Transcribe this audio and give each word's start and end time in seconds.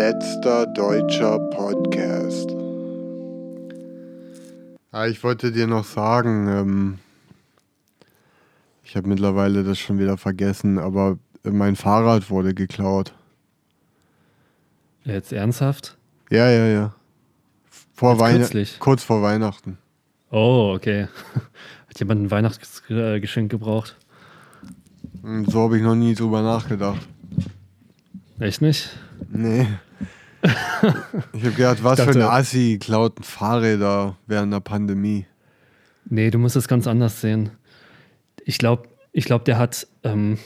letzter 0.00 0.66
deutscher 0.68 1.38
Podcast. 1.50 2.48
Ah, 4.92 5.06
ich 5.06 5.22
wollte 5.22 5.52
dir 5.52 5.66
noch 5.66 5.84
sagen, 5.84 6.48
ähm, 6.48 6.98
ich 8.82 8.96
habe 8.96 9.10
mittlerweile 9.10 9.62
das 9.62 9.78
schon 9.78 9.98
wieder 9.98 10.16
vergessen, 10.16 10.78
aber 10.78 11.18
mein 11.42 11.76
Fahrrad 11.76 12.30
wurde 12.30 12.54
geklaut. 12.54 13.12
Jetzt 15.04 15.34
ernsthaft? 15.34 15.98
Ja, 16.30 16.48
ja, 16.48 16.64
ja. 16.68 16.94
Vor 17.92 18.12
Jetzt 18.12 18.20
Weihn 18.20 18.36
kürzlich? 18.38 18.78
kurz 18.78 19.04
vor 19.04 19.20
Weihnachten. 19.20 19.76
Oh, 20.30 20.72
okay. 20.74 21.08
Hat 21.88 21.98
jemand 21.98 22.22
ein 22.22 22.30
Weihnachtsgeschenk 22.30 23.50
gebraucht? 23.50 23.98
Hm, 25.20 25.44
So 25.44 25.60
habe 25.60 25.76
ich 25.76 25.82
noch 25.82 25.94
nie 25.94 26.14
drüber 26.14 26.40
nachgedacht. 26.40 27.06
Echt 28.38 28.62
nicht? 28.62 28.88
Nee. 29.28 29.66
Ich 30.42 31.44
habe 31.44 31.52
gedacht, 31.54 31.82
was 31.84 31.98
Ich 31.98 32.04
für 32.04 32.10
ein 32.12 32.18
dachte- 32.20 32.32
Assi 32.32 32.78
klaut 32.80 33.24
Fahrräder 33.24 34.16
während 34.26 34.52
der 34.52 34.60
Pandemie. 34.60 35.26
Nee, 36.06 36.30
du 36.30 36.38
musst 36.38 36.56
es 36.56 36.66
ganz 36.68 36.86
anders 36.86 37.20
sehen. 37.20 37.50
Ich 38.44 38.58
glaube, 38.58 38.88
ich 39.12 39.24
glaub, 39.26 39.44
der 39.44 39.58
hat, 39.58 39.86
ähm, 40.02 40.38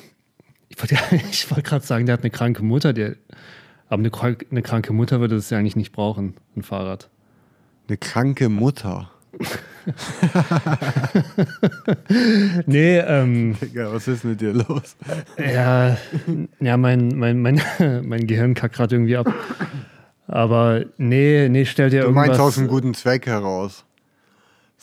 ich 0.68 0.78
wollte 0.78 0.96
wollt 1.50 1.64
gerade 1.64 1.86
sagen, 1.86 2.06
der 2.06 2.14
hat 2.14 2.22
eine 2.22 2.30
kranke 2.30 2.62
Mutter, 2.64 2.92
der, 2.92 3.16
aber 3.88 4.00
eine, 4.02 4.36
eine 4.50 4.62
kranke 4.62 4.92
Mutter 4.92 5.20
würde 5.20 5.36
es 5.36 5.50
ja 5.50 5.58
eigentlich 5.58 5.76
nicht 5.76 5.92
brauchen, 5.92 6.34
ein 6.56 6.62
Fahrrad. 6.62 7.08
Eine 7.88 7.96
kranke 7.98 8.48
Mutter. 8.48 9.10
Nee, 12.66 12.98
ähm, 12.98 13.56
Digga, 13.60 13.92
was 13.92 14.08
ist 14.08 14.24
mit 14.24 14.40
dir 14.40 14.52
los? 14.52 14.96
ja, 15.38 15.96
ja 16.60 16.76
mein, 16.76 17.08
mein, 17.16 17.40
mein, 17.40 17.60
mein 18.04 18.26
Gehirn 18.26 18.54
kackt 18.54 18.76
gerade 18.76 18.94
irgendwie 18.96 19.16
ab. 19.16 19.32
Aber 20.26 20.84
nee, 20.96 21.48
nee, 21.50 21.64
stell 21.64 21.90
dir 21.90 22.00
Du 22.00 22.06
irgendwas. 22.06 22.26
meinst 22.28 22.40
aus 22.40 22.58
einem 22.58 22.68
guten 22.68 22.94
Zweck 22.94 23.26
heraus. 23.26 23.84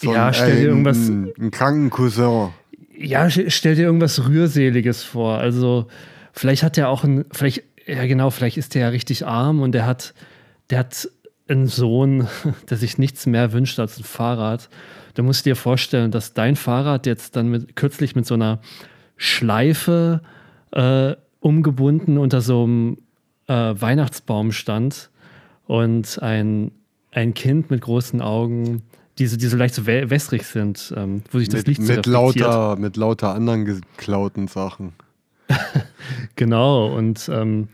Ja, 0.01 0.27
ein- 0.27 0.33
stell 0.33 0.55
dir 0.55 0.61
ein- 0.71 0.85
irgendwas- 0.85 1.07
Einen, 1.07 1.31
einen 1.39 1.51
kranken 1.51 1.89
Cousin. 1.89 2.49
Ja, 2.95 3.29
stell 3.29 3.75
dir 3.75 3.83
irgendwas 3.85 4.27
Rührseliges 4.27 5.03
vor. 5.03 5.39
Also, 5.39 5.87
vielleicht 6.33 6.63
hat 6.63 6.77
er 6.77 6.89
auch 6.89 7.03
ein, 7.03 7.25
vielleicht, 7.31 7.63
ja 7.87 8.05
genau, 8.05 8.29
vielleicht 8.29 8.57
ist 8.57 8.75
der 8.75 8.83
ja 8.83 8.89
richtig 8.89 9.25
arm 9.25 9.61
und 9.61 9.71
der 9.71 9.85
hat, 9.87 10.13
der 10.69 10.79
hat 10.79 11.09
einen 11.51 11.67
Sohn, 11.67 12.27
der 12.69 12.77
sich 12.77 12.97
nichts 12.97 13.25
mehr 13.25 13.53
wünscht 13.53 13.79
als 13.79 13.97
ein 13.97 14.03
Fahrrad. 14.03 14.69
Du 15.13 15.23
musst 15.23 15.45
dir 15.45 15.55
vorstellen, 15.55 16.11
dass 16.11 16.33
dein 16.33 16.55
Fahrrad 16.55 17.05
jetzt 17.05 17.35
dann 17.35 17.49
mit, 17.49 17.75
kürzlich 17.75 18.15
mit 18.15 18.25
so 18.25 18.35
einer 18.35 18.59
Schleife 19.17 20.21
äh, 20.71 21.15
umgebunden 21.39 22.17
unter 22.17 22.41
so 22.41 22.63
einem 22.63 22.97
äh, 23.47 23.53
Weihnachtsbaum 23.79 24.51
stand 24.51 25.09
und 25.67 26.21
ein, 26.21 26.71
ein 27.11 27.33
Kind 27.33 27.69
mit 27.69 27.81
großen 27.81 28.21
Augen, 28.21 28.83
die 29.17 29.27
so, 29.27 29.37
die 29.37 29.47
so 29.47 29.57
leicht 29.57 29.75
so 29.75 29.83
wä- 29.83 30.09
wässrig 30.09 30.43
sind, 30.43 30.93
ähm, 30.95 31.23
wo 31.31 31.39
sich 31.39 31.49
das 31.49 31.59
Mit, 31.59 31.67
Licht 31.67 31.83
so 31.83 31.93
mit, 31.93 32.05
lauter, 32.05 32.75
mit 32.77 32.97
lauter 32.97 33.35
anderen 33.35 33.65
geklauten 33.65 34.47
Sachen. 34.47 34.93
Genau, 36.35 36.95
und 36.95 37.29
ähm, 37.31 37.67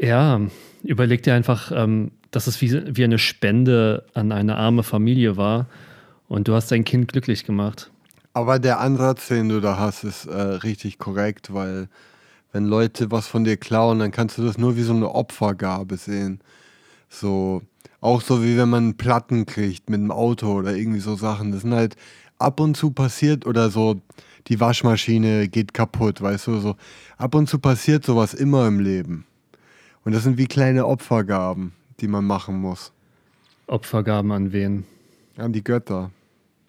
ja, 0.00 0.40
überleg 0.82 1.22
dir 1.22 1.34
einfach, 1.34 1.70
ähm, 1.74 2.12
dass 2.30 2.46
es 2.46 2.60
wie, 2.60 2.96
wie 2.96 3.04
eine 3.04 3.18
Spende 3.18 4.04
an 4.14 4.32
eine 4.32 4.56
arme 4.56 4.82
Familie 4.82 5.36
war 5.36 5.66
und 6.28 6.48
du 6.48 6.54
hast 6.54 6.70
dein 6.70 6.84
Kind 6.84 7.12
glücklich 7.12 7.44
gemacht. 7.44 7.90
Aber 8.32 8.58
der 8.58 8.80
Ansatz, 8.80 9.28
den 9.28 9.48
du 9.48 9.60
da 9.60 9.78
hast, 9.78 10.04
ist 10.04 10.26
äh, 10.26 10.40
richtig 10.40 10.98
korrekt, 10.98 11.52
weil 11.52 11.88
wenn 12.52 12.64
Leute 12.64 13.10
was 13.10 13.26
von 13.26 13.44
dir 13.44 13.56
klauen, 13.56 13.98
dann 13.98 14.12
kannst 14.12 14.38
du 14.38 14.44
das 14.44 14.58
nur 14.58 14.76
wie 14.76 14.82
so 14.82 14.92
eine 14.92 15.12
Opfergabe 15.12 15.96
sehen. 15.96 16.40
So, 17.08 17.62
auch 18.00 18.20
so 18.20 18.42
wie 18.42 18.56
wenn 18.56 18.68
man 18.68 18.96
Platten 18.96 19.46
kriegt 19.46 19.90
mit 19.90 20.00
einem 20.00 20.12
Auto 20.12 20.52
oder 20.52 20.76
irgendwie 20.76 21.00
so 21.00 21.16
Sachen. 21.16 21.52
Das 21.52 21.62
sind 21.62 21.74
halt 21.74 21.96
ab 22.38 22.60
und 22.60 22.76
zu 22.76 22.90
passiert 22.90 23.46
oder 23.46 23.70
so, 23.70 24.00
die 24.46 24.58
Waschmaschine 24.58 25.48
geht 25.48 25.74
kaputt, 25.74 26.22
weißt 26.22 26.46
du, 26.46 26.58
so. 26.60 26.76
Ab 27.18 27.34
und 27.34 27.48
zu 27.48 27.58
passiert 27.58 28.04
sowas 28.04 28.34
immer 28.34 28.66
im 28.66 28.80
Leben. 28.80 29.26
Und 30.04 30.14
das 30.14 30.22
sind 30.22 30.38
wie 30.38 30.46
kleine 30.46 30.86
Opfergaben, 30.86 31.72
die 32.00 32.08
man 32.08 32.24
machen 32.24 32.56
muss. 32.56 32.92
Opfergaben 33.66 34.32
an 34.32 34.52
wen? 34.52 34.84
An 35.36 35.52
die 35.52 35.62
Götter. 35.64 36.10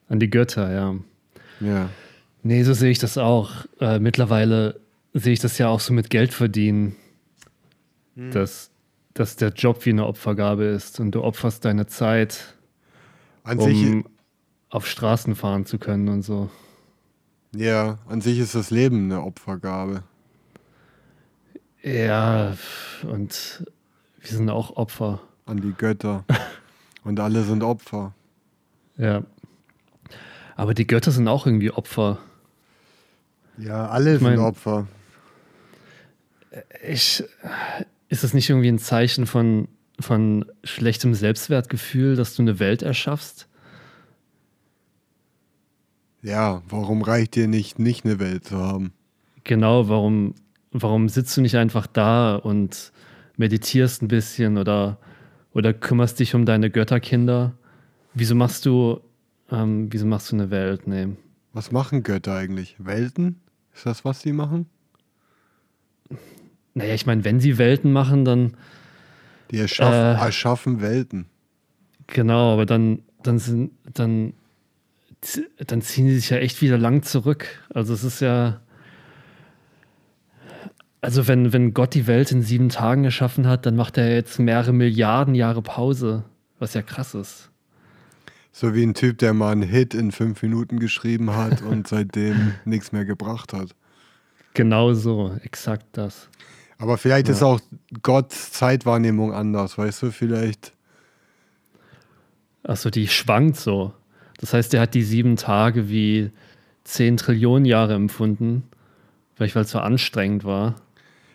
An 0.08 0.20
die 0.20 0.30
Götter, 0.30 0.72
ja. 0.72 0.96
Ja. 1.60 1.90
Nee, 2.44 2.64
so 2.64 2.74
sehe 2.74 2.92
ich 2.92 3.00
das 3.00 3.18
auch. 3.18 3.66
Äh, 3.80 4.00
mittlerweile 4.00 4.80
sehe 5.14 5.34
ich 5.34 5.40
das 5.40 5.58
ja 5.58 5.68
auch 5.68 5.80
so 5.80 5.94
mit 5.94 6.10
Geld 6.10 6.34
verdienen, 6.34 6.96
dass, 8.16 8.72
dass 9.14 9.36
der 9.36 9.50
Job 9.50 9.86
wie 9.86 9.90
eine 9.92 10.06
Opfergabe 10.06 10.66
ist 10.66 11.00
und 11.00 11.12
du 11.12 11.24
opferst 11.24 11.66
deine 11.66 11.88
Zeit, 11.88 12.56
An 13.44 13.60
sich, 13.60 13.86
um 13.86 14.06
auf 14.70 14.88
Straßen 14.88 15.36
fahren 15.36 15.66
zu 15.66 15.78
können 15.80 16.08
und 16.08 16.22
so. 16.22 16.50
ja, 17.56 18.00
an 18.08 18.22
sich 18.22 18.40
ist 18.40 18.56
das 18.56 18.70
Leben 18.70 19.06
eine 19.06 19.24
Opfergabe. 19.24 20.04
Ja, 21.84 22.56
und 23.04 23.66
wir 24.22 24.30
sind 24.38 24.50
auch 24.50 24.76
Opfer. 24.78 25.22
an 25.46 25.62
die 25.62 25.74
Götter. 25.74 26.24
Und 27.04 27.20
alle 27.20 27.44
sind 27.44 27.64
Opfer. 27.64 28.14
Ja. 28.98 29.24
Aber 30.56 30.74
die 30.76 30.86
Götter 30.86 31.12
sind 31.12 31.28
auch 31.28 31.46
irgendwie 31.48 31.72
Opfer. 31.72 32.20
Ja, 33.58 33.88
alle 33.88 34.20
mein- 34.20 34.36
sind 34.36 34.40
Opfer. 34.46 34.88
Ich, 36.84 37.24
ist 38.10 38.24
es 38.24 38.34
nicht 38.34 38.50
irgendwie 38.50 38.68
ein 38.72 38.78
Zeichen 38.80 39.26
von, 39.26 39.68
von 40.00 40.46
schlechtem 40.64 41.14
Selbstwertgefühl, 41.14 42.16
dass 42.16 42.36
du 42.36 42.42
eine 42.44 42.60
Welt 42.60 42.82
erschaffst? 42.82 43.48
Ja, 46.22 46.62
warum 46.70 47.02
reicht 47.02 47.36
dir 47.36 47.48
nicht, 47.48 47.80
nicht 47.80 48.06
eine 48.06 48.20
Welt 48.20 48.46
zu 48.46 48.58
haben? 48.58 48.94
Genau, 49.44 49.90
warum, 49.90 50.36
warum 50.72 51.10
sitzt 51.10 51.36
du 51.36 51.42
nicht 51.42 51.56
einfach 51.58 51.88
da 51.88 52.36
und 52.36 52.92
meditierst 53.42 54.02
ein 54.02 54.08
bisschen 54.08 54.58
oder, 54.58 54.98
oder 55.54 55.74
kümmerst 55.74 56.20
dich 56.20 56.34
um 56.34 56.46
deine 56.46 56.70
Götterkinder? 56.70 57.54
Wieso 58.14 58.36
machst 58.36 58.66
du, 58.66 59.02
ähm, 59.52 59.88
wieso 59.92 60.06
machst 60.06 60.32
du 60.32 60.36
eine 60.38 60.50
Welt? 60.52 60.88
Nee. 60.88 61.10
Was 61.54 61.72
machen 61.72 62.04
Götter 62.04 62.36
eigentlich? 62.36 62.76
Welten? 62.80 63.42
Ist 63.74 63.86
das, 63.86 64.06
was 64.06 64.22
sie 64.22 64.32
machen? 64.32 64.68
Naja, 66.74 66.94
ich 66.94 67.06
meine, 67.06 67.26
wenn 67.26 67.40
sie 67.42 67.58
Welten 67.58 67.92
machen, 67.92 68.24
dann 68.24 68.56
Die 69.52 69.58
erschaffen, 69.60 69.94
Äh. 69.94 70.26
erschaffen 70.26 70.82
Welten. 70.82 71.26
Genau, 72.08 72.54
aber 72.54 72.66
dann, 72.66 73.00
dann 73.24 73.40
sind, 73.40 73.72
dann, 73.94 74.34
dann 75.68 75.82
ziehen 75.82 76.06
die 76.08 76.16
sich 76.16 76.30
ja 76.30 76.38
echt 76.38 76.62
wieder 76.62 76.78
lang 76.78 77.04
zurück. 77.04 77.48
Also 77.74 77.94
es 77.94 78.04
ist 78.04 78.22
ja, 78.22 78.62
also 81.02 81.28
wenn, 81.28 81.52
wenn 81.52 81.74
Gott 81.74 81.96
die 81.96 82.06
Welt 82.06 82.32
in 82.32 82.44
sieben 82.44 82.70
Tagen 82.70 83.04
geschaffen 83.04 83.48
hat, 83.48 83.66
dann 83.66 83.76
macht 83.76 83.98
er 83.98 84.14
jetzt 84.14 84.40
mehrere 84.40 84.72
Milliarden 84.72 85.34
Jahre 85.34 85.64
Pause, 85.64 86.24
was 86.60 86.76
ja 86.76 86.84
krass 86.84 87.16
ist. 87.16 87.50
So 88.52 88.76
wie 88.76 88.84
ein 88.84 88.94
Typ, 88.94 89.18
der 89.18 89.34
mal 89.34 89.52
einen 89.52 89.64
Hit 89.64 89.94
in 89.94 90.12
fünf 90.12 90.44
Minuten 90.44 90.80
geschrieben 90.80 91.36
hat 91.36 91.62
und 91.64 91.88
seitdem 91.88 92.54
nichts 92.66 92.92
mehr 92.92 93.06
gebracht 93.06 93.54
hat. 93.54 93.76
Genau 94.54 94.94
so, 94.94 95.36
exakt 95.44 95.86
das. 95.94 96.30
Aber 96.78 96.98
vielleicht 96.98 97.30
ist 97.30 97.44
auch 97.44 97.60
Gottes 98.02 98.52
Zeitwahrnehmung 98.52 99.34
anders, 99.34 99.78
weißt 99.78 100.04
du? 100.04 100.12
Vielleicht. 100.12 100.74
Achso, 102.64 102.90
die 102.90 103.08
schwankt 103.08 103.58
so. 103.58 103.94
Das 104.40 104.54
heißt, 104.54 104.74
er 104.74 104.82
hat 104.82 104.94
die 104.96 105.04
sieben 105.04 105.36
Tage 105.36 105.90
wie 105.90 106.32
zehn 106.84 107.18
Trillionen 107.18 107.66
Jahre 107.66 107.94
empfunden, 107.94 108.64
vielleicht 109.36 109.56
weil 109.56 109.64
es 109.64 109.72
so 109.72 109.80
anstrengend 109.80 110.44
war. 110.44 110.76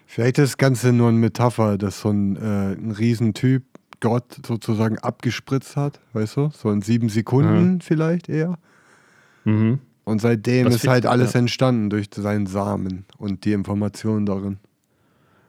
Vielleicht 0.07 0.39
ist 0.39 0.53
das 0.53 0.59
Ganze 0.59 0.93
nur 0.93 1.09
eine 1.09 1.19
Metapher, 1.19 1.77
dass 1.79 2.01
so 2.01 2.11
ein, 2.11 2.37
äh, 2.37 2.73
ein 2.73 2.93
Riesentyp 2.93 3.65
Gott 4.01 4.41
sozusagen 4.47 4.99
abgespritzt 4.99 5.77
hat, 5.77 6.01
weißt 6.13 6.37
du? 6.37 6.51
So 6.55 6.71
in 6.71 6.83
sieben 6.83 7.09
Sekunden 7.09 7.81
vielleicht 7.81 8.29
eher. 8.29 8.59
Mhm. 9.45 9.81
Und 10.05 10.21
seitdem 10.21 10.67
Das 10.67 10.77
ist 10.77 10.89
halt 10.89 11.07
alles 11.07 11.33
ja. 11.33 11.41
entstanden 11.41 11.91
durch 11.91 12.07
seinen 12.15 12.47
Samen 12.47 13.05
und 13.19 13.45
die 13.45 13.53
Informationen 13.53 14.25
darin. 14.27 14.59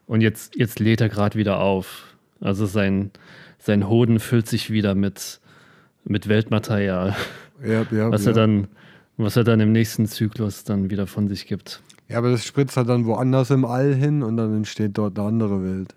Und 0.06 0.20
jetzt, 0.20 0.56
jetzt 0.56 0.80
lädt 0.80 1.00
er 1.00 1.08
gerade 1.08 1.38
wieder 1.38 1.60
auf. 1.60 2.16
Also 2.40 2.66
sein, 2.66 3.10
sein 3.58 3.88
Hoden 3.88 4.18
füllt 4.18 4.48
sich 4.48 4.70
wieder 4.70 4.94
mit, 4.94 5.40
mit 6.04 6.28
Weltmaterial, 6.28 7.14
Ja, 7.64 7.86
ja, 7.90 8.10
was, 8.10 8.24
ja. 8.24 8.30
er 8.30 8.34
dann, 8.34 8.68
was 9.16 9.36
er 9.36 9.44
dann 9.44 9.60
im 9.60 9.72
nächsten 9.72 10.06
Zyklus 10.06 10.64
dann 10.64 10.90
wieder 10.90 11.06
von 11.06 11.28
sich 11.28 11.46
gibt. 11.46 11.82
Ja, 12.08 12.18
aber 12.18 12.30
das 12.30 12.44
spritzt 12.44 12.76
er 12.76 12.84
dann 12.84 13.06
woanders 13.06 13.50
im 13.50 13.64
All 13.64 13.94
hin 13.94 14.22
und 14.22 14.36
dann 14.36 14.56
entsteht 14.56 14.96
dort 14.96 15.18
eine 15.18 15.28
andere 15.28 15.62
Welt. 15.62 15.94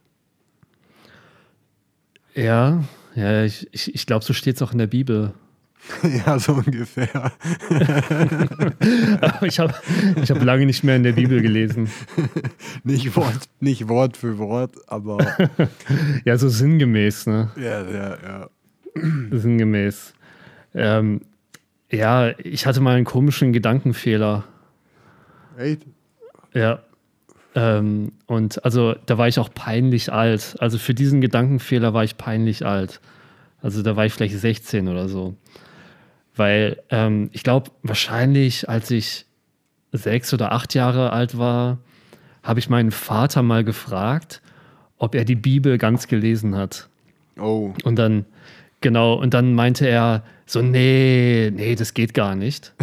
Ja, 2.34 2.84
ja, 3.16 3.44
ich, 3.44 3.68
ich, 3.72 3.94
ich 3.94 4.06
glaube, 4.06 4.24
so 4.24 4.34
steht 4.34 4.56
es 4.56 4.62
auch 4.62 4.72
in 4.72 4.78
der 4.78 4.88
Bibel. 4.88 5.34
Ja, 6.26 6.38
so 6.38 6.54
ungefähr. 6.54 7.32
ich 9.42 9.60
habe 9.60 9.74
ich 10.22 10.30
hab 10.30 10.44
lange 10.44 10.66
nicht 10.68 10.84
mehr 10.84 10.96
in 10.96 11.04
der 11.04 11.14
Bibel 11.14 11.42
gelesen. 11.42 11.90
Nicht 12.84 13.16
Wort, 13.16 13.50
nicht 13.60 13.88
Wort 13.88 14.18
für 14.18 14.38
Wort, 14.38 14.76
aber. 14.88 15.18
ja, 16.26 16.38
so 16.38 16.50
sinngemäß, 16.50 17.28
ne? 17.28 17.50
Ja, 17.56 17.82
ja, 17.90 18.18
ja. 18.22 18.50
Sinngemäß. 19.32 20.14
Ähm, 20.74 21.22
ja, 21.92 22.38
ich 22.40 22.66
hatte 22.66 22.82
mal 22.82 22.96
einen 22.96 23.06
komischen 23.06 23.54
Gedankenfehler. 23.54 24.44
Echt? 25.58 25.86
Ja. 26.54 26.80
Ähm, 27.54 28.14
und 28.28 28.64
also 28.64 28.96
da 29.06 29.18
war 29.18 29.28
ich 29.28 29.40
auch 29.40 29.54
peinlich 29.54 30.12
alt. 30.12 30.56
Also 30.60 30.78
für 30.78 30.94
diesen 30.94 31.22
Gedankenfehler 31.22 31.94
war 31.94 32.04
ich 32.04 32.18
peinlich 32.18 32.66
alt. 32.66 33.02
Also 33.62 33.84
da 33.84 33.96
war 33.96 34.06
ich 34.06 34.14
vielleicht 34.14 34.38
16 34.38 34.88
oder 34.88 35.10
so. 35.10 35.36
Weil 36.36 36.82
ähm, 36.90 37.30
ich 37.34 37.44
glaube, 37.44 37.72
wahrscheinlich, 37.84 38.70
als 38.70 38.90
ich 38.90 39.26
sechs 39.92 40.34
oder 40.34 40.54
acht 40.54 40.74
Jahre 40.74 41.12
alt 41.12 41.38
war, 41.38 41.80
habe 42.44 42.60
ich 42.60 42.70
meinen 42.70 42.92
Vater 42.92 43.44
mal 43.44 43.64
gefragt, 43.64 44.42
ob 44.98 45.14
er 45.16 45.26
die 45.26 45.36
Bibel 45.36 45.78
ganz 45.78 46.08
gelesen 46.08 46.56
hat. 46.56 46.90
Oh. 47.40 47.74
Und 47.84 47.98
dann, 47.98 48.26
genau, 48.80 49.16
und 49.16 49.34
dann 49.34 49.54
meinte 49.54 49.88
er 49.88 50.24
so, 50.52 50.62
nee, 50.62 51.50
nee, 51.56 51.76
das 51.76 51.94
geht 51.94 52.14
gar 52.14 52.36
nicht. 52.36 52.74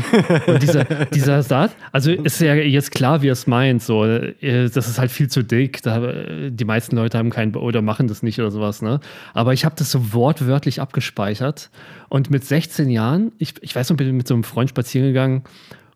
Und 0.46 0.62
dieser, 0.62 0.84
dieser 1.12 1.42
Satz, 1.42 1.72
also 1.92 2.10
ist 2.10 2.40
ja 2.40 2.54
jetzt 2.54 2.92
klar, 2.92 3.20
wie 3.20 3.28
er 3.28 3.34
es 3.34 3.46
meint, 3.46 3.82
so, 3.82 4.06
äh, 4.06 4.70
das 4.70 4.88
ist 4.88 4.98
halt 4.98 5.10
viel 5.10 5.28
zu 5.28 5.44
dick, 5.44 5.82
da, 5.82 6.00
die 6.48 6.64
meisten 6.64 6.96
Leute 6.96 7.18
haben 7.18 7.28
keinen, 7.28 7.54
oder 7.54 7.82
machen 7.82 8.08
das 8.08 8.22
nicht 8.22 8.38
oder 8.38 8.50
sowas, 8.50 8.80
ne? 8.80 9.00
Aber 9.34 9.52
ich 9.52 9.66
habe 9.66 9.74
das 9.76 9.90
so 9.90 10.14
wortwörtlich 10.14 10.80
abgespeichert 10.80 11.68
und 12.08 12.30
mit 12.30 12.42
16 12.42 12.88
Jahren, 12.88 13.32
ich, 13.36 13.52
ich 13.60 13.76
weiß 13.76 13.90
noch, 13.90 13.98
bin 13.98 14.16
mit 14.16 14.26
so 14.26 14.32
einem 14.32 14.44
Freund 14.44 14.70
spazieren 14.70 15.08
gegangen 15.08 15.44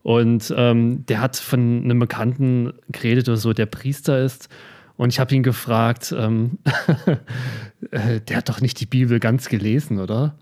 und 0.02 0.52
ähm, 0.54 1.06
der 1.06 1.22
hat 1.22 1.38
von 1.38 1.84
einem 1.84 2.00
Bekannten 2.00 2.74
geredet 2.90 3.30
oder 3.30 3.38
so, 3.38 3.54
der 3.54 3.64
Priester 3.64 4.22
ist. 4.22 4.50
Und 4.98 5.08
ich 5.08 5.18
habe 5.18 5.34
ihn 5.34 5.42
gefragt, 5.42 6.14
ähm, 6.14 6.58
äh, 7.92 8.20
der 8.20 8.36
hat 8.36 8.50
doch 8.50 8.60
nicht 8.60 8.78
die 8.78 8.86
Bibel 8.86 9.20
ganz 9.20 9.48
gelesen, 9.48 10.00
oder? 10.00 10.34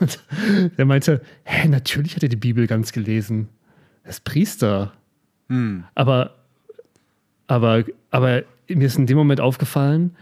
Und 0.00 0.18
der 0.78 0.84
meinte, 0.84 1.20
hä, 1.44 1.68
natürlich 1.68 2.16
hat 2.16 2.22
er 2.22 2.28
die 2.28 2.36
Bibel 2.36 2.66
ganz 2.66 2.92
gelesen. 2.92 3.48
Er 4.04 4.10
ist 4.10 4.24
Priester. 4.24 4.92
Hm. 5.48 5.84
Aber, 5.94 6.34
aber, 7.46 7.84
aber 8.10 8.42
mir 8.68 8.86
ist 8.86 8.98
in 8.98 9.06
dem 9.06 9.16
Moment 9.16 9.40
aufgefallen, 9.40 10.16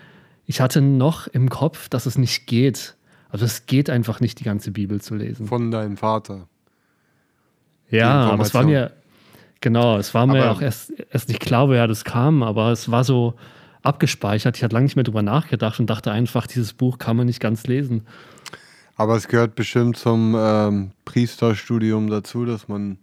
ich 0.46 0.60
hatte 0.60 0.80
noch 0.80 1.26
im 1.28 1.48
Kopf, 1.48 1.88
dass 1.88 2.06
es 2.06 2.18
nicht 2.18 2.46
geht. 2.46 2.96
Also 3.30 3.44
es 3.44 3.66
geht 3.66 3.90
einfach 3.90 4.20
nicht, 4.20 4.40
die 4.40 4.44
ganze 4.44 4.70
Bibel 4.70 5.00
zu 5.00 5.14
lesen. 5.14 5.46
Von 5.46 5.70
deinem 5.70 5.96
Vater. 5.96 6.46
Ja, 7.90 8.30
aber 8.30 8.42
es 8.42 8.54
war 8.54 8.64
mir, 8.64 8.92
genau, 9.60 9.98
es 9.98 10.14
war 10.14 10.26
mir 10.26 10.42
Aber- 10.44 10.52
auch 10.52 10.62
erst, 10.62 10.92
erst 11.10 11.28
nicht 11.28 11.40
klar, 11.40 11.68
woher 11.68 11.86
das 11.86 12.04
kam, 12.04 12.42
aber 12.42 12.70
es 12.72 12.90
war 12.90 13.04
so 13.04 13.34
abgespeichert. 13.82 14.56
Ich 14.56 14.62
hatte 14.64 14.74
lange 14.74 14.84
nicht 14.84 14.96
mehr 14.96 15.04
drüber 15.04 15.22
nachgedacht 15.22 15.78
und 15.80 15.88
dachte 15.90 16.10
einfach, 16.10 16.46
dieses 16.46 16.72
Buch 16.72 16.98
kann 16.98 17.16
man 17.16 17.26
nicht 17.26 17.40
ganz 17.40 17.66
lesen. 17.66 18.06
Aber 18.96 19.16
es 19.16 19.26
gehört 19.28 19.54
bestimmt 19.56 19.96
zum 19.96 20.36
ähm, 20.38 20.90
Priesterstudium 21.04 22.08
dazu, 22.10 22.44
dass 22.44 22.68
man 22.68 22.98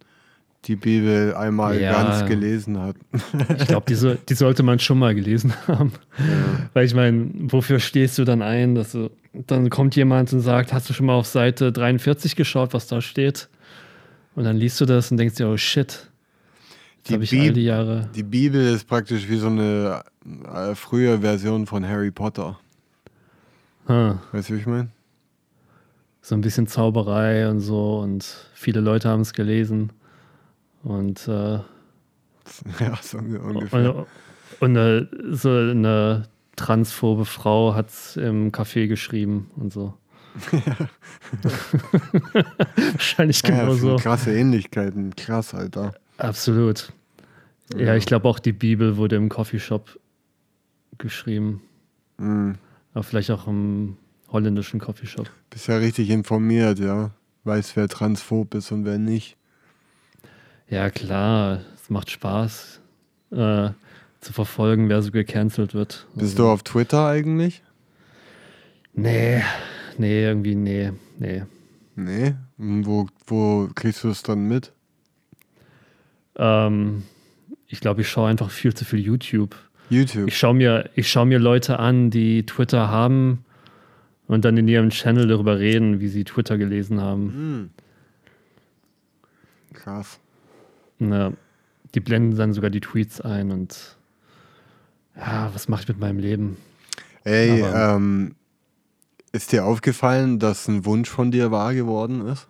die 0.65 0.75
Bibel 0.75 1.33
einmal 1.35 1.81
Ja. 1.81 1.91
ganz 1.91 2.27
gelesen 2.29 2.79
hat. 2.79 2.95
Ich 3.59 3.67
glaube, 3.67 3.85
die, 3.89 3.95
so, 3.95 4.13
die 4.13 4.33
sollte 4.35 4.63
man 4.63 4.79
schon 4.79 4.99
mal 4.99 5.13
gelesen 5.15 5.53
haben. 5.67 5.91
Weil 6.73 6.85
ich 6.85 6.93
meine, 6.93 7.29
wofür 7.51 7.79
stehst 7.79 8.17
du 8.19 8.23
dann 8.23 8.41
ein? 8.41 8.75
Dass 8.75 8.91
du, 8.93 9.09
dann 9.33 9.69
kommt 9.69 9.95
jemand 9.95 10.31
und 10.33 10.41
sagt, 10.41 10.71
hast 10.71 10.89
du 10.89 10.93
schon 10.93 11.07
mal 11.07 11.15
auf 11.15 11.25
Seite 11.27 11.71
43 11.71 12.35
geschaut, 12.35 12.73
was 12.73 12.88
da 12.88 13.01
steht? 13.01 13.49
Und 14.35 14.43
dann 14.45 14.55
liest 14.55 14.79
du 14.79 14.85
das 14.85 15.11
und 15.11 15.17
denkst 15.17 15.35
dir, 15.35 15.49
oh 15.49 15.57
shit, 15.57 16.07
Die 17.07 17.13
habe 17.15 17.23
ich 17.25 17.31
Bib- 17.31 17.41
all 17.41 17.53
die 17.53 17.63
Jahre. 17.65 18.09
Die 18.15 18.23
Bibel 18.23 18.61
ist 18.73 18.88
praktisch 18.88 19.27
wie 19.27 19.38
so 19.38 19.47
eine 19.47 20.03
äh, 20.53 20.73
frühe 20.75 21.19
Version 21.19 21.65
von 21.65 21.85
Harry 21.85 22.11
Potter. 22.11 22.57
Hm, 23.88 24.19
Weißt 24.31 24.49
du, 24.49 24.53
wie 24.53 24.59
ich 24.59 24.67
meine? 24.67 24.89
So 26.21 26.35
ein 26.35 26.41
bisschen 26.41 26.68
Zauberei 26.68 27.50
und 27.50 27.59
so 27.59 28.00
und 28.00 28.23
viele 28.53 28.79
Leute 28.79 29.09
haben 29.09 29.21
es 29.21 29.33
gelesen. 29.33 29.91
Und, 30.83 31.27
äh, 31.27 31.59
Ja, 32.79 32.97
so 33.01 33.18
ungefähr. 33.19 33.95
und, 33.95 34.06
und 34.59 34.77
eine, 34.77 35.07
so 35.31 35.50
eine 35.50 36.23
transphobe 36.56 37.25
Frau 37.25 37.73
hat 37.75 37.89
es 37.89 38.18
im 38.18 38.51
Café 38.51 38.88
geschrieben 38.88 39.50
und 39.56 39.71
so. 39.73 39.94
Wahrscheinlich 42.94 43.41
Ja, 43.44 43.50
genau 43.50 43.65
das 43.71 43.79
sind 43.79 43.89
so. 43.89 43.95
krasse 43.97 44.33
Ähnlichkeiten. 44.35 45.15
Krass, 45.15 45.53
Alter. 45.53 45.94
Absolut. 46.17 46.91
Ja, 47.75 47.95
ich 47.95 48.06
glaube 48.06 48.27
auch 48.27 48.39
die 48.39 48.51
Bibel 48.53 48.97
wurde 48.97 49.15
im 49.15 49.29
Coffeeshop 49.29 49.97
geschrieben. 50.97 51.62
Mhm. 52.17 52.56
Aber 52.94 53.03
vielleicht 53.03 53.31
auch 53.31 53.47
im 53.47 53.97
holländischen 54.31 54.79
Coffeeshop. 54.79 55.29
Bist 55.49 55.67
ja 55.67 55.77
richtig 55.77 56.09
informiert, 56.09 56.79
ja. 56.79 57.11
Weiß, 57.43 57.75
wer 57.75 57.87
transphob 57.87 58.53
ist 58.55 58.71
und 58.71 58.85
wer 58.85 58.97
nicht. 58.97 59.35
Ja, 60.69 60.89
klar, 60.89 61.61
es 61.75 61.89
macht 61.89 62.09
Spaß 62.11 62.79
äh, 63.31 63.69
zu 64.21 64.33
verfolgen, 64.33 64.89
wer 64.89 65.01
so 65.01 65.11
gecancelt 65.11 65.73
wird. 65.73 66.07
Bist 66.15 66.31
Also, 66.33 66.43
du 66.43 66.49
auf 66.49 66.63
Twitter 66.63 67.07
eigentlich? 67.07 67.63
Nee, 68.93 69.41
nee, 69.97 70.23
irgendwie, 70.23 70.55
nee, 70.55 70.91
nee. 71.17 71.43
Nee. 71.95 72.35
Und 72.57 72.85
Wo, 72.85 73.07
wo 73.27 73.69
kriegst 73.75 74.03
du 74.03 74.09
es 74.09 74.23
dann 74.23 74.47
mit? 74.47 74.71
Ähm, 76.37 77.03
ich 77.67 77.79
glaube, 77.79 78.01
ich 78.01 78.09
schaue 78.09 78.29
einfach 78.29 78.49
viel 78.49 78.73
zu 78.73 78.85
viel 78.85 78.99
YouTube. 78.99 79.55
YouTube. 79.89 80.27
Ich 80.27 80.37
schaue 80.37 80.53
mir, 80.53 80.89
ich 80.95 81.09
schau 81.09 81.25
mir 81.25 81.39
Leute 81.39 81.79
an, 81.79 82.09
die 82.09 82.45
Twitter 82.45 82.89
haben 82.89 83.43
und 84.31 84.45
dann 84.45 84.55
in 84.55 84.67
ihrem 84.69 84.89
Channel 84.91 85.27
darüber 85.27 85.59
reden, 85.59 85.99
wie 85.99 86.07
sie 86.07 86.23
Twitter 86.23 86.57
gelesen 86.57 87.01
haben. 87.01 87.23
Mhm. 87.25 87.69
Krass. 89.73 90.19
Ja, 90.99 91.33
die 91.93 91.99
blenden 91.99 92.37
dann 92.37 92.53
sogar 92.53 92.69
die 92.69 92.79
Tweets 92.79 93.19
ein 93.19 93.51
und 93.51 93.97
ja, 95.17 95.51
was 95.53 95.67
mache 95.67 95.81
ich 95.81 95.87
mit 95.89 95.99
meinem 95.99 96.19
Leben? 96.19 96.55
Ey, 97.25 97.61
Aber- 97.61 97.95
ähm, 97.95 98.35
ist 99.33 99.51
dir 99.51 99.65
aufgefallen, 99.65 100.39
dass 100.39 100.67
ein 100.69 100.85
Wunsch 100.85 101.09
von 101.09 101.31
dir 101.31 101.51
wahr 101.51 101.73
geworden 101.73 102.25
ist? 102.27 102.47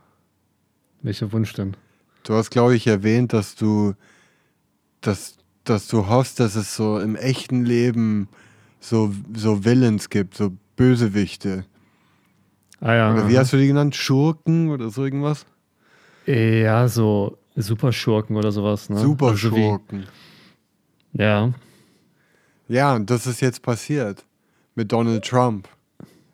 Welcher 1.01 1.31
Wunsch 1.31 1.53
denn? 1.53 1.75
Du 2.23 2.35
hast, 2.35 2.51
glaube 2.51 2.75
ich, 2.75 2.85
erwähnt, 2.85 3.33
dass 3.33 3.55
du, 3.55 3.95
dass, 5.01 5.37
dass 5.63 5.87
du 5.87 6.07
hoffst, 6.07 6.39
dass 6.39 6.55
es 6.55 6.75
so 6.75 6.99
im 6.99 7.15
echten 7.15 7.65
Leben 7.65 8.29
so, 8.79 9.11
so 9.35 9.65
Villains 9.65 10.09
gibt, 10.09 10.35
so 10.35 10.51
Bösewichte. 10.81 11.63
Ah 12.79 12.93
ja. 12.95 13.13
Oder 13.13 13.29
wie 13.29 13.37
hast 13.37 13.53
du 13.53 13.57
die 13.57 13.67
genannt? 13.67 13.95
Schurken 13.95 14.69
oder 14.71 14.89
so 14.89 15.03
irgendwas? 15.03 15.45
Ja, 16.25 16.87
so 16.87 17.37
Superschurken 17.55 18.35
oder 18.35 18.51
sowas. 18.51 18.89
Ne? 18.89 18.95
Also 18.95 19.09
Superschurken. 19.09 20.07
wie, 21.13 21.21
ja, 21.21 21.51
Ja, 22.67 22.95
und 22.95 23.09
das 23.11 23.27
ist 23.27 23.41
jetzt 23.41 23.61
passiert. 23.61 24.25
Mit 24.73 24.91
Donald 24.91 25.23
Trump. 25.23 25.67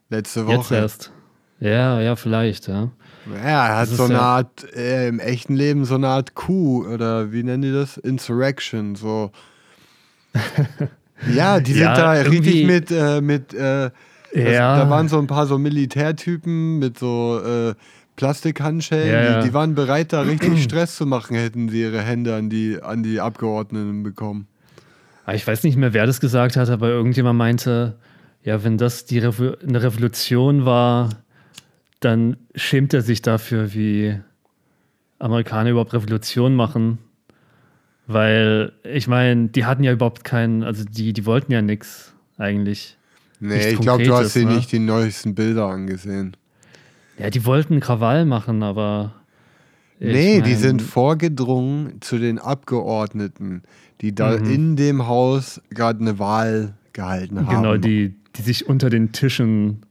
Letzte 0.10 0.46
Woche. 0.48 0.56
jetzt 0.56 0.72
erst. 0.72 1.12
Ja, 1.60 2.00
ja, 2.00 2.16
vielleicht, 2.16 2.68
ja. 2.68 2.89
Ja, 3.30 3.68
er 3.68 3.77
hat 3.80 3.89
Das 3.89 3.98
so 3.98 4.04
eine 4.04 4.13
ja- 4.13 4.20
Art, 4.22 4.63
äh, 4.75 5.10
im 5.10 5.20
echten 5.20 5.56
Leben 5.56 5.84
so 5.84 5.96
eine 5.96 6.08
Art 6.08 6.36
Coup 6.36 6.86
oder 6.88 7.34
wie 7.34 7.44
nennen 7.44 7.63
die 7.63 7.74
das? 7.74 7.98
Insurrection, 7.98 8.96
so. 8.96 9.32
ja, 11.34 11.60
die 11.60 11.74
sind 11.74 11.82
Ja, 11.82 11.96
da 11.96 12.12
richtig 12.12 12.66
mit, 12.66 12.92
äh, 12.92 13.20
mit, 13.20 13.54
äh, 13.54 13.89
Ja. 14.44 14.77
da 14.77 14.89
waren 14.89 15.08
so 15.10 15.20
ein 15.20 15.27
paar 15.27 15.48
so 15.48 15.58
Militärtypen 15.58 16.79
mit 16.79 16.98
so 17.00 17.39
äh, 17.44 17.74
Plastikhandschellen, 18.15 19.12
Ja. 19.12 19.41
Die, 19.41 19.48
die 19.48 19.53
waren 19.53 19.75
bereit, 19.75 20.13
da 20.13 20.22
richtig 20.22 20.63
Stress 20.63 20.96
zu 20.96 21.06
machen, 21.06 21.36
hätten 21.36 21.70
sie 21.70 21.82
ihre 21.82 22.01
Hände 22.01 22.36
an 22.36 22.50
die, 22.50 22.82
an 22.82 23.03
die 23.03 23.20
Abgeordneten 23.20 24.03
bekommen. 24.03 24.48
Aber 25.25 25.36
Ich 25.36 25.46
weiß 25.46 25.63
nicht 25.63 25.77
mehr, 25.77 25.94
wer 25.94 26.06
das 26.06 26.20
gesagt 26.20 26.58
hat, 26.58 26.70
aber 26.70 26.89
irgendjemand 26.89 27.38
meinte, 27.38 27.98
ja, 28.44 28.63
wenn 28.63 28.77
das 28.77 29.06
die 29.06 29.20
Revo 29.20 29.53
eine 29.65 29.84
Revolution 29.84 30.65
war, 30.65 31.10
dann 32.00 32.38
schämt 32.56 32.94
er 32.94 33.01
sich 33.01 33.22
dafür, 33.22 33.74
wie 33.74 34.20
Amerikaner 35.20 35.72
überhaupt 35.72 35.94
Revolution 35.94 36.56
machen. 36.56 37.00
Weil, 38.08 38.72
ich 38.84 39.08
meine, 39.08 39.50
die 39.50 39.65
hatten 39.65 39.84
ja 39.84 39.91
überhaupt 39.91 40.24
keinen, 40.24 40.63
also 40.63 40.86
die, 40.86 41.12
die 41.12 41.25
wollten 41.25 41.51
ja 41.51 41.62
nichts 41.62 42.13
eigentlich. 42.38 42.98
Nee, 43.39 43.70
ich 43.72 43.79
glaube, 43.79 44.03
du 44.03 44.13
hast 44.13 44.36
dir 44.36 44.46
ne? 44.46 44.56
nicht 44.56 44.72
die 44.72 44.79
neuesten 44.79 45.36
Bilder 45.36 45.67
angesehen. 45.67 46.36
Ja, 47.17 47.29
die 47.29 47.46
wollten 47.46 47.79
Krawall 47.79 48.25
machen, 48.25 48.63
aber. 48.63 49.13
Nee, 50.00 50.41
die 50.41 50.51
mein, 50.51 50.60
sind 50.60 50.82
vorgedrungen 50.82 52.01
zu 52.01 52.20
den 52.20 52.38
Abgeordneten, 52.38 53.63
die 54.01 54.13
da 54.13 54.38
Mhm. 54.38 54.50
in 54.50 54.75
dem 54.75 55.08
Haus 55.08 55.60
gerade 55.72 56.00
eine 56.01 56.20
Wahl 56.20 56.75
gehalten 56.94 57.39
haben. 57.39 57.56
Genau, 57.56 57.77
die, 57.77 58.13
die 58.36 58.41
sich 58.44 58.67
unter 58.70 58.89
den 58.91 59.12
Tischen 59.12 59.82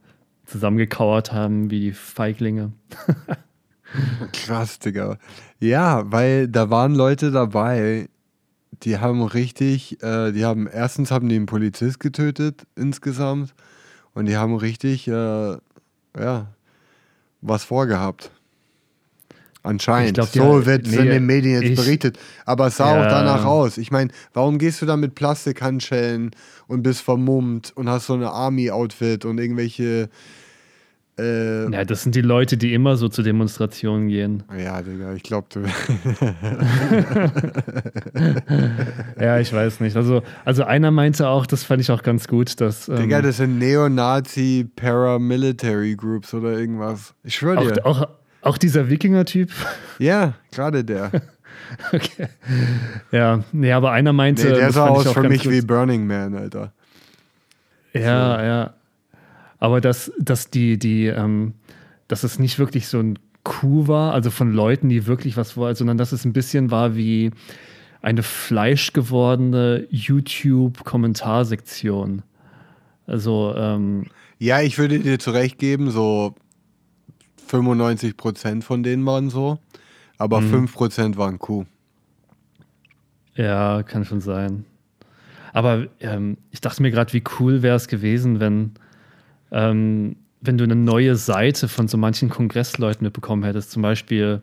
zusammengekauert 0.45 1.33
haben, 1.33 1.69
wie 1.71 1.81
die 1.81 1.91
Feiglinge. 1.91 2.71
Krass, 4.33 4.79
Digga. 4.79 5.17
Ja, 5.59 6.09
weil 6.11 6.47
da 6.47 6.69
waren 6.69 6.95
Leute 6.95 7.31
dabei, 7.31 8.07
die 8.83 8.97
haben 8.99 9.21
richtig, 9.23 10.01
äh, 10.03 10.31
die 10.31 10.45
haben, 10.45 10.67
erstens 10.67 11.11
haben 11.11 11.29
die 11.29 11.35
einen 11.35 11.45
Polizist 11.45 11.99
getötet 11.99 12.65
insgesamt 12.75 13.53
und 14.13 14.25
die 14.27 14.37
haben 14.37 14.55
richtig, 14.55 15.07
äh, 15.07 15.11
ja, 15.11 16.47
was 17.41 17.63
vorgehabt. 17.63 18.31
Anscheinend. 19.63 20.13
glaub, 20.13 20.27
so 20.29 20.65
wird 20.65 20.87
es 20.87 20.93
in 20.93 21.03
nee, 21.03 21.09
den 21.09 21.25
Medien 21.25 21.61
jetzt 21.61 21.71
ich- 21.71 21.75
berichtet. 21.75 22.17
Aber 22.45 22.67
es 22.67 22.77
sah 22.77 22.95
Ja. 22.95 23.01
auch 23.05 23.09
danach 23.09 23.43
aus. 23.43 23.77
Ich 23.77 23.91
meine, 23.91 24.11
warum 24.33 24.59
gehst 24.59 24.81
du 24.81 24.85
da 24.85 24.95
mit 24.95 25.13
Plastikhandschellen 25.15 26.31
und 26.67 26.83
bist 26.83 27.01
vermummt 27.01 27.73
und 27.75 27.89
hast 27.89 28.07
so 28.07 28.13
eine 28.13 28.29
Army-Outfit 28.31 29.25
und 29.25 29.39
irgendwelche. 29.39 30.09
Äh, 31.19 31.69
Ja, 31.71 31.83
das 31.83 32.03
sind 32.03 32.13
die 32.15 32.21
Leute, 32.21 32.57
die 32.57 32.73
immer 32.73 32.95
so 32.97 33.09
zu 33.09 33.23
Demonstrationen 33.23 34.07
gehen. 34.07 34.43
ja, 34.57 34.81
Digga, 34.81 35.13
ich 35.13 35.23
glaube. 35.23 35.47
Ja, 39.19 39.39
ich 39.39 39.51
weiß 39.51 39.79
nicht. 39.79 39.95
Also, 39.95 40.21
also 40.45 40.63
einer 40.63 40.91
meinte 40.91 41.27
auch, 41.27 41.45
das 41.45 41.63
fand 41.63 41.81
ich 41.81 41.91
auch 41.91 42.03
ganz 42.03 42.27
gut, 42.27 42.59
dass 42.61 42.87
ähm, 42.87 42.97
Digga, 42.97 43.21
das 43.21 43.37
sind 43.37 43.57
Neonazi 43.59 44.67
Paramilitary 44.75 45.95
Groups 45.95 46.33
oder 46.33 46.57
irgendwas. 46.57 47.13
Ich 47.23 47.35
schwöre 47.35 47.73
dir. 47.73 47.85
auch, 47.85 48.01
auch, 48.01 48.07
auch 48.41 48.57
dieser 48.57 48.89
Wikinger-Typ. 48.89 49.49
Ja, 49.99 50.33
gerade 50.51 50.83
der. 50.83 51.11
okay. 51.91 52.27
Ja, 53.11 53.43
nee, 53.51 53.71
aber 53.71 53.91
einer 53.91 54.13
meinte. 54.13 54.43
Nee, 54.47 54.53
der 54.53 54.65
das 54.67 54.75
sah 54.75 54.87
aus 54.87 55.07
auch 55.07 55.13
für 55.13 55.27
mich 55.27 55.43
gut. 55.43 55.51
wie 55.51 55.61
Burning 55.61 56.05
Man, 56.07 56.35
Alter. 56.35 56.71
Ja, 57.93 58.43
ja. 58.45 58.73
Aber 59.59 59.81
dass, 59.81 60.11
dass 60.19 60.49
die, 60.49 60.77
die, 60.77 61.05
ähm, 61.07 61.53
dass 62.07 62.23
es 62.23 62.39
nicht 62.39 62.59
wirklich 62.59 62.87
so 62.87 62.99
ein 62.99 63.17
Coup 63.43 63.87
war, 63.87 64.13
also 64.13 64.29
von 64.29 64.51
Leuten, 64.53 64.89
die 64.89 65.07
wirklich 65.07 65.37
was 65.37 65.55
wollten, 65.57 65.77
sondern 65.77 65.97
dass 65.97 66.11
es 66.11 66.25
ein 66.25 66.33
bisschen 66.33 66.69
war 66.71 66.95
wie 66.95 67.31
eine 68.01 68.21
fleischgewordene 68.23 69.87
YouTube-Kommentarsektion. 69.89 72.23
Also, 73.05 73.53
ähm, 73.55 74.05
Ja, 74.39 74.61
ich 74.61 74.77
würde 74.77 74.99
dir 74.99 75.17
zurecht 75.17 75.57
geben, 75.59 75.89
so 75.91 76.35
95% 77.49 78.63
von 78.63 78.83
denen 78.83 79.05
waren 79.05 79.29
so, 79.29 79.59
aber 80.17 80.41
Mhm. 80.41 80.67
5% 80.67 81.17
waren 81.17 81.39
Kuh. 81.39 81.65
ja, 83.35 83.83
kann 83.83 84.03
schon 84.05 84.21
sein. 84.21 84.65
Aber 85.53 85.87
ähm, 86.01 86.37
ich 86.51 86.59
dachte 86.61 86.81
mir 86.81 86.91
gerade, 86.91 87.13
wie 87.13 87.23
cool 87.39 87.61
wäre 87.61 87.75
es 87.77 87.87
gewesen, 87.87 88.39
wenn, 88.39 88.71
ähm, 89.51 90.15
wenn 90.41 90.57
du 90.57 90.63
eine 90.63 90.75
neue 90.75 91.15
Seite 91.15 91.67
von 91.67 91.87
so 91.87 91.97
manchen 91.97 92.29
Kongressleuten 92.29 93.03
mitbekommen 93.03 93.43
hättest. 93.43 93.71
Zum 93.71 93.81
Beispiel 93.81 94.41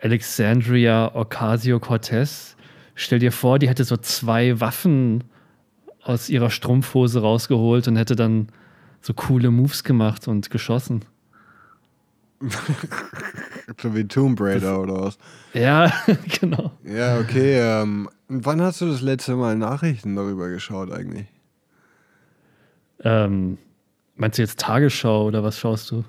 Alexandria 0.00 1.14
Ocasio-Cortez. 1.14 2.56
Stell 2.94 3.18
dir 3.18 3.32
vor, 3.32 3.58
die 3.58 3.68
hätte 3.68 3.84
so 3.84 3.96
zwei 3.96 4.60
Waffen 4.60 5.24
aus 6.02 6.28
ihrer 6.28 6.50
Strumpfhose 6.50 7.20
rausgeholt 7.20 7.88
und 7.88 7.96
hätte 7.96 8.16
dann 8.16 8.48
so 9.00 9.14
coole 9.14 9.50
Moves 9.50 9.84
gemacht 9.84 10.28
und 10.28 10.50
geschossen. 10.50 11.04
So 13.80 13.94
wie 13.94 14.08
Tomb 14.08 14.40
Raider 14.40 14.80
oder 14.80 15.02
was. 15.02 15.18
Ja, 15.52 15.92
genau. 16.40 16.72
Ja, 16.84 17.20
okay. 17.20 17.60
Ähm, 17.60 18.08
wann 18.26 18.62
hast 18.62 18.80
du 18.80 18.86
das 18.86 19.02
letzte 19.02 19.36
Mal 19.36 19.56
Nachrichten 19.56 20.16
darüber 20.16 20.48
geschaut 20.48 20.90
eigentlich? 20.90 21.26
Ähm, 23.04 23.58
meinst 24.18 24.38
du 24.38 24.42
jetzt 24.42 24.60
Tagesschau 24.60 25.26
oder 25.26 25.42
was 25.42 25.58
schaust 25.58 25.90
du? 25.90 26.04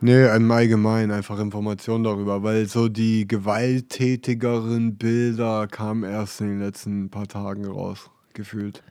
Nee, 0.00 0.26
im 0.36 0.50
Allgemeinen 0.50 1.10
einfach 1.12 1.38
Informationen 1.38 2.04
darüber, 2.04 2.42
weil 2.42 2.66
so 2.66 2.88
die 2.88 3.26
gewalttätigeren 3.26 4.96
Bilder 4.96 5.66
kamen 5.66 6.04
erst 6.04 6.40
in 6.40 6.48
den 6.48 6.60
letzten 6.60 7.10
paar 7.10 7.26
Tagen 7.26 7.64
raus, 7.64 8.10
gefühlt. 8.34 8.82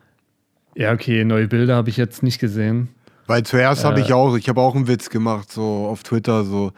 Ja, 0.76 0.92
okay, 0.92 1.24
neue 1.24 1.48
Bilder 1.48 1.76
habe 1.76 1.90
ich 1.90 1.98
jetzt 1.98 2.24
nicht 2.24 2.40
gesehen. 2.40 2.90
Weil 3.28 3.44
zuerst 3.44 3.86
habe 3.86 4.00
Äh. 4.00 4.04
ich 4.04 4.14
auch, 4.14 4.36
ich 4.36 4.50
habe 4.50 4.60
auch 4.60 4.76
einen 4.76 4.88
Witz 4.88 5.10
gemacht, 5.10 5.52
so 5.52 5.86
auf 5.88 6.02
Twitter, 6.04 6.44
so, 6.44 6.72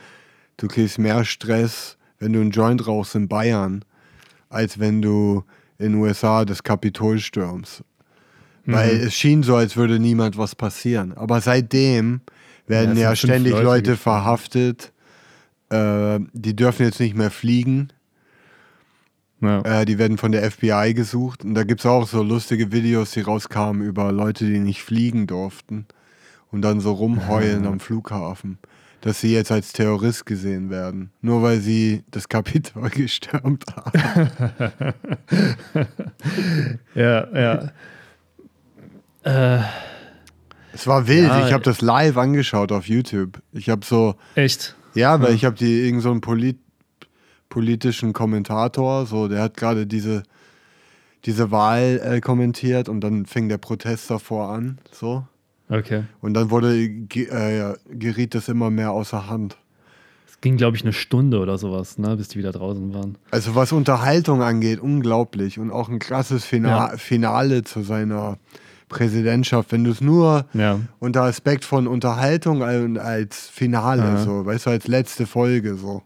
du 0.58 0.68
kriegst 0.68 1.00
mehr 1.00 1.24
Stress, 1.24 1.98
wenn 2.20 2.34
du 2.34 2.42
einen 2.42 2.52
Joint 2.52 2.86
rauchst 2.86 3.16
in 3.16 3.28
Bayern, 3.30 3.86
als 4.50 4.80
wenn 4.80 5.02
du 5.02 5.44
in 5.78 5.94
den 5.94 6.02
USA 6.02 6.44
das 6.46 6.62
Kapitol 6.64 7.20
stürmst. 7.20 7.84
Weil 8.66 8.96
es 8.96 9.14
schien 9.14 9.44
so, 9.44 9.56
als 9.56 9.78
würde 9.78 10.00
niemand 10.00 10.38
was 10.38 10.56
passieren. 10.56 11.14
Aber 11.16 11.42
seitdem 11.42 12.22
werden 12.68 12.98
Ja, 12.98 13.10
ja, 13.10 13.16
ständig 13.16 13.54
Leute 13.54 13.64
Leute 13.64 13.98
verhaftet. 13.98 14.92
Äh, 15.70 16.20
die 16.34 16.56
dürfen 16.56 16.86
jetzt 16.86 17.00
nicht 17.00 17.16
mehr 17.16 17.32
fliegen. 17.32 17.90
Ja. 19.42 19.62
Äh, 19.62 19.86
die 19.86 20.00
werden 20.00 20.18
von 20.18 20.32
der 20.32 20.50
FBI 20.50 20.94
gesucht. 20.96 21.44
Und 21.44 21.54
da 21.54 21.64
gibt 21.64 21.82
es 21.82 21.86
auch 21.86 22.08
so 22.08 22.24
lustige 22.24 22.72
Videos, 22.72 23.12
die 23.12 23.22
rauskamen 23.22 23.84
über 23.84 24.12
Leute, 24.12 24.46
die 24.46 24.60
nicht 24.60 24.82
fliegen 24.82 25.28
durften. 25.28 25.86
Und 26.52 26.62
dann 26.62 26.80
so 26.80 26.94
rumheulen 26.94 27.66
am 27.68 27.80
Flughafen. 27.80 28.58
Dass 29.02 29.22
sie 29.22 29.34
jetzt 29.34 29.52
als 29.52 29.74
Terrorist 29.74 30.26
gesehen 30.26 30.70
werden. 30.72 31.12
Nur 31.22 31.44
weil 31.44 31.60
sie 31.60 32.04
das 32.10 32.30
Kapitol 32.30 32.90
gestürmt 32.92 33.66
haben. 33.76 34.32
Ja, 36.96 37.28
ja. 37.38 37.72
Äh, 39.26 39.60
Es 40.74 40.88
war 40.88 41.08
wild. 41.08 41.28
Ja, 41.28 41.46
ich 41.48 41.54
habe 41.54 41.64
das 41.64 41.82
live 41.82 42.18
angeschaut 42.18 42.72
auf 42.72 42.88
YouTube. 42.88 43.42
Ich 43.54 43.70
habe 43.70 43.86
so, 43.86 44.16
echt? 44.36 44.76
ja, 44.94 45.20
weil 45.22 45.30
Ja. 45.30 45.36
ich 45.36 45.46
habe 45.46 45.56
die 45.56 45.86
irgend 45.86 46.02
so 46.02 46.12
einen 46.12 46.22
Polit 46.22 46.58
politischen 47.50 48.12
Kommentator, 48.12 49.06
so, 49.06 49.28
der 49.30 49.42
hat 49.42 49.56
gerade 49.56 49.88
diese, 49.88 50.24
diese 51.24 51.52
Wahl 51.52 52.02
äh, 52.04 52.20
kommentiert 52.20 52.90
und 52.90 53.00
dann 53.02 53.26
fing 53.26 53.48
der 53.48 53.58
Protest 53.58 54.10
davor 54.10 54.50
an, 54.50 54.78
so. 54.92 55.26
Okay. 55.70 56.04
Und 56.22 56.34
dann 56.34 56.50
wurde, 56.52 56.90
ge- 56.90 57.28
äh, 57.30 57.76
geriet 57.90 58.36
das 58.36 58.50
immer 58.50 58.70
mehr 58.70 58.92
außer 58.92 59.30
Hand. 59.30 59.56
Es 60.28 60.42
ging, 60.42 60.58
glaube 60.58 60.76
ich, 60.76 60.84
eine 60.84 60.92
Stunde 60.94 61.40
oder 61.40 61.58
sowas, 61.58 61.98
ne, 61.98 62.18
bis 62.18 62.28
die 62.28 62.38
wieder 62.40 62.52
draußen 62.52 62.94
waren. 62.94 63.18
Also 63.32 63.56
was 63.56 63.72
Unterhaltung 63.72 64.42
angeht, 64.44 64.80
unglaublich. 64.80 65.58
Und 65.58 65.72
auch 65.72 65.88
ein 65.88 66.00
krasses 66.00 66.44
Fina 66.44 66.92
Ja. 66.92 66.98
Finale 66.98 67.64
zu 67.64 67.82
seiner 67.84 68.38
Präsidentschaft. 68.90 69.72
Wenn 69.72 69.84
du 69.84 69.92
es 69.92 70.02
nur 70.02 70.46
Ja. 70.54 70.80
unter 71.00 71.24
Aspekt 71.24 71.66
von 71.66 71.88
Unterhaltung 71.88 72.64
als 72.64 73.48
Finale, 73.48 74.04
Aha. 74.04 74.18
so, 74.18 74.46
weißt 74.46 74.66
du, 74.68 74.70
als 74.72 74.88
letzte 74.88 75.26
Folge 75.26 75.76
so. 75.76 76.04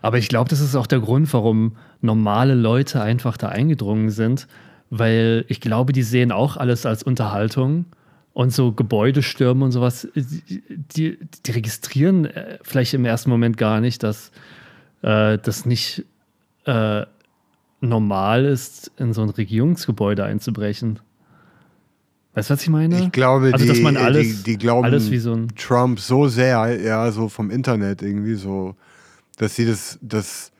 Aber 0.00 0.18
ich 0.18 0.28
glaube, 0.28 0.48
das 0.48 0.60
ist 0.60 0.76
auch 0.76 0.86
der 0.86 1.00
Grund, 1.00 1.32
warum 1.32 1.76
normale 2.00 2.54
Leute 2.54 3.02
einfach 3.02 3.36
da 3.36 3.48
eingedrungen 3.48 4.10
sind, 4.10 4.46
weil 4.90 5.44
ich 5.48 5.60
glaube, 5.60 5.92
die 5.92 6.02
sehen 6.02 6.32
auch 6.32 6.56
alles 6.56 6.86
als 6.86 7.02
Unterhaltung 7.02 7.86
und 8.32 8.52
so 8.52 8.72
Gebäudestürme 8.72 9.64
und 9.64 9.72
sowas, 9.72 10.06
die, 10.14 11.18
die 11.44 11.50
registrieren 11.50 12.26
äh, 12.26 12.58
vielleicht 12.62 12.94
im 12.94 13.04
ersten 13.04 13.30
Moment 13.30 13.56
gar 13.56 13.80
nicht, 13.80 14.02
dass 14.02 14.30
äh, 15.02 15.38
das 15.38 15.66
nicht 15.66 16.04
äh, 16.64 17.04
normal 17.80 18.44
ist, 18.44 18.92
in 18.96 19.12
so 19.12 19.22
ein 19.22 19.30
Regierungsgebäude 19.30 20.24
einzubrechen. 20.24 21.00
Weißt 22.34 22.50
du, 22.50 22.54
was 22.54 22.62
ich 22.62 22.68
meine? 22.68 23.00
Ich 23.00 23.12
glaube, 23.12 23.50
also, 23.52 23.64
die, 23.64 23.68
dass 23.68 23.80
man 23.80 23.96
alles, 23.96 24.42
die, 24.42 24.52
die 24.52 24.58
glauben 24.58 24.84
alles 24.84 25.10
wie 25.10 25.18
so 25.18 25.32
ein. 25.32 25.48
Trump 25.56 25.98
so 25.98 26.28
sehr, 26.28 26.80
ja, 26.80 27.10
so 27.10 27.28
vom 27.28 27.50
Internet 27.50 28.02
irgendwie 28.02 28.34
so, 28.34 28.76
dass 29.38 29.56
sie 29.56 29.66
das, 29.66 29.98
das, 30.02 30.52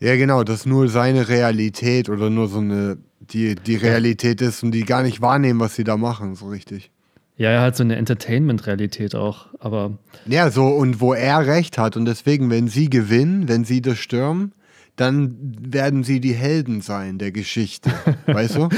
ja 0.00 0.16
genau, 0.16 0.44
dass 0.44 0.66
nur 0.66 0.88
seine 0.88 1.28
Realität 1.28 2.08
oder 2.08 2.30
nur 2.30 2.48
so 2.48 2.58
eine, 2.58 2.98
die, 3.20 3.54
die 3.54 3.76
Realität 3.76 4.42
ist 4.42 4.62
und 4.62 4.72
die 4.72 4.84
gar 4.84 5.02
nicht 5.02 5.20
wahrnehmen, 5.20 5.60
was 5.60 5.76
sie 5.76 5.84
da 5.84 5.96
machen, 5.96 6.34
so 6.34 6.48
richtig. 6.48 6.90
Ja, 7.36 7.50
er 7.50 7.62
hat 7.62 7.76
so 7.76 7.82
eine 7.82 7.96
Entertainment-Realität 7.96 9.14
auch, 9.14 9.46
aber 9.58 9.98
Ja, 10.26 10.50
so, 10.50 10.66
und 10.66 11.00
wo 11.00 11.14
er 11.14 11.46
recht 11.46 11.78
hat 11.78 11.96
und 11.96 12.04
deswegen, 12.04 12.50
wenn 12.50 12.68
sie 12.68 12.90
gewinnen, 12.90 13.48
wenn 13.48 13.64
sie 13.64 13.80
das 13.80 13.98
stürmen, 13.98 14.52
dann 14.96 15.36
werden 15.60 16.04
sie 16.04 16.20
die 16.20 16.34
Helden 16.34 16.80
sein 16.82 17.18
der 17.18 17.32
Geschichte, 17.32 17.90
weißt 18.26 18.56
du? 18.56 18.68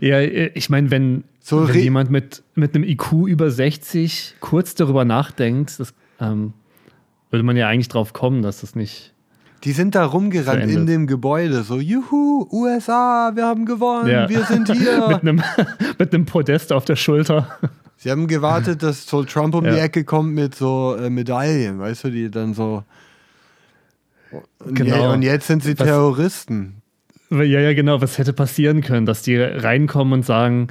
Ja, 0.00 0.20
ich 0.20 0.70
meine, 0.70 0.90
wenn, 0.90 1.24
So 1.40 1.68
wenn 1.68 1.78
jemand 1.80 2.10
mit, 2.10 2.42
mit 2.54 2.74
einem 2.74 2.84
IQ 2.84 3.12
über 3.26 3.50
60 3.50 4.36
kurz 4.40 4.74
darüber 4.74 5.04
nachdenkt, 5.04 5.78
das, 5.80 5.92
ähm, 6.20 6.52
würde 7.30 7.42
man 7.42 7.56
ja 7.56 7.68
eigentlich 7.68 7.88
drauf 7.88 8.12
kommen, 8.12 8.42
dass 8.42 8.60
das 8.60 8.74
nicht. 8.74 9.12
Die 9.64 9.72
sind 9.72 9.94
da 9.94 10.04
rumgerannt 10.04 10.70
in 10.70 10.86
dem 10.86 11.06
Gebäude, 11.06 11.62
so, 11.62 11.78
juhu, 11.78 12.48
USA, 12.50 13.30
wir 13.34 13.46
haben 13.46 13.64
gewonnen, 13.64 14.08
Ja. 14.10 14.28
wir 14.28 14.44
sind 14.44 14.70
hier. 14.76 15.08
mit, 15.08 15.22
einem, 15.22 15.42
mit 15.98 16.12
einem 16.14 16.26
Podest 16.26 16.72
auf 16.72 16.84
der 16.84 16.96
Schulter. 16.96 17.46
Sie 17.96 18.10
haben 18.10 18.26
gewartet, 18.26 18.82
dass 18.82 19.06
so 19.06 19.22
Trump 19.22 19.54
um 19.54 19.64
Ja. 19.64 19.72
die 19.74 19.78
Ecke 19.78 20.02
kommt 20.04 20.34
mit 20.34 20.54
so 20.56 20.96
äh, 20.96 21.10
Medaillen, 21.10 21.78
weißt 21.78 22.04
du, 22.04 22.10
die 22.10 22.30
dann 22.30 22.54
so. 22.54 22.82
Und, 24.58 24.74
Genau. 24.74 24.96
je, 24.96 25.06
und 25.14 25.22
jetzt 25.22 25.46
sind 25.46 25.62
sie 25.62 25.78
Was- 25.78 25.86
Terroristen. 25.86 26.82
Ja, 27.30 27.42
ja, 27.42 27.72
genau. 27.72 28.00
Was 28.02 28.18
hätte 28.18 28.32
passieren 28.32 28.82
können, 28.82 29.06
dass 29.06 29.22
die 29.22 29.36
reinkommen 29.38 30.12
und 30.12 30.24
sagen, 30.26 30.68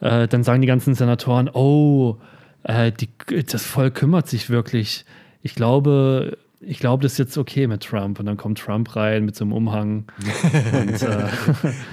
äh, 0.00 0.28
dann 0.28 0.44
sagen 0.44 0.60
die 0.60 0.66
ganzen 0.68 0.94
Senatoren, 0.94 1.50
oh, 1.52 2.18
äh, 2.62 2.92
die, 2.92 3.08
das 3.44 3.64
Volk 3.64 3.94
kümmert 3.96 4.28
sich 4.28 4.48
wirklich. 4.50 5.04
Ich 5.42 5.54
glaube, 5.54 6.38
ich 6.66 6.78
glaube, 6.78 7.02
das 7.02 7.12
ist 7.12 7.18
jetzt 7.18 7.38
okay 7.38 7.66
mit 7.66 7.82
Trump. 7.82 8.18
Und 8.18 8.26
dann 8.26 8.36
kommt 8.36 8.58
Trump 8.58 8.94
rein 8.96 9.24
mit 9.24 9.36
so 9.36 9.44
einem 9.44 9.52
Umhang. 9.52 10.04
und, 10.72 11.02
äh, 11.02 11.26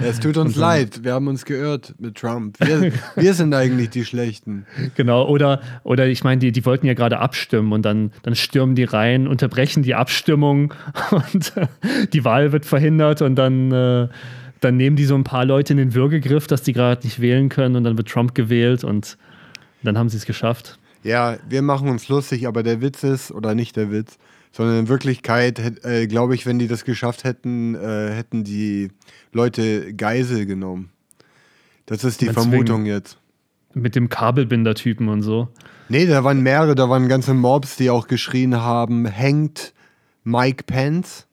es 0.00 0.20
tut 0.20 0.36
uns 0.36 0.56
leid, 0.56 1.04
wir 1.04 1.14
haben 1.14 1.28
uns 1.28 1.44
geirrt 1.44 1.94
mit 1.98 2.16
Trump. 2.16 2.58
Wir, 2.60 2.92
wir 3.16 3.34
sind 3.34 3.54
eigentlich 3.54 3.90
die 3.90 4.04
Schlechten. 4.04 4.66
Genau, 4.94 5.26
oder, 5.26 5.60
oder 5.84 6.06
ich 6.06 6.22
meine, 6.22 6.38
die, 6.38 6.52
die 6.52 6.66
wollten 6.66 6.86
ja 6.86 6.94
gerade 6.94 7.18
abstimmen 7.18 7.72
und 7.72 7.82
dann, 7.82 8.12
dann 8.22 8.34
stürmen 8.34 8.74
die 8.74 8.84
rein, 8.84 9.26
unterbrechen 9.26 9.82
die 9.82 9.94
Abstimmung 9.94 10.74
und 11.10 11.56
äh, 11.56 11.66
die 12.12 12.24
Wahl 12.24 12.52
wird 12.52 12.66
verhindert 12.66 13.22
und 13.22 13.36
dann, 13.36 13.72
äh, 13.72 14.08
dann 14.60 14.76
nehmen 14.76 14.96
die 14.96 15.04
so 15.04 15.14
ein 15.14 15.24
paar 15.24 15.44
Leute 15.44 15.72
in 15.72 15.78
den 15.78 15.94
Würgegriff, 15.94 16.46
dass 16.46 16.62
die 16.62 16.72
gerade 16.72 17.04
nicht 17.04 17.20
wählen 17.20 17.48
können 17.48 17.76
und 17.76 17.84
dann 17.84 17.96
wird 17.96 18.08
Trump 18.08 18.34
gewählt 18.34 18.84
und 18.84 19.16
dann 19.82 19.96
haben 19.96 20.08
sie 20.08 20.18
es 20.18 20.26
geschafft. 20.26 20.78
Ja, 21.02 21.36
wir 21.48 21.62
machen 21.62 21.88
uns 21.88 22.08
lustig, 22.08 22.46
aber 22.46 22.62
der 22.62 22.80
Witz 22.80 23.02
ist, 23.02 23.32
oder 23.32 23.54
nicht 23.54 23.76
der 23.76 23.90
Witz, 23.90 24.18
sondern 24.52 24.80
in 24.80 24.88
Wirklichkeit, 24.88 25.84
äh, 25.84 26.06
glaube 26.06 26.34
ich, 26.34 26.46
wenn 26.46 26.58
die 26.58 26.68
das 26.68 26.84
geschafft 26.84 27.24
hätten, 27.24 27.74
äh, 27.74 28.10
hätten 28.10 28.44
die 28.44 28.90
Leute 29.32 29.94
Geisel 29.94 30.46
genommen. 30.46 30.90
Das 31.86 32.04
ist 32.04 32.20
die 32.20 32.26
Meinst 32.26 32.40
Vermutung 32.40 32.86
jetzt. 32.86 33.18
Mit 33.74 33.96
dem 33.96 34.08
Kabelbinder-Typen 34.08 35.08
und 35.08 35.22
so. 35.22 35.48
Nee, 35.88 36.06
da 36.06 36.22
waren 36.24 36.42
mehrere, 36.42 36.74
da 36.74 36.88
waren 36.88 37.08
ganze 37.08 37.34
Mobs, 37.34 37.76
die 37.76 37.90
auch 37.90 38.06
geschrien 38.06 38.56
haben, 38.56 39.06
hängt 39.06 39.72
Mike 40.24 40.64
Pence. 40.64 41.26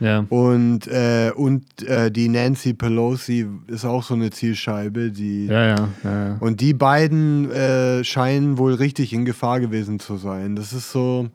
Ja. 0.00 0.26
Und, 0.28 0.86
äh, 0.88 1.32
und 1.34 1.82
äh, 1.82 2.10
die 2.10 2.28
Nancy 2.28 2.74
Pelosi 2.74 3.46
ist 3.66 3.84
auch 3.84 4.02
so 4.02 4.14
eine 4.14 4.30
Zielscheibe. 4.30 5.10
Die, 5.10 5.46
ja, 5.46 5.68
ja, 5.68 5.88
ja, 6.04 6.28
ja. 6.28 6.36
Und 6.40 6.60
die 6.60 6.74
beiden 6.74 7.50
äh, 7.50 8.04
scheinen 8.04 8.58
wohl 8.58 8.74
richtig 8.74 9.12
in 9.12 9.24
Gefahr 9.24 9.60
gewesen 9.60 9.98
zu 9.98 10.16
sein. 10.16 10.56
Das 10.56 10.72
ist 10.74 10.92
so, 10.92 11.28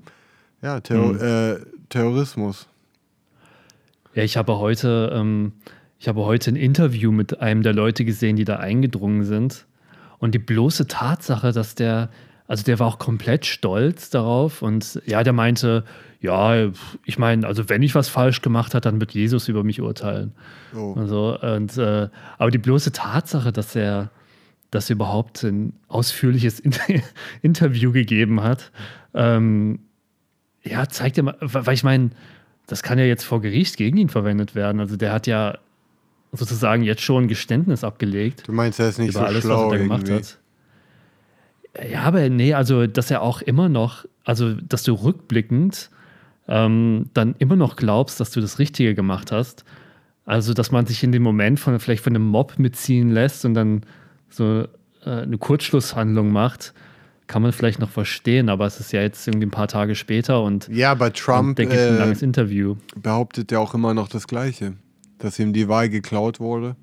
ja, 0.62 0.80
Terror, 0.80 1.14
mhm. 1.14 1.20
Äh, 1.22 1.56
Terrorismus. 1.90 2.68
Ja, 4.14 4.24
ich 4.24 4.38
habe 4.38 4.58
heute, 4.60 5.12
ähm, 5.14 5.54
ich 6.00 6.08
habe 6.08 6.22
heute 6.22 6.52
ein 6.52 6.56
Interview 6.56 7.12
mit 7.12 7.40
einem 7.42 7.64
der 7.64 7.74
Leute 7.74 8.06
gesehen, 8.06 8.36
die 8.36 8.46
da 8.46 8.58
eingedrungen 8.58 9.24
sind. 9.24 9.66
Und 10.20 10.36
die 10.36 10.40
bloße 10.40 10.88
Tatsache, 10.88 11.52
dass 11.52 11.76
der, 11.76 12.10
also 12.48 12.64
der 12.64 12.80
war 12.80 12.88
auch 12.88 13.00
komplett 13.00 13.46
stolz 13.46 14.10
darauf 14.10 14.62
und 14.62 15.02
ja, 15.06 15.24
der 15.24 15.34
meinte, 15.34 15.84
ja, 16.20 16.70
ich 17.06 17.18
meine, 17.18 17.48
also 17.48 17.70
wenn 17.70 17.82
ich 17.82 17.96
was 17.96 18.08
falsch 18.08 18.42
gemacht 18.42 18.76
habe, 18.76 18.82
dann 18.82 19.00
wird 19.00 19.14
Jesus 19.14 19.48
über 19.48 19.64
mich 19.64 19.82
urteilen. 19.82 20.34
Oh. 20.76 20.94
Also, 20.96 21.40
und, 21.42 21.78
äh, 21.78 22.10
aber 22.38 22.52
die 22.52 22.60
bloße 22.60 22.92
Tatsache, 22.92 23.52
dass 23.52 23.76
er, 23.76 24.12
dass 24.70 24.90
er 24.90 24.98
überhaupt 24.98 25.44
ein 25.44 25.74
ausführliches 25.88 26.62
Interview 27.42 27.92
gegeben 27.92 28.44
hat, 28.44 28.72
ähm, 29.16 29.80
ja, 30.64 30.88
zeigt 30.88 31.18
ja 31.18 31.24
mal, 31.24 31.36
weil 31.40 31.74
ich 31.74 31.84
meine, 31.84 32.12
das 32.68 32.84
kann 32.84 33.00
ja 33.00 33.06
jetzt 33.06 33.24
vor 33.24 33.42
Gericht 33.42 33.78
gegen 33.78 33.98
ihn 33.98 34.10
verwendet 34.10 34.56
werden. 34.56 34.80
Also 34.80 34.96
der 34.96 35.12
hat 35.12 35.28
ja 35.28 35.58
sozusagen 36.32 36.84
jetzt 36.84 37.02
schon 37.02 37.26
ein 37.26 37.28
Geständnis 37.28 37.84
abgelegt. 37.84 38.44
Du 38.48 38.54
meinst, 38.54 38.80
er 38.80 38.90
ist 38.90 39.00
nicht 39.00 39.10
über 39.10 39.20
so 39.20 39.26
alles, 39.26 39.44
schlau 39.44 39.68
was 39.68 39.74
er 39.74 39.80
gemacht 39.80 40.08
irgendwie. 40.08 40.30
hat. 41.74 41.90
Ja, 41.92 42.04
aber 42.04 42.30
nee, 42.30 42.54
also 42.54 42.88
dass 42.88 43.12
er 43.12 43.22
auch 43.22 43.42
immer 43.42 43.70
noch, 43.70 44.06
also 44.24 44.54
dass 44.54 44.84
du 44.84 44.94
rückblickend 44.94 45.90
ähm, 46.48 47.10
dann 47.14 47.36
immer 47.40 47.56
noch 47.56 47.76
glaubst, 47.76 48.20
dass 48.20 48.32
du 48.32 48.42
das 48.42 48.60
Richtige 48.60 48.94
gemacht 48.94 49.32
hast. 49.32 49.64
Also, 50.26 50.54
dass 50.54 50.72
man 50.72 50.86
sich 50.86 51.04
in 51.04 51.12
dem 51.12 51.24
Moment 51.24 51.60
von 51.60 51.80
vielleicht 51.80 52.04
von 52.04 52.16
einem 52.16 52.26
Mob 52.26 52.60
mitziehen 52.60 53.10
lässt 53.10 53.44
und 53.46 53.54
dann 53.54 53.82
so 54.30 54.68
äh, 55.04 55.10
eine 55.10 55.38
Kurzschlusshandlung 55.38 56.32
macht, 56.32 56.74
kann 57.32 57.42
man 57.42 57.54
vielleicht 57.54 57.80
noch 57.80 57.90
verstehen, 57.90 58.50
aber 58.50 58.66
es 58.66 58.82
ist 58.82 58.92
ja 58.92 59.02
jetzt 59.02 59.26
irgendwie 59.26 59.46
ein 59.46 59.52
paar 59.52 59.70
Tage 59.70 59.96
später 59.96 60.44
und 60.44 60.68
ja, 60.68 60.94
bei 60.96 61.12
Trump 61.12 61.56
denke 61.56 61.76
ich 61.76 61.80
ein 61.80 61.96
äh, 61.96 62.00
langes 62.00 62.22
Interview 62.22 62.76
behauptet 63.02 63.54
er 63.54 63.62
auch 63.62 63.74
immer 63.74 63.94
noch 63.94 64.10
das 64.10 64.28
Gleiche, 64.28 64.74
dass 65.18 65.40
ihm 65.40 65.54
die 65.54 65.70
Wahl 65.70 65.88
geklaut 65.88 66.42
wurde. 66.42 66.76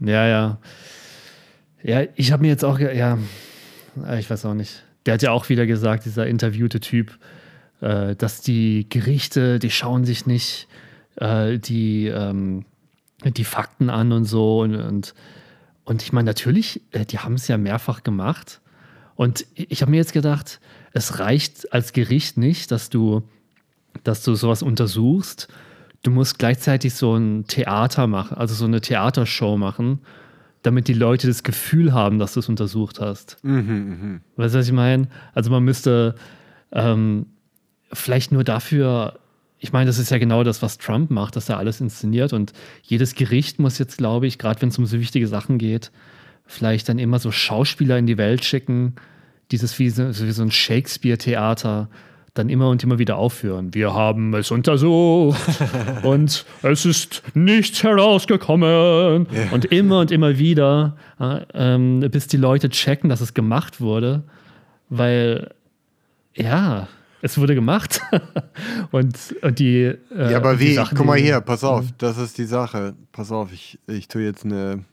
Ja, 0.00 0.26
ja, 0.26 0.58
ja. 1.82 2.02
Ich 2.16 2.32
habe 2.32 2.42
mir 2.42 2.48
jetzt 2.48 2.66
auch 2.66 2.78
ja, 2.78 3.16
ich 4.18 4.28
weiß 4.28 4.44
auch 4.44 4.52
nicht. 4.52 4.84
Der 5.06 5.14
hat 5.14 5.22
ja 5.22 5.30
auch 5.30 5.48
wieder 5.48 5.64
gesagt, 5.64 6.04
dieser 6.04 6.26
interviewte 6.26 6.80
Typ, 6.80 7.18
äh, 7.80 8.14
dass 8.14 8.42
die 8.42 8.90
Gerichte, 8.90 9.58
die 9.58 9.70
schauen 9.70 10.04
sich 10.04 10.26
nicht 10.26 10.68
äh, 11.16 11.58
die, 11.58 12.08
ähm, 12.08 12.66
die 13.24 13.44
Fakten 13.44 13.88
an 13.88 14.12
und 14.12 14.26
so. 14.26 14.60
Und, 14.60 14.76
und, 14.76 15.14
und 15.84 16.02
ich 16.02 16.12
meine, 16.12 16.26
natürlich, 16.26 16.82
äh, 16.92 17.06
die 17.06 17.20
haben 17.20 17.36
es 17.36 17.48
ja 17.48 17.56
mehrfach 17.56 18.02
gemacht. 18.02 18.60
Und 19.18 19.46
ich 19.56 19.82
habe 19.82 19.90
mir 19.90 19.96
jetzt 19.96 20.12
gedacht, 20.12 20.60
es 20.92 21.18
reicht 21.18 21.72
als 21.72 21.92
Gericht 21.92 22.36
nicht, 22.36 22.70
dass 22.70 22.88
du, 22.88 23.24
dass 24.04 24.22
du 24.22 24.36
sowas 24.36 24.62
untersuchst. 24.62 25.48
Du 26.04 26.12
musst 26.12 26.38
gleichzeitig 26.38 26.94
so 26.94 27.16
ein 27.16 27.44
Theater 27.48 28.06
machen, 28.06 28.36
also 28.36 28.54
so 28.54 28.64
eine 28.64 28.80
Theatershow 28.80 29.56
machen, 29.56 29.98
damit 30.62 30.86
die 30.86 30.92
Leute 30.92 31.26
das 31.26 31.42
Gefühl 31.42 31.92
haben, 31.92 32.20
dass 32.20 32.34
du 32.34 32.40
es 32.40 32.48
untersucht 32.48 33.00
hast. 33.00 33.38
Mhm, 33.42 33.98
mh. 34.00 34.20
Weißt 34.36 34.54
du, 34.54 34.58
was 34.60 34.66
ich 34.68 34.72
meine? 34.72 35.08
Also 35.34 35.50
man 35.50 35.64
müsste 35.64 36.14
ähm, 36.70 37.26
vielleicht 37.92 38.30
nur 38.30 38.44
dafür, 38.44 39.18
ich 39.58 39.72
meine, 39.72 39.86
das 39.86 39.98
ist 39.98 40.12
ja 40.12 40.18
genau 40.18 40.44
das, 40.44 40.62
was 40.62 40.78
Trump 40.78 41.10
macht, 41.10 41.34
dass 41.34 41.48
er 41.48 41.58
alles 41.58 41.80
inszeniert 41.80 42.32
und 42.32 42.52
jedes 42.84 43.16
Gericht 43.16 43.58
muss 43.58 43.78
jetzt, 43.78 43.98
glaube 43.98 44.28
ich, 44.28 44.38
gerade 44.38 44.62
wenn 44.62 44.68
es 44.68 44.78
um 44.78 44.86
so 44.86 45.00
wichtige 45.00 45.26
Sachen 45.26 45.58
geht, 45.58 45.90
vielleicht 46.48 46.88
dann 46.88 46.98
immer 46.98 47.20
so 47.20 47.30
Schauspieler 47.30 47.98
in 47.98 48.06
die 48.06 48.18
Welt 48.18 48.44
schicken, 48.44 48.96
dieses 49.52 49.78
wie 49.78 49.90
so, 49.90 50.08
wie 50.08 50.32
so 50.32 50.42
ein 50.42 50.50
Shakespeare-Theater, 50.50 51.88
dann 52.34 52.48
immer 52.48 52.70
und 52.70 52.82
immer 52.82 52.98
wieder 52.98 53.16
aufführen. 53.16 53.74
Wir 53.74 53.92
haben 53.94 54.34
es 54.34 54.50
untersucht 54.50 55.40
und 56.02 56.44
es 56.62 56.86
ist 56.86 57.22
nichts 57.34 57.82
herausgekommen. 57.82 59.26
Yeah. 59.32 59.52
Und 59.52 59.66
immer 59.66 60.00
und 60.00 60.10
immer 60.10 60.38
wieder, 60.38 60.96
äh, 61.20 61.40
ähm, 61.54 62.00
bis 62.10 62.26
die 62.26 62.36
Leute 62.36 62.70
checken, 62.70 63.10
dass 63.10 63.20
es 63.20 63.34
gemacht 63.34 63.80
wurde. 63.80 64.22
Weil, 64.88 65.50
ja, 66.34 66.88
es 67.20 67.38
wurde 67.38 67.54
gemacht. 67.54 68.00
und, 68.90 69.16
und 69.42 69.58
die. 69.58 69.82
Äh, 69.82 69.96
ja, 70.30 70.36
aber 70.36 70.60
wie? 70.60 70.74
Sachen, 70.74 70.96
Guck 70.96 71.06
mal 71.06 71.18
hier, 71.18 71.40
pass 71.40 71.64
auf, 71.64 71.86
das 71.98 72.18
ist 72.18 72.38
die 72.38 72.44
Sache. 72.44 72.94
Pass 73.12 73.32
auf, 73.32 73.52
ich, 73.52 73.78
ich 73.86 74.08
tue 74.08 74.22
jetzt 74.22 74.44
eine, 74.44 74.84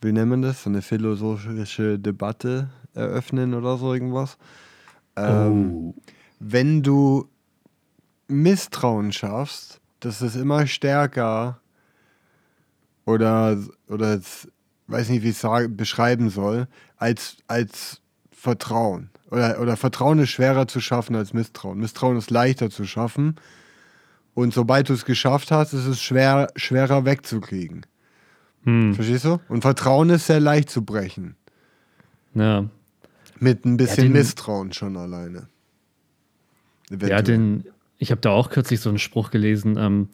wie 0.00 0.12
nennen 0.12 0.42
wir 0.42 0.48
das? 0.48 0.62
So 0.62 0.70
eine 0.70 0.82
philosophische 0.82 1.98
Debatte 1.98 2.70
eröffnen 2.94 3.54
oder 3.54 3.76
so 3.78 3.92
irgendwas. 3.92 4.38
Ähm, 5.16 5.72
oh. 5.72 5.94
Wenn 6.38 6.82
du 6.82 7.28
Misstrauen 8.28 9.12
schaffst, 9.12 9.80
das 10.00 10.22
ist 10.22 10.36
immer 10.36 10.66
stärker 10.66 11.60
oder, 13.04 13.58
oder 13.88 14.20
weiß 14.86 15.08
nicht, 15.08 15.22
wie 15.22 15.30
ich 15.30 15.42
es 15.42 15.76
beschreiben 15.76 16.30
soll, 16.30 16.68
als, 16.96 17.38
als 17.46 18.00
Vertrauen. 18.30 19.10
Oder, 19.30 19.60
oder 19.60 19.76
Vertrauen 19.76 20.18
ist 20.20 20.30
schwerer 20.30 20.68
zu 20.68 20.80
schaffen 20.80 21.16
als 21.16 21.32
Misstrauen. 21.32 21.78
Misstrauen 21.78 22.16
ist 22.16 22.30
leichter 22.30 22.70
zu 22.70 22.84
schaffen. 22.84 23.36
Und 24.34 24.54
sobald 24.54 24.88
du 24.88 24.92
es 24.92 25.04
geschafft 25.04 25.50
hast, 25.50 25.72
ist 25.72 25.86
es 25.86 26.00
schwer, 26.00 26.48
schwerer 26.54 27.04
wegzukriegen. 27.04 27.84
Hm. 28.68 28.94
Verstehst 28.94 29.24
du? 29.24 29.40
Und 29.48 29.62
Vertrauen 29.62 30.10
ist 30.10 30.26
sehr 30.26 30.40
leicht 30.40 30.68
zu 30.68 30.84
brechen. 30.84 31.36
Ja. 32.34 32.66
Mit 33.40 33.64
ein 33.64 33.78
bisschen 33.78 33.96
ja, 33.96 34.02
den, 34.04 34.12
Misstrauen 34.12 34.72
schon 34.74 34.96
alleine. 34.98 35.48
Eventuell. 36.88 37.10
Ja, 37.10 37.22
den, 37.22 37.64
ich 37.96 38.10
habe 38.10 38.20
da 38.20 38.30
auch 38.30 38.50
kürzlich 38.50 38.80
so 38.80 38.90
einen 38.90 38.98
Spruch 38.98 39.30
gelesen. 39.30 39.76
Ähm, 39.78 40.08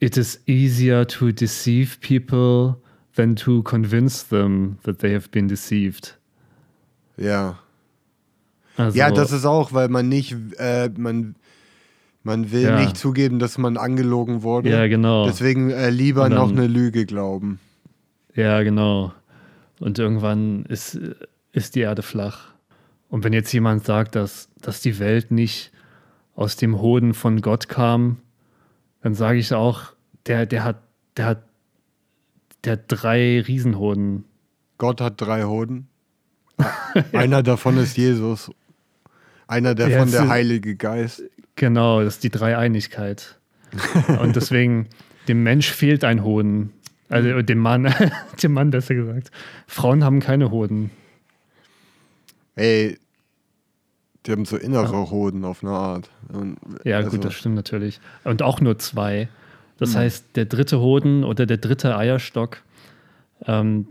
It 0.00 0.16
is 0.16 0.40
easier 0.46 1.06
to 1.06 1.30
deceive 1.30 2.00
people 2.00 2.82
than 3.14 3.36
to 3.36 3.62
convince 3.62 4.24
them 4.24 4.78
that 4.82 4.98
they 4.98 5.14
have 5.14 5.28
been 5.30 5.46
deceived. 5.46 6.18
Ja. 7.16 7.60
Also, 8.76 8.98
ja, 8.98 9.12
das 9.12 9.30
ist 9.30 9.44
auch, 9.44 9.72
weil 9.72 9.88
man 9.88 10.08
nicht, 10.08 10.34
äh, 10.58 10.90
man, 10.96 11.36
man 12.22 12.52
will 12.52 12.62
ja. 12.62 12.80
nicht 12.80 12.96
zugeben, 12.96 13.38
dass 13.38 13.58
man 13.58 13.76
angelogen 13.76 14.42
wurde. 14.42 14.70
Ja, 14.70 14.86
genau. 14.86 15.26
Deswegen 15.26 15.70
äh, 15.70 15.90
lieber 15.90 16.28
dann, 16.28 16.38
noch 16.38 16.50
eine 16.50 16.66
Lüge 16.66 17.06
glauben. 17.06 17.58
Ja, 18.34 18.62
genau. 18.62 19.12
Und 19.80 19.98
irgendwann 19.98 20.64
ist, 20.66 20.98
ist 21.52 21.74
die 21.74 21.80
Erde 21.80 22.02
flach. 22.02 22.52
Und 23.08 23.24
wenn 23.24 23.32
jetzt 23.32 23.52
jemand 23.52 23.84
sagt, 23.84 24.14
dass, 24.14 24.48
dass 24.60 24.80
die 24.80 24.98
Welt 24.98 25.30
nicht 25.30 25.72
aus 26.34 26.56
dem 26.56 26.80
Hoden 26.80 27.12
von 27.12 27.40
Gott 27.40 27.68
kam, 27.68 28.18
dann 29.02 29.14
sage 29.14 29.38
ich 29.38 29.52
auch, 29.52 29.92
der, 30.26 30.46
der 30.46 30.64
hat, 30.64 30.82
der 31.16 31.26
hat, 31.26 31.42
der 32.64 32.74
hat 32.74 32.84
drei 32.86 33.40
Riesenhoden. 33.40 34.24
Gott 34.78 35.00
hat 35.00 35.20
drei 35.20 35.44
Hoden. 35.44 35.88
Einer 37.12 37.42
davon 37.42 37.76
ist 37.76 37.96
Jesus. 37.96 38.50
Einer 39.52 39.74
der 39.74 39.88
ja, 39.88 39.98
von 39.98 40.10
der 40.10 40.28
Heilige 40.28 40.76
Geist. 40.76 41.22
Genau, 41.56 42.02
das 42.02 42.14
ist 42.14 42.24
die 42.24 42.30
Dreieinigkeit. 42.30 43.38
Und 44.20 44.34
deswegen, 44.36 44.88
dem 45.28 45.42
Mensch 45.42 45.70
fehlt 45.70 46.04
ein 46.04 46.24
Hoden. 46.24 46.72
Also 47.08 47.42
dem 47.42 47.58
Mann, 47.58 47.92
dem 48.42 48.52
Mann 48.54 48.70
besser 48.70 48.94
gesagt. 48.94 49.30
Frauen 49.66 50.02
haben 50.04 50.20
keine 50.20 50.50
Hoden. 50.50 50.90
Ey, 52.56 52.98
Die 54.24 54.32
haben 54.32 54.44
so 54.44 54.56
innere 54.56 55.10
Hoden 55.10 55.44
auf 55.44 55.62
eine 55.62 55.72
Art. 55.72 56.10
Und, 56.28 56.56
Ja, 56.84 56.96
also, 56.98 57.10
gut, 57.10 57.24
das 57.24 57.34
stimmt 57.34 57.56
natürlich. 57.56 58.00
Und 58.24 58.40
auch 58.42 58.60
nur 58.60 58.78
zwei. 58.78 59.28
Das 59.78 59.90
Hm. 59.94 60.00
heißt, 60.00 60.24
der 60.36 60.44
dritte 60.46 60.80
Hoden 60.80 61.24
oder 61.24 61.44
der 61.44 61.56
dritte 61.58 61.96
Eierstock 61.96 62.62
ähm, 63.46 63.88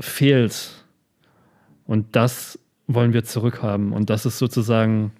fehlt. 0.00 0.84
Und 1.86 2.14
das 2.14 2.58
wollen 2.86 3.12
wir 3.12 3.24
zurückhaben. 3.24 3.92
Und 3.92 4.10
das 4.10 4.26
ist 4.26 4.38
sozusagen 4.38 5.12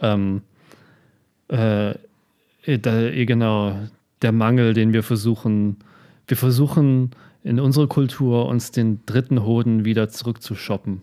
ähm, 0.00 0.42
äh, 1.48 1.94
da, 2.66 3.00
eh 3.02 3.26
genau 3.26 3.76
der 4.22 4.32
Mangel, 4.32 4.74
den 4.74 4.92
wir 4.92 5.02
versuchen. 5.02 5.76
Wir 6.26 6.36
versuchen 6.36 7.10
in 7.44 7.60
unserer 7.60 7.86
Kultur 7.86 8.46
uns 8.46 8.72
den 8.72 9.00
dritten 9.06 9.44
Hoden 9.44 9.84
wieder 9.84 10.08
zurückzushoppen. 10.08 11.02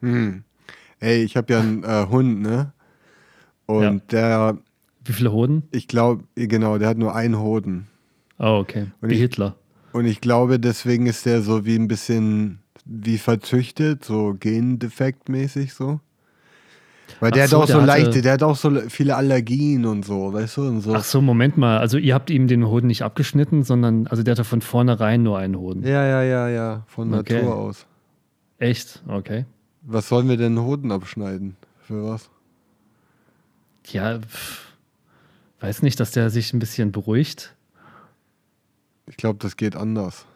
Hm. 0.00 0.44
Ey, 1.00 1.22
ich 1.24 1.36
habe 1.36 1.52
ja 1.52 1.60
einen 1.60 1.82
äh, 1.84 2.06
Hund, 2.08 2.40
ne? 2.42 2.72
Und 3.66 4.12
der, 4.12 4.58
Wie 5.04 5.12
viele 5.12 5.32
Hoden? 5.32 5.64
ich 5.72 5.88
glaube, 5.88 6.24
genau, 6.36 6.78
der 6.78 6.88
hat 6.88 6.98
nur 6.98 7.14
einen 7.14 7.38
Hoden. 7.38 7.86
Oh, 8.38 8.58
okay. 8.60 8.86
Und 9.00 9.10
Wie 9.10 9.14
ich- 9.14 9.20
Hitler. 9.20 9.56
Und 9.92 10.04
ich 10.04 10.20
glaube, 10.20 10.60
deswegen 10.60 11.06
ist 11.06 11.24
der 11.26 11.40
so 11.42 11.64
wie 11.64 11.74
ein 11.76 11.88
bisschen 11.88 12.60
wie 12.88 13.18
verzüchtet, 13.18 14.04
so 14.04 14.34
gendefektmäßig 14.38 15.74
so. 15.74 16.00
Weil 17.20 17.30
der 17.30 17.42
Ach 17.42 17.44
hat 17.44 17.50
so, 17.50 17.56
auch 17.58 17.66
so 17.66 17.66
der 17.66 17.82
hatte- 17.82 17.86
leichte, 18.02 18.22
der 18.22 18.32
hat 18.32 18.42
auch 18.42 18.56
so 18.56 18.70
viele 18.88 19.16
Allergien 19.16 19.86
und 19.86 20.04
so, 20.04 20.32
weißt 20.32 20.56
du? 20.58 20.62
Und 20.68 20.80
so. 20.82 20.94
Ach 20.94 21.04
so, 21.04 21.20
Moment 21.22 21.56
mal. 21.56 21.78
Also 21.78 21.96
ihr 21.98 22.14
habt 22.14 22.30
ihm 22.30 22.48
den 22.48 22.66
Hoden 22.66 22.86
nicht 22.86 23.02
abgeschnitten, 23.02 23.62
sondern 23.62 24.06
also 24.08 24.22
der 24.22 24.32
hatte 24.32 24.44
von 24.44 24.60
vornherein 24.60 25.22
nur 25.22 25.38
einen 25.38 25.56
Hoden. 25.56 25.82
Ja, 25.84 26.04
ja, 26.06 26.22
ja, 26.22 26.48
ja, 26.48 26.82
von 26.86 27.12
Okay. 27.14 27.34
Natur 27.42 27.56
aus. 27.56 27.86
Echt? 28.58 29.02
Okay. 29.08 29.46
Was 29.82 30.08
sollen 30.08 30.28
wir 30.28 30.36
denn 30.36 30.58
Hoden 30.60 30.92
abschneiden? 30.92 31.56
Für 31.82 32.04
was? 32.04 32.28
Ja, 33.86 34.18
pff, 34.18 34.66
weiß 35.60 35.80
nicht, 35.82 35.98
dass 36.00 36.10
der 36.10 36.28
sich 36.28 36.52
ein 36.52 36.58
bisschen 36.58 36.92
beruhigt. 36.92 37.54
Ich 39.06 39.16
glaube, 39.16 39.38
das 39.40 39.56
geht 39.56 39.76
anders. 39.76 40.26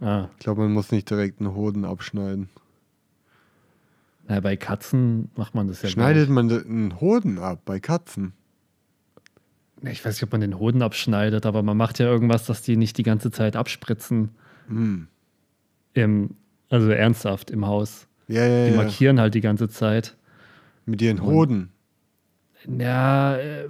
Ah, 0.00 0.28
Ich 0.34 0.40
glaube, 0.44 0.62
man 0.62 0.72
muss 0.72 0.92
nicht 0.92 1.08
direkt 1.08 1.40
einen 1.40 1.54
Hoden 1.54 1.84
abschneiden. 1.84 2.48
na, 4.28 4.40
bei 4.40 4.56
Katzen 4.56 5.30
macht 5.36 5.54
man 5.54 5.68
das 5.68 5.82
ja. 5.82 5.88
Schneidet 5.88 6.28
man 6.28 6.50
einen 6.50 7.00
Hoden 7.00 7.38
ab 7.38 7.62
bei 7.64 7.80
Katzen? 7.80 8.32
Ich 9.82 10.04
weiß 10.04 10.14
nicht, 10.14 10.22
ob 10.24 10.32
man 10.32 10.40
den 10.40 10.58
Hoden 10.58 10.82
abschneidet, 10.82 11.46
aber 11.46 11.62
man 11.62 11.76
macht 11.76 11.98
ja 11.98 12.06
irgendwas, 12.06 12.46
dass 12.46 12.62
die 12.62 12.76
nicht 12.76 12.96
die 12.98 13.02
ganze 13.02 13.30
Zeit 13.30 13.56
abspritzen. 13.56 14.30
Hm. 14.68 15.06
Im, 15.94 16.30
also 16.70 16.90
ernsthaft 16.90 17.50
im 17.50 17.66
Haus. 17.66 18.06
Ja, 18.26 18.44
ja, 18.44 18.66
Die 18.66 18.72
ja. 18.74 18.76
markieren 18.82 19.20
halt 19.20 19.34
die 19.34 19.40
ganze 19.40 19.68
Zeit. 19.68 20.16
Mit 20.86 21.00
ihren 21.02 21.22
Hoden. 21.22 21.70
Ja, 22.66 23.36
äh, 23.36 23.68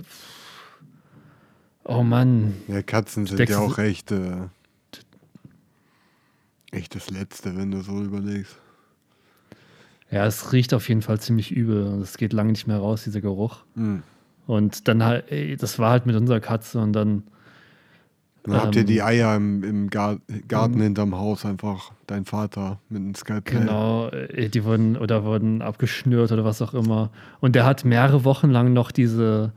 oh 1.85 2.03
Mann. 2.03 2.55
Ja, 2.69 2.83
Katzen 2.83 3.27
sind 3.27 3.49
ja 3.49 3.59
auch 3.59 3.79
echt, 3.79 4.11
äh, 4.13 4.49
echt 6.73 6.95
das 6.95 7.11
Letzte, 7.11 7.57
wenn 7.57 7.71
du 7.71 7.81
so 7.81 8.03
überlegst. 8.03 8.57
Ja, 10.11 10.25
es 10.27 10.53
riecht 10.53 10.73
auf 10.73 10.89
jeden 10.89 11.03
Fall 11.03 11.21
ziemlich 11.21 11.51
übel 11.51 11.85
und 11.87 12.01
es 12.01 12.17
geht 12.17 12.33
lange 12.33 12.53
nicht 12.53 12.67
mehr 12.67 12.79
raus, 12.79 13.05
dieser 13.05 13.21
Geruch. 13.21 13.65
Hm. 13.75 14.03
Und 14.47 14.87
dann 14.87 15.03
halt, 15.03 15.31
ey, 15.33 15.57
das 15.57 15.79
war 15.81 15.91
halt 15.91 16.07
mit 16.07 16.15
unserer 16.15 16.39
Katze 16.39 16.79
und 16.79 16.93
dann, 16.93 17.25
Dann 18.45 18.63
habt 18.63 18.77
ihr 18.77 18.83
Ähm, 18.83 18.87
die 18.87 19.03
Eier 19.03 19.35
im, 19.35 19.65
im 19.65 19.91
Gar 19.91 20.19
Garten 20.47 20.81
hinterm 20.81 21.17
Haus 21.17 21.45
einfach, 21.45 21.91
dein 22.07 22.25
Vater 22.25 22.79
mit 22.89 23.03
einem 23.03 23.15
Skalpell. 23.17 23.59
genau, 23.61 24.09
äh, 24.11 24.49
die 24.49 24.63
wurden 24.63 24.97
oder 24.97 25.25
wurden 25.25 25.63
abgeschnürt 25.63 26.31
oder 26.31 26.45
was 26.45 26.63
auch 26.63 26.75
immer. 26.75 27.11
Und 27.41 27.57
der 27.57 27.65
hat 27.65 27.85
mehrere 27.85 28.23
Wochen 28.25 28.51
lang 28.51 28.73
noch 28.73 28.93
diese, 28.93 29.53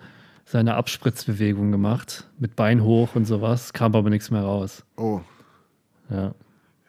seine 0.46 0.74
Abspritzbewegung 0.74 1.72
gemacht, 1.72 2.28
mit 2.40 2.56
Bein 2.56 2.82
hoch 2.82 3.10
und 3.14 3.26
sowas, 3.26 3.72
kam 3.74 3.94
aber 3.94 4.10
nichts 4.10 4.32
mehr 4.32 4.42
raus. 4.42 4.84
Oh, 4.98 5.22
Ja. 6.10 6.34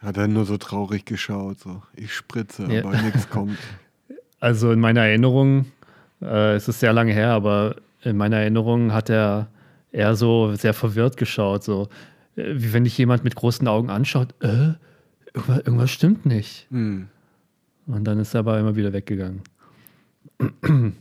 Hat 0.00 0.16
er 0.16 0.28
nur 0.28 0.44
so 0.46 0.56
traurig 0.56 1.04
geschaut, 1.04 1.60
so. 1.60 1.82
Ich 1.94 2.14
spritze, 2.14 2.64
Ja. 2.72 2.84
aber 2.84 3.00
nichts 3.00 3.28
kommt. 3.30 3.58
Also 4.42 4.72
in 4.72 4.80
meiner 4.80 5.02
Erinnerung, 5.02 5.66
äh, 6.22 6.54
es 6.54 6.66
ist 6.66 6.80
sehr 6.80 6.94
lange 6.94 7.12
her, 7.12 7.28
aber 7.32 7.76
in 8.02 8.16
meiner 8.16 8.38
Erinnerung 8.38 8.94
hat 8.94 9.10
er 9.10 9.48
eher 9.92 10.16
so 10.16 10.54
sehr 10.54 10.72
verwirrt 10.72 11.18
geschaut, 11.18 11.62
so 11.62 11.90
äh, 12.36 12.54
wie 12.54 12.72
wenn 12.72 12.84
dich 12.84 12.96
jemand 12.96 13.22
mit 13.22 13.34
großen 13.34 13.68
Augen 13.68 13.90
anschaut, 13.90 14.34
äh, 14.40 14.72
irgendwas, 15.34 15.58
irgendwas 15.58 15.90
stimmt 15.90 16.24
nicht. 16.24 16.66
Hm. 16.70 17.08
Und 17.86 18.04
dann 18.04 18.18
ist 18.18 18.32
er 18.32 18.40
aber 18.40 18.58
immer 18.58 18.76
wieder 18.76 18.94
weggegangen. 18.94 19.42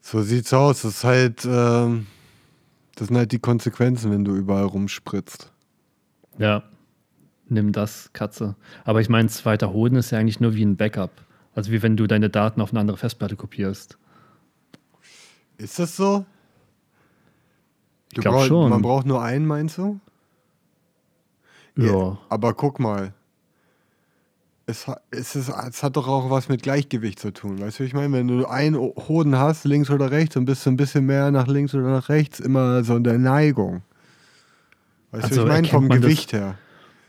So 0.00 0.22
sieht's 0.22 0.52
aus. 0.54 0.82
Das 0.82 0.96
ist 0.96 1.04
halt, 1.04 1.44
ähm, 1.44 2.06
das 2.94 3.08
sind 3.08 3.16
halt 3.16 3.32
die 3.32 3.38
Konsequenzen, 3.38 4.10
wenn 4.10 4.24
du 4.24 4.34
überall 4.36 4.64
rumspritzt. 4.64 5.52
Ja, 6.38 6.62
nimm 7.50 7.72
das, 7.72 8.10
Katze. 8.12 8.54
Aber 8.84 9.00
ich 9.00 9.08
meine, 9.08 9.28
zweiter 9.28 9.72
Hoden 9.72 9.96
ist 9.96 10.10
ja 10.10 10.18
eigentlich 10.18 10.40
nur 10.40 10.54
wie 10.54 10.64
ein 10.64 10.76
Backup. 10.76 11.10
Also 11.54 11.72
wie 11.72 11.82
wenn 11.82 11.96
du 11.96 12.06
deine 12.06 12.30
Daten 12.30 12.60
auf 12.60 12.70
eine 12.70 12.80
andere 12.80 12.96
Festplatte 12.96 13.36
kopierst. 13.36 13.98
Ist 15.56 15.78
das 15.78 15.96
so? 15.96 16.24
Ich 18.12 18.20
glaub 18.20 18.34
brauch- 18.34 18.46
schon. 18.46 18.70
Man 18.70 18.82
braucht 18.82 19.06
nur 19.06 19.22
einen, 19.22 19.46
meinst 19.46 19.78
du? 19.78 19.98
Ja. 21.76 22.18
Aber 22.28 22.54
guck 22.54 22.78
mal. 22.80 23.12
Es, 24.66 24.86
es, 25.10 25.34
ist, 25.34 25.48
es 25.48 25.82
hat 25.82 25.96
doch 25.96 26.06
auch 26.08 26.28
was 26.30 26.48
mit 26.50 26.62
Gleichgewicht 26.62 27.18
zu 27.18 27.32
tun. 27.32 27.58
Weißt 27.60 27.78
du, 27.78 27.84
ich 27.84 27.94
meine? 27.94 28.12
Wenn 28.12 28.28
du 28.28 28.46
einen 28.46 28.76
Hoden 28.76 29.36
hast, 29.38 29.64
links 29.64 29.88
oder 29.88 30.10
rechts, 30.10 30.36
und 30.36 30.44
bist 30.44 30.66
du 30.66 30.70
ein 30.70 30.76
bisschen 30.76 31.06
mehr 31.06 31.30
nach 31.30 31.46
links 31.46 31.74
oder 31.74 31.84
nach 31.88 32.08
rechts, 32.10 32.38
immer 32.38 32.84
so 32.84 32.94
in 32.96 33.04
der 33.04 33.16
Neigung. 33.18 33.82
Weißt 35.10 35.24
du, 35.24 35.28
Also 35.28 35.36
wie 35.36 35.40
ich 35.44 35.48
meine? 35.48 35.68
Vom 35.68 35.88
Gewicht 35.88 36.32
her. 36.34 36.58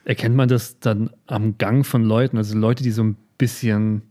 Erkennt 0.09 0.35
man 0.35 0.49
das 0.49 0.79
dann 0.79 1.11
am 1.27 1.59
Gang 1.59 1.85
von 1.85 2.03
Leuten, 2.03 2.37
also 2.37 2.57
Leute, 2.57 2.81
die 2.81 2.89
so 2.89 3.03
ein 3.03 3.15
bisschen 3.37 4.01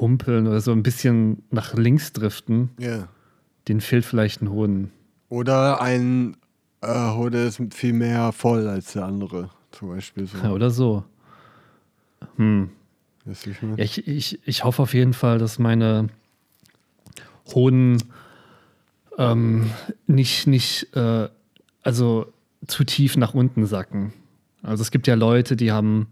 humpeln 0.00 0.46
oder 0.46 0.62
so 0.62 0.72
ein 0.72 0.82
bisschen 0.82 1.42
nach 1.50 1.74
links 1.74 2.14
driften, 2.14 2.70
Ja. 2.78 3.08
denen 3.68 3.82
fehlt 3.82 4.06
vielleicht 4.06 4.40
ein 4.40 4.48
Hoden. 4.50 4.90
Oder 5.28 5.82
ein 5.82 6.38
äh, 6.80 7.10
Hode 7.12 7.42
ist 7.44 7.60
viel 7.74 7.92
mehr 7.92 8.32
voll 8.32 8.66
als 8.68 8.94
der 8.94 9.04
andere. 9.04 9.50
Zum 9.70 9.88
Beispiel 9.88 10.26
so. 10.26 10.38
Ja, 10.38 10.50
oder 10.52 10.70
so. 10.70 11.04
Hm. 12.36 12.70
Weißt 13.26 13.44
du, 13.44 13.50
wie 13.50 13.52
ich? 13.52 13.60
Ja, 13.76 13.84
ich, 13.84 14.08
ich, 14.08 14.40
ich 14.48 14.64
hoffe 14.64 14.80
auf 14.80 14.94
jeden 14.94 15.12
Fall, 15.12 15.36
dass 15.36 15.58
meine 15.58 16.08
Hoden 17.54 18.02
ähm, 19.18 19.70
nicht, 20.06 20.46
nicht 20.46 20.96
äh, 20.96 21.28
also 21.82 22.32
zu 22.66 22.84
tief 22.84 23.18
nach 23.18 23.34
unten 23.34 23.66
sacken. 23.66 24.14
Also 24.62 24.82
es 24.82 24.90
gibt 24.90 25.06
ja 25.06 25.14
Leute, 25.14 25.56
die 25.56 25.72
haben 25.72 26.08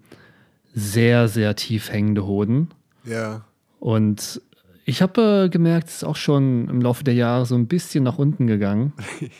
sehr, 0.74 1.28
sehr 1.28 1.56
tief 1.56 1.90
hängende 1.90 2.26
Hoden. 2.26 2.68
Ja. 3.04 3.44
Und 3.80 4.40
ich 4.84 5.02
habe 5.02 5.44
äh, 5.46 5.48
gemerkt, 5.48 5.88
es 5.88 5.96
ist 5.96 6.04
auch 6.04 6.16
schon 6.16 6.68
im 6.68 6.80
Laufe 6.80 7.02
der 7.02 7.14
Jahre 7.14 7.46
so 7.46 7.54
ein 7.54 7.66
bisschen 7.66 8.04
nach 8.04 8.18
unten 8.18 8.46
gegangen. 8.46 8.92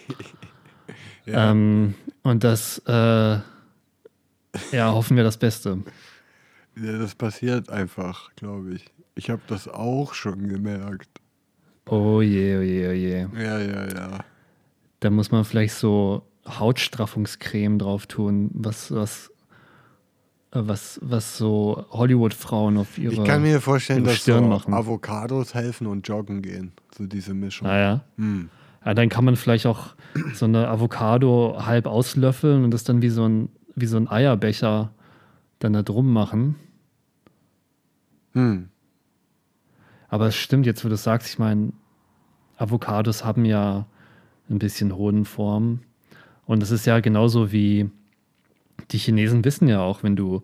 Ja. 1.26 1.50
Ähm, 1.50 1.94
und 2.22 2.44
das, 2.44 2.80
äh, 2.86 2.92
ja, 2.92 3.42
hoffen 4.80 5.16
wir 5.16 5.24
das 5.24 5.36
Beste. 5.36 5.82
ja, 6.76 6.98
das 6.98 7.16
passiert 7.16 7.68
einfach, 7.68 8.32
glaube 8.36 8.74
ich. 8.74 8.84
Ich 9.16 9.28
habe 9.28 9.42
das 9.48 9.66
auch 9.66 10.14
schon 10.14 10.48
gemerkt. 10.48 11.08
Oh 11.88 12.20
je, 12.20 12.58
oh 12.58 12.60
je, 12.60 12.88
oh 12.88 12.92
je. 12.92 13.26
Ja, 13.42 13.58
ja, 13.58 13.88
ja. 13.88 14.18
Da 15.00 15.10
muss 15.10 15.32
man 15.32 15.44
vielleicht 15.44 15.74
so 15.74 16.22
Hautstraffungscreme 16.46 17.78
drauf 17.78 18.06
tun, 18.06 18.50
was, 18.52 18.92
was, 18.92 19.30
äh, 20.52 20.60
was, 20.62 21.00
was 21.02 21.36
so 21.36 21.84
Hollywood-Frauen 21.90 22.76
auf 22.76 22.98
ihre. 22.98 23.14
Ich 23.14 23.24
kann 23.24 23.42
mir 23.42 23.60
vorstellen, 23.60 24.04
dass 24.04 24.16
Stirn 24.16 24.44
so 24.44 24.50
machen. 24.50 24.74
Avocados 24.74 25.54
helfen 25.54 25.86
und 25.86 26.06
joggen 26.06 26.42
gehen. 26.42 26.72
So 26.96 27.06
diese 27.06 27.34
Mischung. 27.34 27.66
Naja. 27.66 28.02
Hm. 28.16 28.50
Ja, 28.84 28.94
dann 28.94 29.08
kann 29.08 29.24
man 29.24 29.34
vielleicht 29.36 29.66
auch 29.66 29.94
so 30.34 30.44
eine 30.44 30.68
Avocado 30.68 31.56
halb 31.66 31.86
auslöffeln 31.86 32.62
und 32.64 32.70
das 32.70 32.84
dann 32.84 33.02
wie 33.02 33.08
so 33.08 33.26
ein, 33.26 33.48
wie 33.74 33.86
so 33.86 33.96
ein 33.96 34.08
Eierbecher 34.08 34.92
dann 35.58 35.72
da 35.72 35.82
drum 35.82 36.12
machen. 36.12 36.54
Hm. 38.32 38.68
Aber 40.08 40.28
es 40.28 40.36
stimmt 40.36 40.66
jetzt, 40.66 40.84
wo 40.84 40.88
du 40.88 40.94
es 40.94 41.02
sagst, 41.02 41.28
ich 41.28 41.38
meine, 41.38 41.72
Avocados 42.58 43.24
haben 43.24 43.44
ja 43.44 43.86
ein 44.48 44.58
bisschen 44.58 44.94
Hodenform. 44.96 45.80
Und 46.46 46.62
es 46.62 46.70
ist 46.70 46.86
ja 46.86 47.00
genauso 47.00 47.52
wie 47.52 47.90
die 48.90 48.98
Chinesen 48.98 49.44
wissen 49.44 49.68
ja 49.68 49.80
auch, 49.80 50.02
wenn 50.02 50.16
du, 50.16 50.42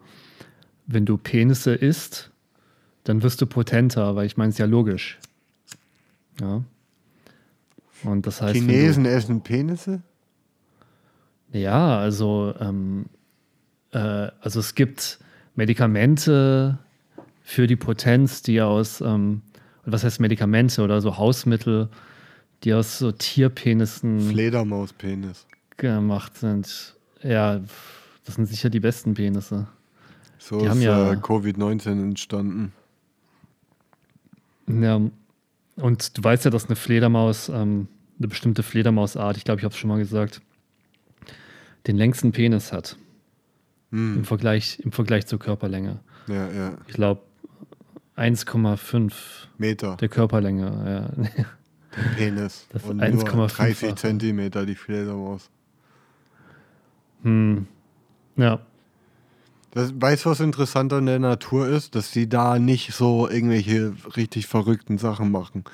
wenn 0.87 1.07
du 1.07 1.17
Penisse 1.17 1.75
isst, 1.75 2.31
dann 3.05 3.23
wirst 3.23 3.41
du 3.41 3.47
potenter, 3.47 4.15
weil 4.17 4.27
ich 4.27 4.37
meine, 4.37 4.49
es 4.51 4.57
ist 4.57 4.59
ja 4.59 4.67
logisch. 4.67 5.19
Ja. 6.41 6.63
Und 8.05 8.27
das 8.27 8.43
heißt, 8.43 8.55
wenn 8.55 8.67
du- 8.69 8.73
Chinesen 8.75 9.07
essen 9.07 9.41
Penisse? 9.43 10.03
Ja, 11.53 11.99
also, 11.99 12.55
ähm, 12.61 13.07
äh, 13.93 13.99
also 13.99 14.59
es 14.61 14.75
gibt 14.75 15.19
Medikamente 15.55 16.79
für 17.43 17.67
die 17.67 17.77
Potenz, 17.77 18.43
die 18.43 18.61
aus 18.61 19.01
ähm, 19.01 19.43
was 19.85 20.05
heißt 20.05 20.21
Medikamente 20.21 20.83
oder 20.83 21.01
so 21.01 21.19
Hausmittel, 21.19 21.89
die 22.65 22.73
aus 22.73 22.99
so 22.99 23.13
Tierpenissen 23.13 24.21
Fledermauspenis. 24.31 25.47
Gemacht 25.77 26.37
sind. 26.37 26.95
Ja, 27.23 27.61
das 28.25 28.35
sind 28.37 28.47
sicher 28.47 28.71
die 28.71 28.81
besten 28.81 29.15
Penisse. 29.15 29.67
So 30.39 30.59
Die 30.59 30.65
ist 30.65 30.71
haben 30.71 30.81
ja- 30.83 31.13
äh, 31.13 31.17
Covid-19 31.17 32.01
entstanden. 32.03 32.73
Ja, 34.69 35.01
und 35.77 36.17
du 36.19 36.25
weißt 36.25 36.45
ja, 36.45 36.51
dass 36.51 36.67
eine 36.67 36.77
Fledermaus, 36.77 37.49
ähm, 37.49 37.89
eine 38.19 38.29
bestimmte 38.29 38.63
Fledermausart, 38.63 39.37
ich 39.37 39.45
glaube, 39.45 39.61
ich 39.61 39.65
habe 39.65 39.73
es 39.73 39.79
schon 39.79 39.89
mal 39.89 39.99
gesagt, 39.99 40.41
den 41.87 41.97
längsten 41.97 42.33
Penis 42.33 42.73
hat 42.73 42.97
im, 43.91 44.17
Hm. 44.17 44.25
Vergleich, 44.25 44.79
im 44.81 44.93
Vergleich 44.93 45.27
zur 45.27 45.39
Körperlänge. 45.39 45.99
Ja, 46.29 46.49
ja. 46.51 46.79
Ich 46.87 46.95
glaube 46.95 47.23
1,5 48.17 49.49
Meter, 49.59 49.97
der 49.97 50.09
Körperlänge. 50.09 51.13
Ja. 51.37 51.45
Penis. 52.17 52.67
Das 52.73 52.85
Und 52.85 53.01
1,5 53.03 53.37
nur 53.37 53.47
30 53.49 53.91
-fache. 53.91 53.97
Zentimeter 53.97 54.65
die 54.65 54.75
Fledermaus. 54.77 55.51
Hm. 57.23 57.67
ja, 58.37 58.61
Das, 59.73 59.93
weißt 59.99 60.25
du, 60.25 60.31
was 60.31 60.41
interessant 60.41 60.93
an 60.93 61.07
der 61.07 61.19
Natur 61.19 61.69
ist? 61.69 61.95
Dass 61.95 62.13
sie 62.13 62.29
da 62.29 62.59
nicht 62.59 62.93
so 62.93 63.29
irgendwelche 63.29 63.95
richtig 64.17 64.47
verrückten 64.47 64.99
Sachen 64.99 65.31
machen. 65.31 65.65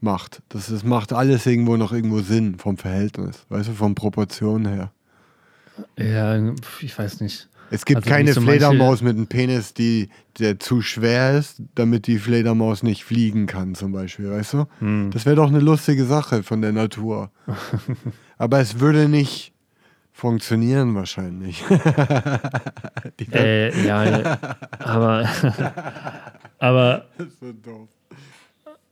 Macht. 0.00 0.42
Das 0.50 0.70
ist, 0.70 0.84
macht 0.84 1.12
alles 1.12 1.46
irgendwo 1.46 1.76
noch 1.76 1.92
irgendwo 1.92 2.20
Sinn 2.20 2.58
vom 2.58 2.76
Verhältnis. 2.76 3.46
Weißt 3.48 3.68
du, 3.70 3.72
von 3.72 3.94
Proportionen 3.94 4.66
her. 4.66 4.92
ja, 5.98 6.38
ich 6.80 6.98
weiß 6.98 7.20
nicht. 7.20 7.48
Es 7.70 7.84
gibt 7.84 7.98
Also 7.98 8.10
keine 8.10 8.32
so 8.32 8.40
Fledermaus 8.42 9.02
mit 9.02 9.16
einem 9.16 9.26
Penis, 9.26 9.74
die, 9.74 10.08
der 10.38 10.60
zu 10.60 10.82
schwer 10.82 11.36
ist, 11.36 11.62
damit 11.74 12.06
die 12.06 12.18
Fledermaus 12.18 12.82
nicht 12.82 13.04
fliegen 13.04 13.46
kann, 13.46 13.74
zum 13.74 13.90
Beispiel, 13.92 14.30
weißt 14.30 14.52
du? 14.54 14.64
Hm. 14.78 15.10
Das 15.10 15.26
wäre 15.26 15.34
doch 15.36 15.48
eine 15.48 15.58
lustige 15.58 16.04
Sache 16.04 16.42
von 16.44 16.62
der 16.62 16.72
Natur. 16.72 17.30
Aber 18.38 18.60
es 18.60 18.78
würde 18.78 19.08
nicht 19.08 19.52
funktionieren 20.16 20.94
wahrscheinlich. 20.94 21.62
Äh, 23.32 23.86
ja, 23.86 24.38
aber, 24.78 25.28
aber, 26.58 27.06
so 27.40 27.52
doof. 27.52 27.88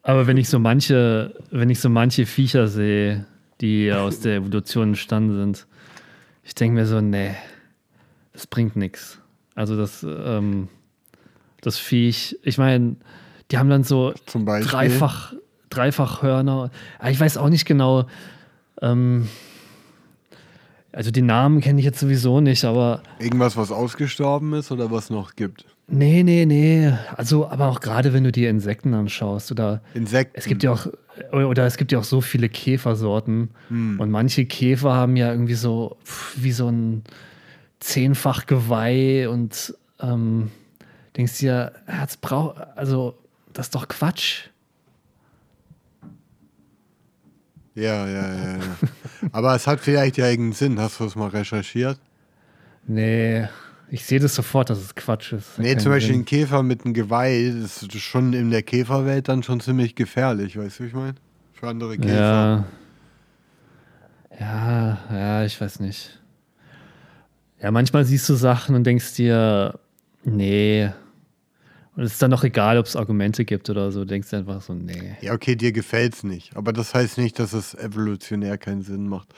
aber 0.03 0.27
wenn 0.27 0.37
ich 0.37 0.49
so 0.49 0.59
manche, 0.59 1.35
wenn 1.51 1.69
ich 1.71 1.81
so 1.81 1.89
manche 1.89 2.27
Viecher 2.27 2.69
sehe, 2.69 3.27
die 3.61 3.93
aus 3.93 4.21
der 4.21 4.37
Evolution 4.37 4.89
entstanden 4.89 5.35
sind, 5.37 5.67
ich 6.43 6.55
denke 6.55 6.75
mir 6.77 6.87
so, 6.87 7.01
nee, 7.01 7.35
das 8.33 8.47
bringt 8.47 8.77
nichts. 8.77 9.19
Also 9.55 9.77
das, 9.77 10.03
ähm, 10.05 10.69
das 11.61 11.79
Viech, 11.79 12.39
ich 12.43 12.59
meine, 12.59 12.97
die 13.51 13.59
haben 13.59 13.69
dann 13.71 13.85
so 13.85 14.15
dreifach, 14.27 15.35
dreifach 15.71 16.23
Hörner. 16.23 16.71
Ah, 16.99 17.11
Ich 17.11 17.21
weiß 17.21 17.37
auch 17.37 17.49
nicht 17.51 17.67
genau. 17.67 18.07
Ähm, 18.81 19.29
also 20.95 21.11
die 21.11 21.23
Namen 21.23 21.61
kenne 21.61 21.79
ich 21.81 21.85
jetzt 21.85 22.01
sowieso 22.01 22.41
nicht, 22.41 22.65
aber 22.65 23.03
Irgendwas, 23.19 23.57
was 23.57 23.71
ausgestorben 23.73 24.53
ist 24.55 24.71
oder 24.73 24.91
was 24.91 25.11
noch 25.11 25.35
gibt. 25.37 25.65
nee, 25.89 26.23
nee, 26.23 26.47
nee. 26.47 26.93
Also, 27.17 27.49
aber 27.49 27.69
auch 27.69 27.81
gerade 27.81 28.13
wenn 28.13 28.25
du 28.25 28.33
dir 28.33 28.49
Insekten 28.51 28.95
anschaust 28.95 29.51
oder 29.53 29.81
Insekten. 29.95 30.39
es 30.39 30.47
gibt 30.47 30.63
ja 30.63 30.73
auch 30.73 30.87
oder 31.33 31.65
es 31.67 31.77
gibt 31.77 31.93
ja 31.93 31.99
auch 32.01 32.05
so 32.05 32.21
viele 32.21 32.49
Käfersorten 32.49 33.51
Hm. 33.69 34.01
und 34.01 34.11
manche 34.11 34.47
Käfer 34.47 34.95
haben 34.95 35.17
ja 35.17 35.31
irgendwie 35.31 35.55
so 35.55 35.97
wie 36.37 36.51
so 36.53 36.69
ein 36.69 37.05
zehnfach 37.81 38.47
Geweih 38.47 39.29
und 39.29 39.75
ähm, 40.01 40.51
denkst 41.17 41.39
dir, 41.39 41.73
Herz 41.87 42.17
braucht 42.17 42.57
also 42.77 43.15
das 43.53 43.67
ist 43.67 43.75
doch 43.77 43.87
Quatsch. 43.87 44.49
Ja, 47.77 48.07
ja, 48.07 48.35
ja, 48.35 48.53
ja. 48.57 48.59
Aber 49.33 49.55
es 49.55 49.67
hat 49.67 49.81
vielleicht 49.81 50.17
ja 50.17 50.29
irgendeinen 50.29 50.53
Sinn. 50.53 50.81
Hast 50.81 51.01
du 51.01 51.05
das 51.05 51.17
mal 51.17 51.29
recherchiert? 51.29 51.99
Nee, 52.87 53.49
ich 53.91 54.05
sehe 54.05 54.21
das 54.21 54.35
sofort, 54.35 54.71
dass 54.71 54.79
es 54.79 54.95
Quatsch 54.95 55.33
ist. 55.33 55.59
Nee, 55.59 55.77
zum 55.77 55.93
Beispiel 55.93 56.15
Sinn. 56.15 56.23
ein 56.23 56.25
Käfer 56.27 56.63
mit 56.63 56.85
einem 56.85 56.95
Geweih, 56.95 57.55
das 57.61 57.83
ist 57.83 57.97
schon 58.01 58.33
in 58.33 58.51
der 58.51 58.63
Käferwelt 58.63 59.29
dann 59.29 59.43
schon 59.43 59.61
ziemlich 59.61 59.95
gefährlich, 59.95 60.59
weißt 60.59 60.79
du, 60.79 60.85
wie 60.85 60.89
ich 60.89 60.95
meine? 60.95 61.15
Für 61.53 61.69
andere 61.69 61.97
Käfer. 61.97 62.15
Ja. 62.15 62.65
Ja, 64.41 64.99
ja, 65.11 65.45
ich 65.45 65.61
weiß 65.61 65.81
nicht. 65.81 66.21
Ja, 67.63 67.71
manchmal 67.71 68.05
siehst 68.05 68.29
du 68.29 68.35
Sachen 68.35 68.75
und 68.75 68.85
denkst 68.85 69.15
dir, 69.15 69.79
nee. 70.25 70.91
Und 71.97 72.03
es 72.03 72.13
ist 72.13 72.23
dann 72.23 72.31
noch 72.31 72.43
egal, 72.43 72.79
ob 72.79 72.87
es 72.87 72.97
Argumente 72.97 73.45
gibt 73.45 73.71
oder 73.71 73.93
so. 73.93 74.01
Du 74.01 74.07
denkst 74.07 74.35
einfach 74.35 74.61
so, 74.63 74.75
nee. 74.75 75.17
Ja, 75.21 75.33
okay, 75.33 75.55
dir 75.55 75.73
gefällt's 75.73 76.25
nicht. 76.25 76.57
Aber 76.57 76.73
das 76.73 76.93
heißt 76.93 77.19
nicht, 77.19 77.39
dass 77.39 77.53
es 77.53 77.75
evolutionär 77.75 78.59
keinen 78.59 78.83
Sinn 78.83 79.07
macht. 79.07 79.29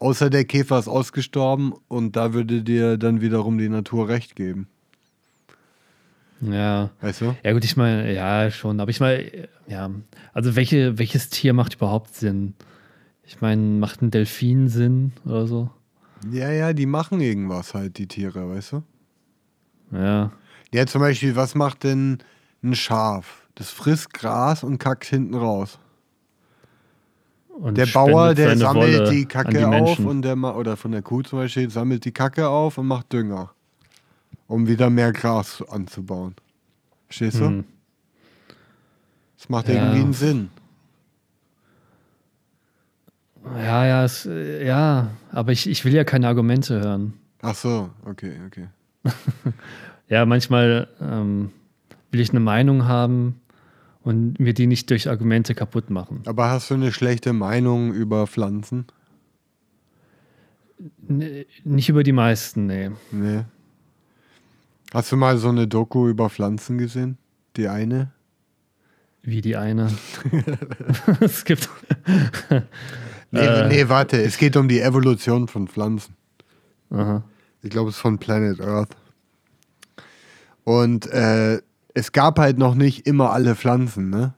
Außer 0.00 0.30
der 0.30 0.44
Käfer 0.44 0.78
ist 0.78 0.88
ausgestorben 0.88 1.74
und 1.88 2.16
da 2.16 2.32
würde 2.32 2.62
dir 2.62 2.96
dann 2.96 3.20
wiederum 3.20 3.58
die 3.58 3.68
Natur 3.68 4.08
recht 4.08 4.34
geben. 4.34 4.68
Ja. 6.40 6.90
Weißt 7.00 7.20
du? 7.20 7.36
Ja, 7.44 7.52
gut, 7.52 7.64
ich 7.64 7.76
meine, 7.76 8.12
ja, 8.12 8.50
schon. 8.50 8.80
Aber 8.80 8.90
ich 8.90 9.00
meine, 9.00 9.48
ja. 9.68 9.90
Also, 10.32 10.56
welche, 10.56 10.98
welches 10.98 11.28
Tier 11.28 11.52
macht 11.52 11.74
überhaupt 11.74 12.14
Sinn? 12.14 12.54
Ich 13.24 13.40
meine, 13.40 13.62
macht 13.62 14.02
ein 14.02 14.10
Delfin 14.10 14.68
Sinn 14.68 15.12
oder 15.24 15.46
so? 15.46 15.70
Ja, 16.32 16.50
ja, 16.50 16.72
die 16.72 16.86
machen 16.86 17.20
irgendwas 17.20 17.74
halt, 17.74 17.98
die 17.98 18.08
Tiere, 18.08 18.48
weißt 18.48 18.72
du? 18.72 18.82
Ja. 19.92 20.32
Ja, 20.72 20.86
zum 20.86 21.00
Beispiel, 21.00 21.34
was 21.36 21.54
macht 21.54 21.84
denn 21.84 22.18
ein 22.62 22.74
Schaf? 22.74 23.48
Das 23.56 23.70
frisst 23.70 24.14
Gras 24.14 24.62
und 24.62 24.78
kackt 24.78 25.04
hinten 25.04 25.34
raus. 25.34 25.78
Und 27.48 27.76
Der 27.76 27.86
Bauer, 27.86 28.34
der 28.34 28.56
sammelt 28.56 29.00
Wolle 29.00 29.10
die 29.10 29.26
Kacke 29.26 29.58
die 29.58 29.64
auf 29.64 29.98
und 29.98 30.22
der 30.22 30.36
oder 30.36 30.76
von 30.78 30.92
der 30.92 31.02
Kuh 31.02 31.22
zum 31.22 31.40
Beispiel 31.40 31.68
sammelt 31.70 32.04
die 32.04 32.12
Kacke 32.12 32.48
auf 32.48 32.78
und 32.78 32.86
macht 32.86 33.12
Dünger, 33.12 33.50
um 34.46 34.66
wieder 34.66 34.88
mehr 34.88 35.12
Gras 35.12 35.62
anzubauen. 35.68 36.34
Verstehst 37.06 37.40
du? 37.40 37.46
Hm. 37.46 37.64
Das 39.36 39.48
macht 39.48 39.68
Ja. 39.68 39.74
irgendwie 39.74 40.00
einen 40.00 40.12
Sinn. 40.14 40.50
Ja, 43.56 43.86
ja, 43.86 44.04
es, 44.04 44.24
ja, 44.24 45.10
aber 45.32 45.52
ich, 45.52 45.68
ich 45.68 45.84
will 45.84 45.94
ja 45.94 46.04
keine 46.04 46.28
Argumente 46.28 46.80
hören. 46.80 47.14
Ach 47.42 47.54
so, 47.54 47.90
okay, 48.04 48.34
okay. 48.46 48.68
Ja, 50.10 50.26
manchmal 50.26 50.88
ähm, 51.00 51.50
will 52.10 52.20
ich 52.20 52.30
eine 52.30 52.40
Meinung 52.40 52.84
haben 52.86 53.40
und 54.02 54.38
mir 54.40 54.52
die 54.54 54.66
nicht 54.66 54.90
durch 54.90 55.08
Argumente 55.08 55.54
kaputt 55.54 55.88
machen. 55.88 56.22
Aber 56.26 56.50
hast 56.50 56.68
du 56.70 56.74
eine 56.74 56.92
schlechte 56.92 57.32
Meinung 57.32 57.92
über 57.94 58.26
Pflanzen? 58.26 58.86
N 61.08 61.44
nicht 61.64 61.88
über 61.88 62.02
die 62.02 62.12
meisten, 62.12 62.66
nee. 62.66 62.90
Nee. 63.12 63.44
Hast 64.92 65.12
du 65.12 65.16
mal 65.16 65.38
so 65.38 65.48
eine 65.48 65.68
Doku 65.68 66.08
über 66.08 66.28
Pflanzen 66.30 66.78
gesehen? 66.78 67.16
Die 67.56 67.68
eine? 67.68 68.10
Wie 69.22 69.42
die 69.42 69.56
eine. 69.56 69.92
es 71.20 71.44
gibt. 71.44 71.68
Nee, 73.30 73.38
Äh. 73.40 73.68
nee, 73.68 73.88
warte, 73.88 74.20
es 74.20 74.38
geht 74.38 74.56
um 74.56 74.66
die 74.66 74.80
Evolution 74.80 75.46
von 75.46 75.68
Pflanzen. 75.68 76.16
Aha. 76.90 77.22
Ich 77.62 77.70
glaube, 77.70 77.90
es 77.90 77.96
ist 77.96 78.00
von 78.00 78.18
Planet 78.18 78.60
Earth. 78.60 78.96
Und 80.70 81.08
äh, 81.08 81.60
es 81.94 82.12
gab 82.12 82.38
halt 82.38 82.56
noch 82.56 82.76
nicht 82.76 83.04
immer 83.04 83.32
alle 83.32 83.56
Pflanzen, 83.56 84.08
ne? 84.08 84.34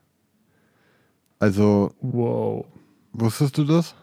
Also, 1.38 1.92
Wow. 2.00 2.64
wusstest 3.12 3.58
du 3.58 3.64
das? 3.64 3.94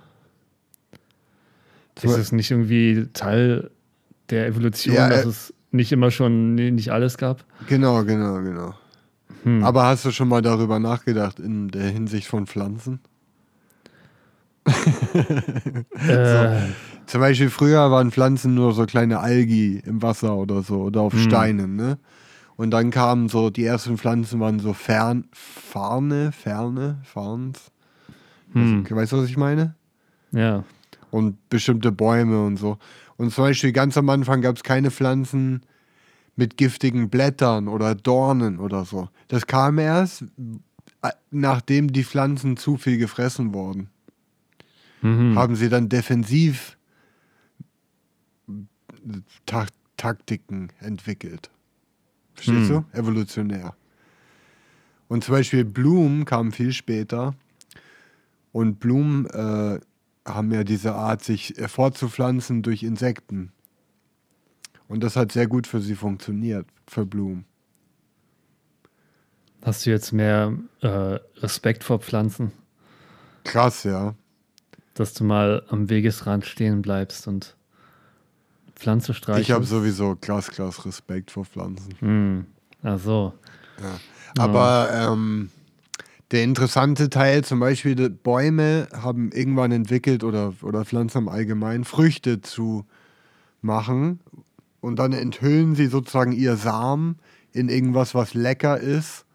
Ist 2.03 2.17
es 2.17 2.31
nicht 2.31 2.51
irgendwie 2.51 3.07
Teil 3.13 3.71
der 4.29 4.45
Evolution, 4.45 4.93
Ja, 4.93 5.09
dass 5.09 5.25
äh, 5.25 5.29
es 5.29 5.53
nicht 5.71 5.91
immer 5.91 6.11
schon 6.11 6.53
nicht 6.53 6.91
alles 6.91 7.17
gab? 7.17 7.43
Genau, 7.67 8.03
genau, 8.03 8.35
genau. 8.43 8.75
Hm. 9.41 9.63
Aber 9.63 9.85
hast 9.87 10.05
du 10.05 10.11
schon 10.11 10.27
mal 10.27 10.43
darüber 10.43 10.77
nachgedacht 10.77 11.39
in 11.39 11.69
der 11.69 11.89
Hinsicht 11.89 12.27
von 12.27 12.45
Pflanzen? 12.45 12.99
äh, 16.08 16.50
Zum 17.06 17.22
Beispiel 17.22 17.50
früher 17.50 17.89
waren 17.91 18.12
Pflanzen 18.12 18.54
nur 18.54 18.74
so 18.74 18.86
kleine 18.86 19.19
Algi 19.19 19.82
im 19.86 20.02
Wasser 20.02 20.36
oder 20.36 20.62
so 20.62 20.82
oder 20.84 21.02
auf 21.02 21.13
Hm. 21.13 21.19
Steinen, 21.19 21.76
ne? 21.76 21.98
Und 22.56 22.72
dann 22.72 22.91
kamen 22.91 23.30
so, 23.30 23.50
die 23.50 23.63
ersten 23.63 23.98
Pflanzen 23.98 24.39
waren 24.41 24.60
so 24.60 24.74
Fern, 24.74 25.26
Farne, 25.32 26.32
Ferne, 26.34 27.00
Farns. 27.06 27.72
hm. 28.52 28.86
Weißt 28.89 29.13
du, 29.13 29.17
was 29.17 29.30
ich 29.30 29.38
meine? 29.38 29.76
Ja. 30.32 30.63
Und 31.10 31.38
bestimmte 31.50 31.91
Bäume 31.91 32.43
und 32.45 32.58
so. 32.58 32.78
Und 33.17 33.34
zum 33.34 33.45
Beispiel 33.45 33.72
ganz 33.72 33.98
am 33.98 34.10
Anfang 34.10 34.41
gab 34.41 34.56
es 34.58 34.63
keine 34.63 34.91
Pflanzen 34.91 35.62
mit 36.36 36.58
giftigen 36.58 37.10
Blättern 37.10 37.67
oder 37.67 37.95
Dornen 37.95 38.60
oder 38.60 38.86
so. 38.86 39.10
Das 39.28 39.48
kam 39.48 39.78
erst, 39.80 40.24
äh, 41.02 41.10
nachdem 41.32 41.91
die 41.91 42.04
Pflanzen 42.04 42.58
zu 42.58 42.78
viel 42.78 42.98
gefressen 42.98 43.54
wurden. 43.54 43.89
Mhm. 45.01 45.38
haben 45.38 45.55
sie 45.55 45.69
dann 45.69 45.89
defensiv 45.89 46.77
Ta 49.45 49.65
Taktiken 49.97 50.69
entwickelt. 50.79 51.49
Verstehst 52.33 52.69
Hm. 52.69 52.85
du? 52.91 52.97
Evolutionär. 52.97 53.75
Und 55.09 55.23
zum 55.25 55.33
Beispiel 55.33 55.65
Blumen 55.65 56.23
kamen 56.25 56.51
viel 56.53 56.71
später. 56.71 57.35
Und 58.53 58.79
Blumen 58.79 59.25
äh, 59.25 59.79
haben 60.25 60.51
ja 60.51 60.63
diese 60.63 60.93
Art, 60.95 61.23
sich 61.23 61.55
fortzupflanzen 61.67 62.62
durch 62.62 62.83
Insekten. 62.83 63.51
Und 64.88 65.03
das 65.03 65.15
hat 65.15 65.31
sehr 65.31 65.47
gut 65.47 65.67
für 65.67 65.81
sie 65.81 65.95
funktioniert, 65.95 66.65
für 66.88 67.05
Blumen. 67.05 67.45
Hast 69.62 69.85
du 69.85 69.89
jetzt 69.89 70.13
mehr 70.13 70.57
äh, 70.81 70.88
Respekt 71.41 71.83
vor 71.83 71.99
Pflanzen? 71.99 72.53
Krass, 73.43 73.83
ja. 73.83 74.15
Dass 74.93 75.13
du 75.13 75.23
mal 75.23 75.63
am 75.69 75.89
Wegesrand 75.89 76.45
stehen 76.45 76.82
bleibst 76.82 77.28
und 77.28 77.56
Pflanze 78.75 79.13
streichelst. 79.13 79.49
Ich 79.49 79.54
habe 79.54 79.65
sowieso 79.65 80.15
krass, 80.19 80.49
krass 80.49 80.86
Respekt 80.86 81.32
vor 81.32 81.45
Pflanzen. 81.45 81.95
Hm. 81.99 82.45
Ach 82.84 82.99
so. 82.99 83.34
Ja. 83.82 84.43
Aber 84.43 84.89
ähm, 84.93 85.49
der 86.32 86.43
interessante 86.43 87.10
Teil, 87.10 87.43
zum 87.43 87.60
Beispiel 87.60 87.95
die 87.95 88.10
Bäume 88.10 88.88
haben 88.93 89.32
irgendwann 89.32 89.71
entwickelt 89.71 90.23
oder, 90.23 90.54
oder 90.62 90.86
Pflanzen 90.86 91.19
im 91.19 91.28
Allgemeinen, 91.28 91.86
Früchte 91.86 92.41
zu 92.41 92.86
machen. 93.62 94.19
Und 94.80 94.97
dann 94.97 95.12
enthüllen 95.12 95.75
sie 95.75 95.88
sozusagen 95.88 96.32
ihr 96.32 96.56
Samen 96.56 97.17
in 97.52 97.67
irgendwas, 97.67 98.15
was 98.15 98.34
lecker 98.34 98.80
ist. 98.80 99.25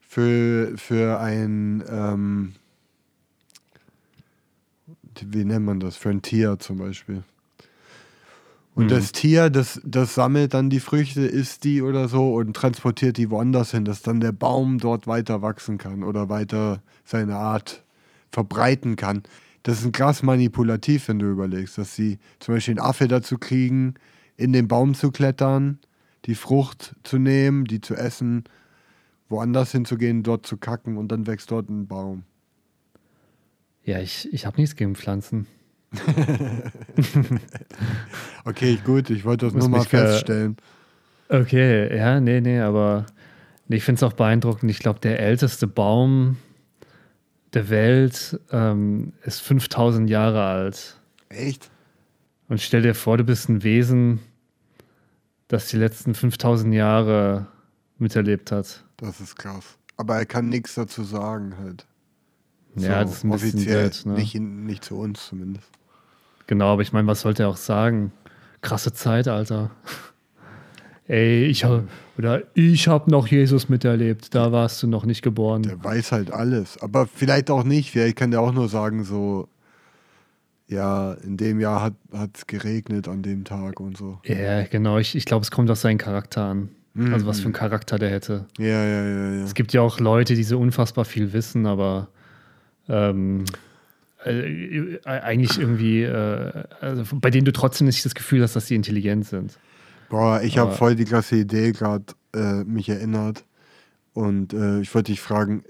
Für, 0.00 0.76
für 0.76 1.18
ein, 1.20 1.82
ähm, 1.88 2.52
wie 5.26 5.44
nennt 5.44 5.66
man 5.66 5.80
das? 5.80 5.96
Für 5.96 6.10
ein 6.10 6.22
Tier 6.22 6.58
zum 6.58 6.78
Beispiel. 6.78 7.22
Und 8.74 8.86
Mhm. 8.86 8.88
das 8.88 9.12
Tier, 9.12 9.50
das, 9.50 9.80
das 9.84 10.14
sammelt 10.14 10.54
dann 10.54 10.70
die 10.70 10.80
Früchte, 10.80 11.22
isst 11.22 11.64
die 11.64 11.82
oder 11.82 12.08
so 12.08 12.34
und 12.34 12.54
transportiert 12.54 13.18
die 13.18 13.30
woanders 13.30 13.72
hin, 13.72 13.84
dass 13.84 14.02
dann 14.02 14.20
der 14.20 14.32
Baum 14.32 14.78
dort 14.78 15.06
weiter 15.06 15.42
wachsen 15.42 15.76
kann 15.78 16.02
oder 16.02 16.28
weiter 16.28 16.82
seine 17.04 17.36
Art 17.36 17.84
verbreiten 18.30 18.96
kann. 18.96 19.22
Das 19.62 19.78
ist 19.78 19.84
ein 19.84 19.92
krass 19.92 20.22
manipulativ, 20.22 21.08
wenn 21.08 21.18
du 21.18 21.26
überlegst, 21.30 21.76
dass 21.78 21.94
sie 21.94 22.18
zum 22.40 22.54
Beispiel 22.54 22.72
einen 22.78 22.86
Affe 22.86 23.08
dazu 23.08 23.36
kriegen, 23.38 23.94
in 24.36 24.52
den 24.52 24.68
Baum 24.68 24.94
zu 24.94 25.10
klettern, 25.10 25.78
die 26.24 26.34
Frucht 26.34 26.96
zu 27.04 27.18
nehmen, 27.18 27.66
die 27.66 27.80
zu 27.80 27.94
essen, 27.94 28.44
woanders 29.28 29.72
hinzugehen, 29.72 30.22
dort 30.22 30.46
zu 30.46 30.56
kacken 30.56 30.96
und 30.96 31.08
dann 31.08 31.26
wächst 31.26 31.50
dort 31.50 31.68
ein 31.68 31.86
Baum. 31.86 32.24
Ja, 33.84 33.98
ich, 33.98 34.32
ich 34.32 34.46
habe 34.46 34.60
nichts 34.60 34.76
gegen 34.76 34.94
Pflanzen. 34.94 35.46
Okay, 38.44 38.78
gut, 38.84 39.08
ich 39.10 39.24
wollte 39.24 39.46
das 39.46 39.54
Muss 39.54 39.68
nur 39.68 39.78
mal 39.78 39.84
feststellen. 39.84 40.56
Okay, 41.28 41.96
ja, 41.96 42.18
nee, 42.18 42.40
nee, 42.40 42.60
aber 42.60 43.06
ich 43.68 43.84
finde 43.84 44.00
es 44.00 44.02
auch 44.02 44.14
beeindruckend. 44.14 44.70
Ich 44.70 44.80
glaube, 44.80 44.98
der 45.00 45.20
älteste 45.20 45.66
Baum 45.66 46.38
der 47.54 47.68
Welt 47.70 48.40
ähm, 48.50 49.12
ist 49.22 49.40
5000 49.42 50.10
Jahre 50.10 50.42
alt. 50.42 50.98
Echt? 51.28 51.70
Und 52.48 52.60
stell 52.60 52.82
dir 52.82 52.94
vor, 52.94 53.16
du 53.16 53.24
bist 53.24 53.48
ein 53.48 53.62
Wesen, 53.62 54.20
das 55.48 55.68
die 55.68 55.76
letzten 55.76 56.14
5000 56.14 56.74
Jahre 56.74 57.46
miterlebt 57.98 58.50
hat. 58.52 58.84
Das 58.96 59.20
ist 59.20 59.36
krass. 59.36 59.78
Aber 59.96 60.16
er 60.16 60.26
kann 60.26 60.48
nichts 60.48 60.74
dazu 60.74 61.04
sagen 61.04 61.56
halt. 61.58 61.86
Ja, 62.76 63.02
das 63.04 63.16
ist 63.16 63.24
ein 63.24 63.30
bisschen 63.30 63.58
offiziell, 63.58 63.90
blöd, 63.90 64.06
ne? 64.06 64.12
nicht, 64.14 64.34
in, 64.34 64.66
nicht 64.66 64.84
zu 64.84 64.96
uns 64.96 65.26
zumindest. 65.28 65.68
Genau, 66.46 66.72
aber 66.72 66.82
ich 66.82 66.92
meine, 66.92 67.06
was 67.06 67.20
sollte 67.20 67.44
er 67.44 67.48
auch 67.48 67.56
sagen? 67.56 68.12
Krasse 68.60 68.92
Zeit, 68.92 69.28
Alter. 69.28 69.70
Ey, 71.06 71.44
ich 71.46 71.64
habe 71.64 71.88
oder 72.16 72.42
ich 72.54 72.88
habe 72.88 73.10
noch 73.10 73.26
Jesus 73.26 73.68
miterlebt. 73.68 74.34
Da 74.34 74.52
warst 74.52 74.82
du 74.82 74.86
noch 74.86 75.04
nicht 75.04 75.22
geboren. 75.22 75.62
Der 75.62 75.82
weiß 75.82 76.12
halt 76.12 76.30
alles. 76.30 76.80
Aber 76.80 77.06
vielleicht 77.06 77.50
auch 77.50 77.64
nicht. 77.64 77.90
Vielleicht 77.90 78.16
kann 78.16 78.30
der 78.30 78.40
auch 78.40 78.52
nur 78.52 78.68
sagen, 78.68 79.04
so, 79.04 79.48
ja, 80.68 81.14
in 81.14 81.36
dem 81.36 81.60
Jahr 81.60 81.92
hat 82.12 82.30
es 82.34 82.46
geregnet 82.46 83.08
an 83.08 83.22
dem 83.22 83.44
Tag 83.44 83.80
und 83.80 83.96
so. 83.96 84.20
Ja, 84.24 84.62
genau. 84.64 84.98
Ich, 84.98 85.14
ich 85.16 85.24
glaube, 85.24 85.42
es 85.42 85.50
kommt 85.50 85.70
auf 85.70 85.78
seinen 85.78 85.98
Charakter 85.98 86.44
an. 86.44 86.68
Also 86.94 87.26
was 87.26 87.40
für 87.40 87.46
einen 87.46 87.54
Charakter 87.54 87.98
der 87.98 88.10
hätte. 88.10 88.46
Ja, 88.58 88.66
ja, 88.66 89.04
ja, 89.04 89.32
ja. 89.32 89.44
Es 89.44 89.54
gibt 89.54 89.72
ja 89.72 89.80
auch 89.80 89.98
Leute, 89.98 90.34
die 90.34 90.44
so 90.44 90.58
unfassbar 90.58 91.06
viel 91.06 91.32
wissen, 91.32 91.64
aber 91.64 92.08
ähm, 92.88 93.44
äh, 94.24 94.98
eigentlich 95.04 95.58
irgendwie, 95.58 96.02
äh, 96.02 96.64
also 96.80 97.04
bei 97.16 97.30
denen 97.30 97.44
du 97.44 97.52
trotzdem 97.52 97.86
nicht 97.86 98.04
das 98.04 98.14
Gefühl 98.14 98.42
hast, 98.42 98.54
dass 98.56 98.66
sie 98.66 98.74
intelligent 98.74 99.26
sind. 99.26 99.58
Boah, 100.08 100.42
ich 100.42 100.58
habe 100.58 100.72
voll 100.72 100.94
die 100.94 101.04
klasse 101.04 101.36
Idee 101.36 101.72
gerade 101.72 102.04
äh, 102.34 102.64
mich 102.64 102.88
erinnert. 102.88 103.44
Und 104.14 104.52
äh, 104.52 104.80
ich 104.80 104.94
wollte 104.94 105.10
dich 105.10 105.22
fragen, 105.22 105.64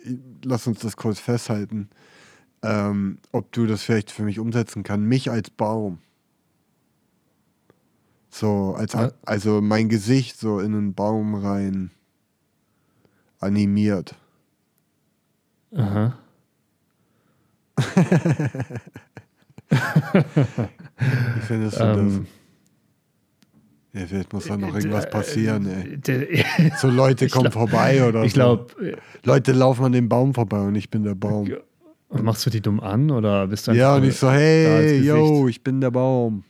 lass 0.45 0.67
uns 0.67 0.81
das 0.81 0.97
kurz 0.97 1.21
festhalten, 1.21 1.89
ähm, 2.63 3.19
ob 3.31 3.53
du 3.53 3.67
das 3.67 3.83
vielleicht 3.83 4.11
für 4.11 4.25
mich 4.25 4.41
umsetzen 4.41 4.83
kannst. 4.83 5.07
Mich 5.07 5.31
als 5.31 5.49
Baum. 5.51 5.99
So, 8.31 8.75
als, 8.77 8.95
Ja. 8.95 9.13
also 9.25 9.61
mein 9.61 9.89
Gesicht 9.89 10.41
so 10.41 10.59
in 10.59 10.75
einen 10.75 10.95
Baum 10.95 11.37
rein 11.37 11.91
animiert. 13.39 14.17
Aha. 15.77 16.19
Wie 21.35 21.41
findest 21.47 21.79
du 21.81 21.85
Ähm, 21.85 22.27
das? 23.93 24.01
Ja, 24.03 24.07
vielleicht 24.07 24.33
muss 24.33 24.47
da 24.47 24.57
noch 24.57 24.75
irgendwas 24.75 25.11
passieren, 25.11 25.67
ey. 25.69 25.99
Der, 25.99 26.27
So 26.79 26.89
Leute 26.89 27.29
kommen 27.29 27.51
glaub- 27.51 27.71
vorbei 27.71 28.03
oder 28.07 28.25
ich 28.25 28.33
so. 28.33 28.37
glaube, 28.37 28.97
Leute 29.25 29.53
laufen 29.53 29.85
an 29.85 29.93
dem 29.93 30.09
Baum 30.09 30.33
vorbei 30.33 30.61
und 30.61 30.75
ich 30.77 30.89
bin 30.89 31.03
der 31.05 31.15
Baum. 31.15 31.51
machst 32.11 32.47
du 32.47 32.51
die 32.51 32.61
dumm 32.63 32.81
an 32.81 33.11
oder 33.11 33.47
bist 33.49 33.69
du 33.69 33.73
Ja, 33.73 33.97
und 33.97 34.05
ich 34.05 34.17
so, 34.17 34.31
hey, 34.31 34.99
yo, 35.03 35.47
ich 35.49 35.63
bin 35.63 35.81
der 35.83 35.91
Baum. 35.91 36.45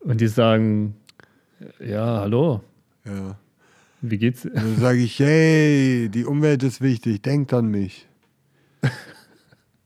Und 0.00 0.20
die 0.22 0.26
sagen, 0.28 0.94
ja, 1.80 2.20
hallo, 2.20 2.62
Ja. 3.04 3.36
wie 4.00 4.16
geht's? 4.18 4.44
Und 4.46 4.54
dann 4.56 4.76
sage 4.78 4.98
ich, 5.00 5.18
hey, 5.18 6.08
die 6.10 6.24
Umwelt 6.24 6.62
ist 6.62 6.80
wichtig, 6.80 7.20
denkt 7.22 7.52
an 7.52 7.66
mich. 7.66 8.06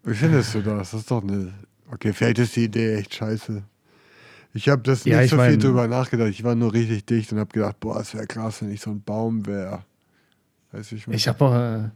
Wie 0.09 0.14
findest 0.14 0.55
du 0.55 0.62
das? 0.62 0.90
Das 0.92 1.01
ist 1.01 1.11
doch 1.11 1.23
eine. 1.23 1.53
Okay, 1.90 2.12
vielleicht 2.12 2.38
ist 2.38 2.57
die 2.57 2.64
Idee 2.64 2.97
echt 2.97 3.14
scheiße. 3.14 3.62
Ich 4.55 4.68
habe 4.68 4.83
das 4.83 5.05
Ja, 5.05 5.16
nicht 5.16 5.27
ich 5.27 5.31
so 5.31 5.37
viel 5.37 5.47
mein- 5.51 5.61
drüber 5.61 5.87
nachgedacht. 5.88 6.31
Ich 6.31 6.42
war 6.44 6.55
nur 6.55 6.73
richtig 6.73 7.05
dicht 7.07 7.33
und 7.33 7.38
habe 7.38 7.53
gedacht, 7.53 7.79
boah, 7.81 8.01
es 8.01 8.14
wäre 8.14 8.27
krass, 8.27 8.62
wenn 8.62 8.71
ich 8.73 8.81
so 8.81 8.90
ein 8.90 9.03
Baum 9.03 9.47
wäre. 9.47 9.85
Weißt 10.73 10.90
du, 10.92 10.97
ich? 10.97 11.07
Ich 11.09 11.29
habe 11.29 11.44
auch, 11.44 11.55
äh, 11.55 11.90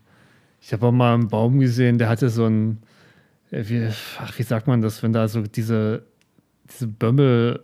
ich 0.61 0.72
hab 0.72 0.83
auch 0.83 0.92
mal 0.92 1.14
einen 1.14 1.29
Baum 1.29 1.59
gesehen, 1.61 1.98
der 1.98 2.09
hatte 2.09 2.29
so 2.29 2.46
ein, 2.46 2.79
äh, 3.51 3.64
wie, 3.68 3.88
ach, 4.18 4.38
wie 4.38 4.42
sagt 4.42 4.66
man 4.66 4.81
das, 4.83 5.03
wenn 5.03 5.12
da 5.12 5.29
so 5.29 5.42
diese, 5.42 6.05
diese 6.70 6.87
Bömmel 6.87 7.62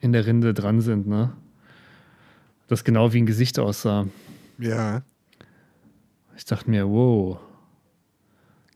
in 0.00 0.12
der 0.12 0.26
Rinde 0.26 0.52
dran 0.54 0.80
sind, 0.80 1.06
ne? 1.06 1.32
Das 2.68 2.82
genau 2.84 3.12
wie 3.12 3.18
ein 3.22 3.26
Gesicht 3.26 3.58
aussah. 3.58 4.06
Ja, 4.58 5.02
Ich 6.36 6.44
dachte 6.44 6.68
mir, 6.68 6.88
wow. 6.88 7.38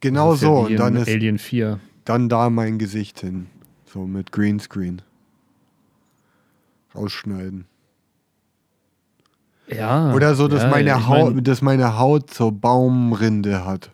Genau 0.01 0.33
ja 0.33 0.37
so. 0.39 0.69
wie 0.69 0.73
Und 0.73 0.77
dann 0.81 0.97
ist 0.97 1.09
Alien 1.09 1.39
4. 1.39 1.79
dann 2.05 2.29
da 2.29 2.51
mein 2.51 2.79
Gesicht 2.79 3.21
hin. 3.21 3.47
So 3.87 4.07
mit 4.07 4.33
Greenscreen. 4.33 5.03
Rausschneiden. 6.95 7.67
Ja. 9.69 10.13
Oder 10.15 10.35
so, 10.35 10.49
dass, 10.49 10.63
ja, 10.65 10.69
meine 10.69 10.91
ich 10.91 11.07
Haut, 11.07 11.35
mein, 11.35 11.45
dass 11.45 11.63
meine 11.63 11.99
Haut 11.99 12.33
so 12.35 12.51
Baumrinde 12.51 13.65
hat. 13.65 13.91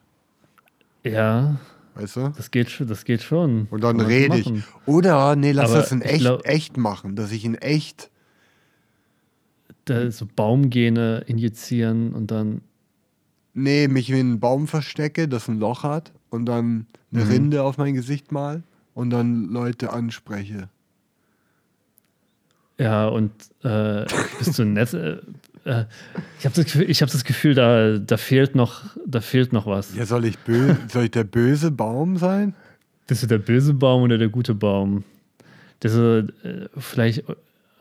Ja, 1.04 1.56
Weißt 1.94 2.16
du? 2.16 2.32
das 2.36 2.50
geht, 2.50 2.70
schon- 2.70 2.88
das 2.88 3.04
geht 3.04 3.22
schon. 3.22 3.68
Und 3.70 3.82
dann 3.84 4.00
rede 4.00 4.38
ich. 4.38 4.50
Oder, 4.86 5.36
nee, 5.36 5.52
lass 5.52 5.70
Aber 5.70 5.80
das 5.80 5.92
in 5.92 6.02
echt, 6.02 6.20
glaub- 6.20 6.46
echt 6.46 6.76
machen. 6.76 7.14
Dass 7.16 7.30
ich 7.32 7.44
in 7.44 7.54
echt. 7.54 8.10
Da, 9.84 10.10
so 10.10 10.26
Baumgene 10.34 11.22
injizieren 11.26 12.12
und 12.12 12.30
dann. 12.30 12.60
Nee, 13.58 13.88
mich 13.88 14.12
wie 14.12 14.20
einen 14.20 14.38
Baum 14.38 14.68
verstecke, 14.68 15.28
das 15.28 15.48
ein 15.48 15.58
Loch 15.58 15.82
hat. 15.82 16.12
Und 16.30 16.44
dann 16.46 16.86
eine 17.12 17.24
Mhm. 17.24 17.30
Rinde 17.30 17.62
auf 17.62 17.78
mein 17.78 17.94
Gesicht 17.94 18.30
mal. 18.30 18.62
Und 18.94 19.10
dann 19.10 19.46
Leute 19.48 19.92
anspreche. 19.92 20.68
Ja, 22.78 23.08
und 23.08 23.32
äh, 23.62 24.04
bist 24.38 24.58
du 24.58 24.64
nett? 24.64 24.92
Äh, 24.92 25.16
äh, 25.64 25.84
ich 26.38 26.44
habe 26.44 26.54
das, 26.54 26.66
Gefühl- 26.66 26.90
ich 26.90 27.00
hab 27.02 27.10
das 27.10 27.24
Gefühl, 27.24 27.54
da, 27.54 27.96
da, 27.98 28.16
fehlt 28.18 28.54
noch, 28.54 28.82
da 29.06 29.20
fehlt 29.22 29.52
noch 29.54 29.66
was. 29.66 29.94
Ja, 29.94 30.04
soll 30.04 30.26
ich, 30.26 30.38
bö 30.40 30.74
soll 30.92 31.04
ich 31.04 31.10
der 31.12 31.24
böse 31.24 31.70
Baum 31.70 32.18
sein? 32.18 32.54
Bist 33.06 33.22
du 33.22 33.26
der 33.26 33.38
böse 33.38 33.72
Baum 33.72 34.02
oder 34.02 34.18
der 34.18 34.28
gute 34.28 34.54
Baum? 34.54 35.04
Der 35.82 35.90
so, 35.90 36.18
äh, 36.18 36.26
vielleicht, 36.76 37.24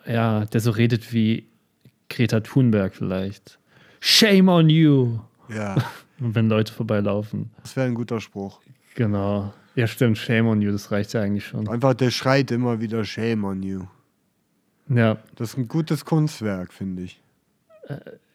ja, 0.07 0.45
der 0.45 0.61
so 0.61 0.71
redet 0.71 1.11
wie 1.11 1.45
Greta 2.09 2.39
Thunberg 2.39 2.95
vielleicht. 2.95 3.59
Shame 3.99 4.47
on 4.49 4.69
you! 4.69 5.19
Ja, 5.49 5.75
Wenn 6.19 6.47
Leute 6.49 6.71
vorbeilaufen. 6.71 7.51
das 7.61 7.75
wäre 7.75 7.87
ein 7.87 7.95
guter 7.95 8.21
Spruch. 8.21 8.61
Genau. 8.95 9.53
Ja, 9.75 9.87
stimmt, 9.87 10.17
shame 10.17 10.47
on 10.47 10.61
you, 10.61 10.71
das 10.71 10.91
reicht 10.91 11.11
ja 11.13 11.21
eigentlich 11.21 11.45
schon. 11.45 11.67
Einfach, 11.67 11.93
der 11.93 12.09
schreit 12.11 12.51
immer 12.51 12.79
wieder 12.79 13.03
Shame 13.03 13.43
on 13.43 13.61
you. 13.63 13.81
Ja, 14.87 15.17
Das 15.35 15.49
ist 15.51 15.57
ein 15.57 15.67
gutes 15.67 16.05
Kunstwerk, 16.05 16.71
finde 16.71 17.03
ich. 17.03 17.21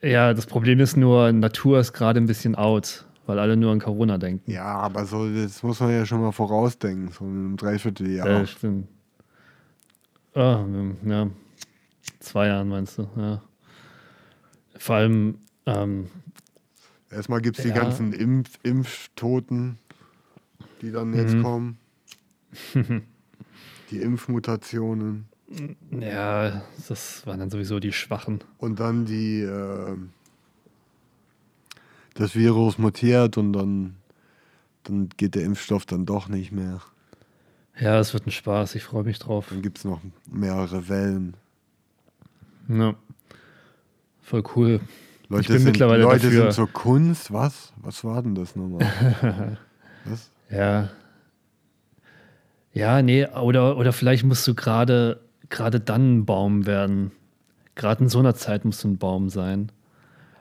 Ja, 0.02 0.34
das 0.34 0.46
Problem 0.46 0.78
ist 0.80 0.96
nur, 0.96 1.32
Natur 1.32 1.80
ist 1.80 1.92
gerade 1.92 2.20
ein 2.20 2.26
bisschen 2.26 2.54
out, 2.54 3.06
weil 3.26 3.38
alle 3.38 3.56
nur 3.56 3.72
an 3.72 3.78
Corona 3.80 4.18
denken. 4.18 4.50
Ja, 4.50 4.64
aber 4.64 5.06
so, 5.06 5.28
das 5.32 5.62
muss 5.62 5.80
man 5.80 5.90
ja 5.90 6.04
schon 6.04 6.20
mal 6.20 6.32
vorausdenken, 6.32 7.08
so 7.08 7.24
in 7.24 7.30
einem 7.30 7.56
Dreivierteljahr. 7.56 8.28
Ja, 8.28 8.46
stimmt. 8.46 8.88
Ah, 10.34 10.64
ja, 11.06 11.26
zwei 12.20 12.46
Jahren 12.48 12.68
meinst 12.68 12.98
du, 12.98 13.08
ja. 13.16 13.42
Vor 14.76 14.96
allem, 14.96 15.38
ähm, 15.66 16.06
Erstmal 17.10 17.40
gibt 17.40 17.58
es 17.58 17.62
die 17.62 17.70
Ja. 17.70 17.74
ganzen 17.74 18.12
Impf 18.12 18.58
Impftoten, 18.62 19.78
die 20.80 20.92
dann 20.92 21.12
jetzt 21.14 21.34
Mhm. 21.34 21.42
kommen. 21.42 21.78
die 23.90 24.00
Impfmutationen. 24.00 25.26
ja, 25.90 26.62
das 26.88 27.26
waren 27.26 27.40
dann 27.40 27.50
sowieso 27.50 27.80
die 27.80 27.92
Schwachen. 27.92 28.40
Und 28.58 28.78
dann 28.78 29.04
die, 29.06 29.40
äh, 29.40 29.96
das 32.14 32.36
Virus 32.36 32.78
mutiert 32.78 33.36
und 33.36 33.52
dann, 33.52 33.96
dann 34.84 35.08
geht 35.16 35.34
der 35.34 35.42
Impfstoff 35.44 35.86
dann 35.86 36.06
doch 36.06 36.28
nicht 36.28 36.52
mehr. 36.52 36.80
Ja, 37.78 37.98
es 37.98 38.12
wird 38.14 38.26
ein 38.26 38.30
Spaß, 38.30 38.74
ich 38.76 38.84
freue 38.84 39.04
mich 39.04 39.18
drauf. 39.18 39.46
Dann 39.50 39.62
gibt 39.62 39.78
es 39.78 39.84
noch 39.84 40.00
mehrere 40.30 40.88
Wellen. 40.88 41.34
Ja. 42.68 42.94
Voll 44.22 44.44
cool. 44.54 44.80
Leute, 45.30 45.52
bin 45.52 45.58
sind, 45.62 45.72
mittlerweile 45.72 46.02
Leute 46.02 46.26
dafür. 46.26 46.42
sind 46.42 46.52
zur 46.52 46.72
Kunst. 46.72 47.32
Was? 47.32 47.72
Was 47.76 48.04
war 48.04 48.22
denn 48.22 48.34
das 48.34 48.56
nochmal? 48.56 48.86
Was? 50.04 50.30
Ja. 50.50 50.90
Ja, 52.72 53.02
nee, 53.02 53.26
oder, 53.26 53.76
oder 53.76 53.92
vielleicht 53.92 54.24
musst 54.24 54.46
du 54.46 54.54
gerade 54.54 55.20
gerade 55.50 55.80
dann 55.80 56.18
ein 56.18 56.24
Baum 56.26 56.66
werden. 56.66 57.12
Gerade 57.74 58.04
in 58.04 58.08
so 58.08 58.18
einer 58.18 58.34
Zeit 58.34 58.64
musst 58.64 58.82
du 58.84 58.88
ein 58.88 58.98
Baum 58.98 59.28
sein. 59.28 59.70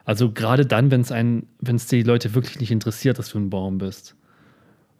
Also 0.04 0.32
gerade 0.32 0.66
dann, 0.66 0.90
wenn 0.90 1.02
es 1.02 1.12
ein, 1.12 1.46
wenn 1.60 1.76
es 1.76 1.86
die 1.86 2.02
Leute 2.02 2.34
wirklich 2.34 2.58
nicht 2.58 2.70
interessiert, 2.70 3.18
dass 3.18 3.30
du 3.30 3.38
ein 3.38 3.50
Baum 3.50 3.78
bist. 3.78 4.16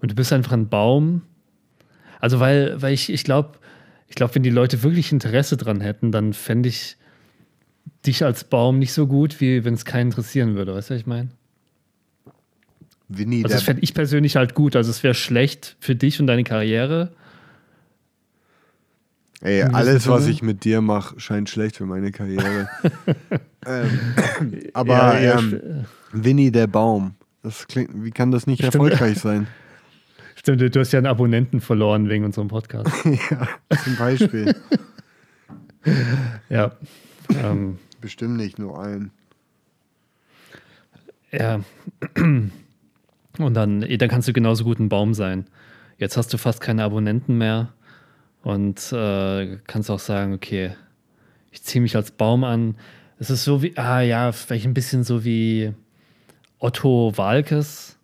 Und 0.01 0.11
du 0.11 0.15
bist 0.15 0.33
einfach 0.33 0.53
ein 0.53 0.69
Baum. 0.69 1.23
Also 2.21 2.39
weil, 2.39 2.81
weil 2.83 2.93
ich, 2.93 3.11
ich 3.11 3.25
glaube, 3.25 3.59
ich 4.09 4.15
glaube, 4.15 4.35
wenn 4.35 4.43
die 4.43 4.51
Leute 4.51 4.83
wirklich 4.83 5.13
Interesse 5.13 5.57
dran 5.57 5.81
hätten, 5.81 6.13
dann 6.13 6.33
fände 6.33 6.69
ich 6.69 6.97
dich 8.07 8.25
als 8.25 8.45
Baum 8.45 8.79
nicht 8.79 8.93
so 8.93 9.07
gut, 9.07 9.41
wie 9.41 9.65
wenn 9.65 9.75
es 9.75 9.85
keinen 9.85 10.09
interessieren 10.09 10.55
würde. 10.55 10.75
Weißt 10.75 10.91
du, 10.91 10.95
was 10.95 11.01
ich 11.01 11.07
meine? 11.07 11.29
Winnie, 13.09 13.45
Also 13.45 13.57
das 13.57 13.65
fände 13.65 13.83
ich 13.83 13.93
persönlich 13.93 14.37
halt 14.37 14.55
gut. 14.55 14.77
Also 14.77 14.91
es 14.91 15.03
wäre 15.03 15.15
schlecht 15.15 15.77
für 15.81 15.95
dich 15.97 16.21
und 16.21 16.27
deine 16.29 16.45
Karriere. 16.45 17.13
ey, 19.41 19.63
alles, 19.63 20.07
was 20.09 20.27
ich 20.29 20.43
mit 20.43 20.65
dir 20.65 20.81
mache, 20.81 21.19
scheint 21.19 21.51
schlecht 21.51 21.77
für 21.77 21.87
meine 21.87 22.13
Karriere. 22.13 22.69
ähm, 23.67 24.01
aber 24.75 25.21
Ja, 25.21 25.39
ähm, 25.39 25.87
Winnie 26.13 26.53
der 26.53 26.69
Baum. 26.69 27.15
Das 27.43 27.67
klingt, 27.67 27.91
wie 28.05 28.11
kann 28.11 28.31
das 28.31 28.47
nicht 28.47 28.59
Stimmt. 28.61 28.75
erfolgreich 28.75 29.19
sein? 29.19 29.47
Stimmt, 30.37 30.61
du 30.75 30.81
hast 30.81 30.93
ja 30.93 30.99
einen 30.99 31.07
Abonnenten 31.07 31.61
verloren 31.61 32.09
wegen 32.09 32.25
unserem 32.25 32.49
Podcast. 32.49 32.91
ja, 33.05 33.49
zum 33.85 33.97
Beispiel. 33.97 34.55
ja. 36.49 36.73
ähm, 37.43 37.79
Bestimmt 38.01 38.37
nicht 38.37 38.59
nur 38.59 38.81
einen. 38.81 39.13
ja. 41.33 41.61
Und 43.39 43.55
dann, 43.55 43.83
eh, 43.83 43.97
dann 43.97 44.09
kannst 44.09 44.29
du 44.29 44.33
genauso 44.33 44.65
gut 44.65 44.79
ein 44.79 44.89
Baum 44.89 45.15
sein. 45.15 45.47
Jetzt 45.99 46.17
hast 46.17 46.33
du 46.33 46.39
fast 46.39 46.61
keine 46.61 46.85
Abonnenten 46.85 47.39
mehr 47.39 47.73
und 48.43 48.93
äh, 48.93 49.59
kannst 49.67 49.91
auch 49.91 49.99
sagen, 49.99 50.33
okay, 50.35 50.73
ich 51.51 51.63
ziehe 51.63 51.83
mich 51.83 51.97
als 51.97 52.11
Baum 52.11 52.45
an. 52.45 52.77
Es 53.19 53.31
ist 53.31 53.45
so 53.45 53.63
wie, 53.63 53.77
ah 53.77 54.01
ja, 54.01 54.33
vielleicht 54.33 54.67
ein 54.67 54.75
bisschen 54.75 55.05
so 55.05 55.25
wie 55.25 55.73
Otto 56.59 57.13
Walkes, 57.17 57.99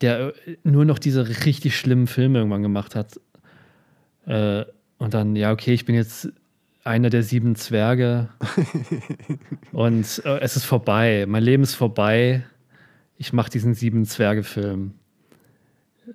der 0.00 0.34
äh, 0.46 0.56
nur 0.62 0.84
noch 0.84 0.98
diese 0.98 1.44
richtig 1.44 1.76
schlimmen 1.76 2.06
Filme 2.06 2.38
irgendwann 2.38 2.62
gemacht 2.62 2.94
hat. 2.94 3.20
Äh, 4.26 4.64
und 4.98 5.14
dann, 5.14 5.36
ja, 5.36 5.52
okay, 5.52 5.74
ich 5.74 5.84
bin 5.84 5.94
jetzt 5.94 6.32
einer 6.84 7.10
der 7.10 7.22
sieben 7.22 7.56
Zwerge 7.56 8.28
und 9.72 10.22
äh, 10.24 10.38
es 10.40 10.56
ist 10.56 10.64
vorbei. 10.64 11.24
Mein 11.26 11.42
Leben 11.42 11.62
ist 11.62 11.74
vorbei. 11.74 12.44
Ich 13.16 13.32
mache 13.32 13.50
diesen 13.50 13.74
sieben 13.74 14.04
Zwerge-Film. 14.04 14.92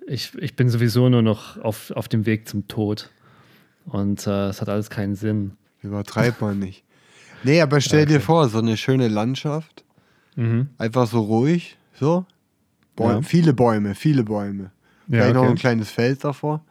Ich, 0.06 0.34
ich 0.38 0.54
bin 0.54 0.68
sowieso 0.68 1.08
nur 1.08 1.22
noch 1.22 1.58
auf, 1.58 1.90
auf 1.92 2.08
dem 2.08 2.26
Weg 2.26 2.48
zum 2.48 2.68
Tod. 2.68 3.10
Und 3.86 4.26
äh, 4.26 4.48
es 4.48 4.60
hat 4.60 4.68
alles 4.68 4.90
keinen 4.90 5.16
Sinn. 5.16 5.52
Übertreibt 5.82 6.40
man 6.40 6.58
nicht. 6.60 6.84
Nee, 7.42 7.60
aber 7.60 7.80
stell 7.80 8.06
dir 8.06 8.16
Okay. 8.16 8.24
vor, 8.24 8.48
so 8.48 8.58
eine 8.58 8.76
schöne 8.76 9.08
Landschaft. 9.08 9.84
Mhm. 10.36 10.68
Einfach 10.78 11.06
so 11.08 11.20
ruhig. 11.20 11.76
So. 11.94 12.26
Bäume, 12.94 13.14
Ja. 13.14 13.22
Viele 13.22 13.52
Bäume, 13.54 13.94
viele 13.94 14.22
Bäume. 14.22 14.64
Ja, 15.08 15.22
Vielleicht 15.22 15.34
noch 15.34 15.42
okay. 15.42 15.50
ein 15.50 15.56
kleines 15.56 15.90
Feld 15.90 16.22
davor. 16.22 16.64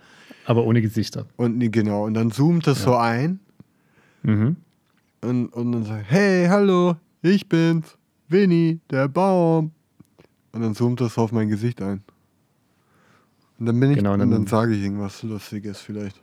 Aber 0.45 0.63
ohne 0.63 0.81
Gesichter. 0.81 1.25
Und 1.35 1.59
genau. 1.71 2.05
Und 2.05 2.13
dann 2.13 2.31
zoomt 2.31 2.65
das 2.67 2.81
so 2.83 2.95
ein. 2.95 3.39
Mhm. 4.23 4.55
Und, 5.21 5.47
und 5.47 5.71
dann 5.71 5.83
sagt, 5.85 6.05
hey, 6.09 6.47
hallo, 6.47 6.95
ich 7.21 7.47
bin's. 7.49 7.97
Winnie, 8.27 8.79
der 8.91 9.07
Baum. 9.07 9.71
Und 10.51 10.61
dann 10.61 10.75
zoomt 10.75 11.01
das 11.01 11.17
auf 11.17 11.31
mein 11.31 11.49
Gesicht 11.49 11.81
ein. 11.81 12.03
Und 13.59 13.65
dann 13.65 13.79
bin 13.79 13.91
ich, 13.91 13.97
Genau, 13.97 14.13
und 14.13 14.19
dann- 14.19 14.31
dann 14.31 14.47
sage 14.47 14.73
ich 14.75 14.83
irgendwas 14.83 15.21
Lustiges 15.23 15.79
vielleicht. 15.81 16.21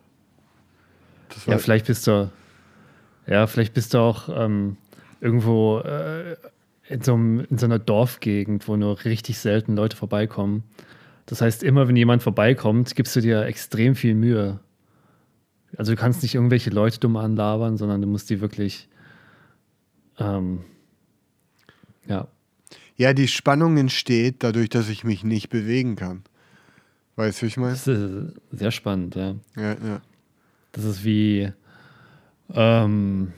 Ja, 1.47 1.59
vielleicht 1.59 1.87
bist 1.87 2.07
du, 2.07 2.31
ja, 3.27 3.47
vielleicht 3.47 3.75
bist 3.75 3.93
du 3.93 3.99
auch 3.99 4.29
ähm, 4.35 4.77
irgendwo 5.21 5.81
äh, 5.81 6.37
in, 6.89 7.03
so 7.03 7.15
einem, 7.15 7.41
in 7.51 7.59
so 7.59 7.67
einer 7.67 7.79
Dorfgegend, 7.81 8.67
wo 8.69 8.77
nur 8.77 9.05
richtig 9.05 9.39
selten 9.39 9.77
Leute 9.77 9.97
vorbeikommen. 9.97 10.63
Das 11.27 11.41
heißt, 11.43 11.63
immer 11.65 11.89
wenn 11.89 11.97
jemand 11.97 12.23
vorbeikommt, 12.23 12.95
gibst 12.95 13.17
du 13.17 13.21
dir 13.21 13.43
extrem 13.47 13.97
viel 13.97 14.15
Mühe. 14.15 14.61
Also 15.77 15.93
du 15.93 15.97
kannst 15.97 16.23
nicht 16.23 16.35
irgendwelche 16.35 16.71
Leute 16.71 16.99
dumm 16.99 17.17
anlabern, 17.17 17.77
sondern 17.77 18.01
du 18.01 18.09
musst 18.09 18.31
die 18.31 18.41
wirklich, 18.41 18.89
ähm, 20.19 20.65
ja, 22.07 22.29
ja, 22.97 23.13
die 23.13 23.29
Spannung 23.29 23.77
entsteht 23.77 24.37
dadurch, 24.43 24.71
dass 24.71 24.89
ich 24.89 25.05
mich 25.05 25.23
nicht 25.23 25.51
bewegen 25.51 25.97
kann. 25.97 26.23
Weißt 27.17 27.41
du, 27.41 27.43
wie 27.43 27.49
ich 27.49 27.57
meine? 27.57 27.73
das 27.73 27.87
ist 27.87 28.35
sehr 28.53 28.71
spannend, 28.71 29.15
ja. 29.15 29.35
Ja, 29.55 29.73
ja. 29.73 30.01
Das 30.73 30.85
ist 30.85 31.05
wie, 31.05 31.53
ähm, 32.55 33.33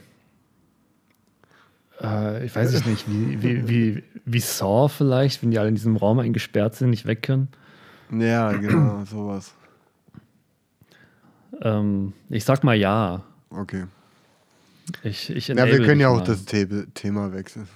äh, 2.01 2.45
ich 2.45 2.55
weiß 2.55 2.73
es 2.73 2.85
nicht, 2.85 3.09
wie, 3.09 3.41
wie, 3.41 3.67
wie, 3.67 4.03
wie 4.25 4.39
Saw 4.39 4.87
vielleicht, 4.89 5.41
wenn 5.43 5.51
die 5.51 5.59
alle 5.59 5.69
in 5.69 5.75
diesem 5.75 5.97
Raum 5.97 6.19
eingesperrt 6.19 6.75
sind, 6.75 6.89
nicht 6.89 7.05
weg 7.05 7.23
können. 7.23 7.49
Ja, 8.11 8.51
genau, 8.53 9.03
sowas. 9.05 9.53
Ähm, 11.61 12.13
ich 12.29 12.45
sag 12.45 12.63
mal 12.63 12.75
ja. 12.75 13.23
Okay. 13.49 13.85
Ich, 15.03 15.29
ich 15.29 15.47
Ja, 15.49 15.65
wir 15.67 15.85
können 15.85 16.01
ja 16.01 16.09
auch 16.09 16.17
mal. 16.17 16.23
das 16.25 16.45
The 16.49 16.65
Thema 16.93 17.33
wechseln. 17.33 17.67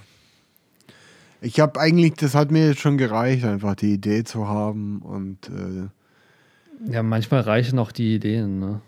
Ich 1.41 1.59
habe 1.59 1.79
eigentlich, 1.79 2.13
das 2.13 2.35
hat 2.35 2.51
mir 2.51 2.67
jetzt 2.67 2.79
schon 2.79 2.97
gereicht, 2.97 3.43
einfach 3.43 3.75
die 3.75 3.93
Idee 3.93 4.23
zu 4.23 4.47
haben. 4.47 5.01
Und 5.01 5.49
äh, 5.49 6.91
Ja, 6.91 7.03
manchmal 7.03 7.41
reichen 7.41 7.79
auch 7.79 7.91
die 7.91 8.15
Ideen, 8.15 8.59
ne? 8.59 8.81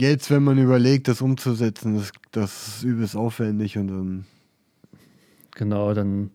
jetzt, 0.00 0.30
wenn 0.30 0.42
man 0.42 0.58
überlegt, 0.58 1.08
das 1.08 1.20
umzusetzen, 1.20 1.96
das, 1.96 2.12
das 2.32 2.68
ist 2.68 2.82
übelst 2.82 3.16
aufwendig 3.16 3.78
und 3.78 3.88
dann. 3.88 4.24
Genau, 5.52 5.94
dann 5.94 6.30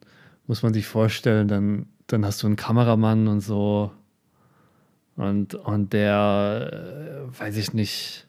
muss 0.47 0.63
man 0.63 0.73
sich 0.73 0.87
vorstellen, 0.87 1.47
dann, 1.47 1.87
dann 2.07 2.25
hast 2.25 2.41
du 2.41 2.47
einen 2.47 2.55
Kameramann 2.55 3.27
und 3.27 3.41
so. 3.41 3.91
Und, 5.19 5.53
und 5.53 5.91
der, 5.91 7.27
äh, 7.33 7.39
weiß 7.39 7.57
ich 7.57 7.73
nicht, 7.73 8.25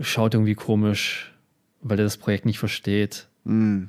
schaut 0.00 0.34
irgendwie 0.34 0.56
komisch, 0.56 1.32
weil 1.80 1.98
er 2.00 2.04
das 2.04 2.16
Projekt 2.16 2.44
nicht 2.44 2.58
versteht. 2.58 3.28
Mh, 3.44 3.86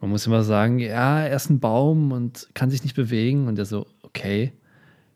Man 0.00 0.10
muss 0.10 0.26
immer 0.28 0.44
sagen, 0.44 0.78
ja, 0.78 1.22
er 1.22 1.34
ist 1.34 1.50
ein 1.50 1.58
Baum 1.58 2.12
und 2.12 2.48
kann 2.54 2.70
sich 2.70 2.84
nicht 2.84 2.94
bewegen. 2.94 3.48
Und 3.48 3.58
er 3.58 3.64
so, 3.64 3.86
okay, 4.02 4.52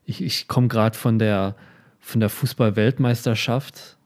ich, 0.03 0.21
ich 0.21 0.49
komme 0.49 0.67
gerade 0.67 0.97
von 0.97 1.19
der, 1.19 1.55
von 2.01 2.19
der 2.19 2.29
Fußball-Weltmeisterschaft 2.29 3.97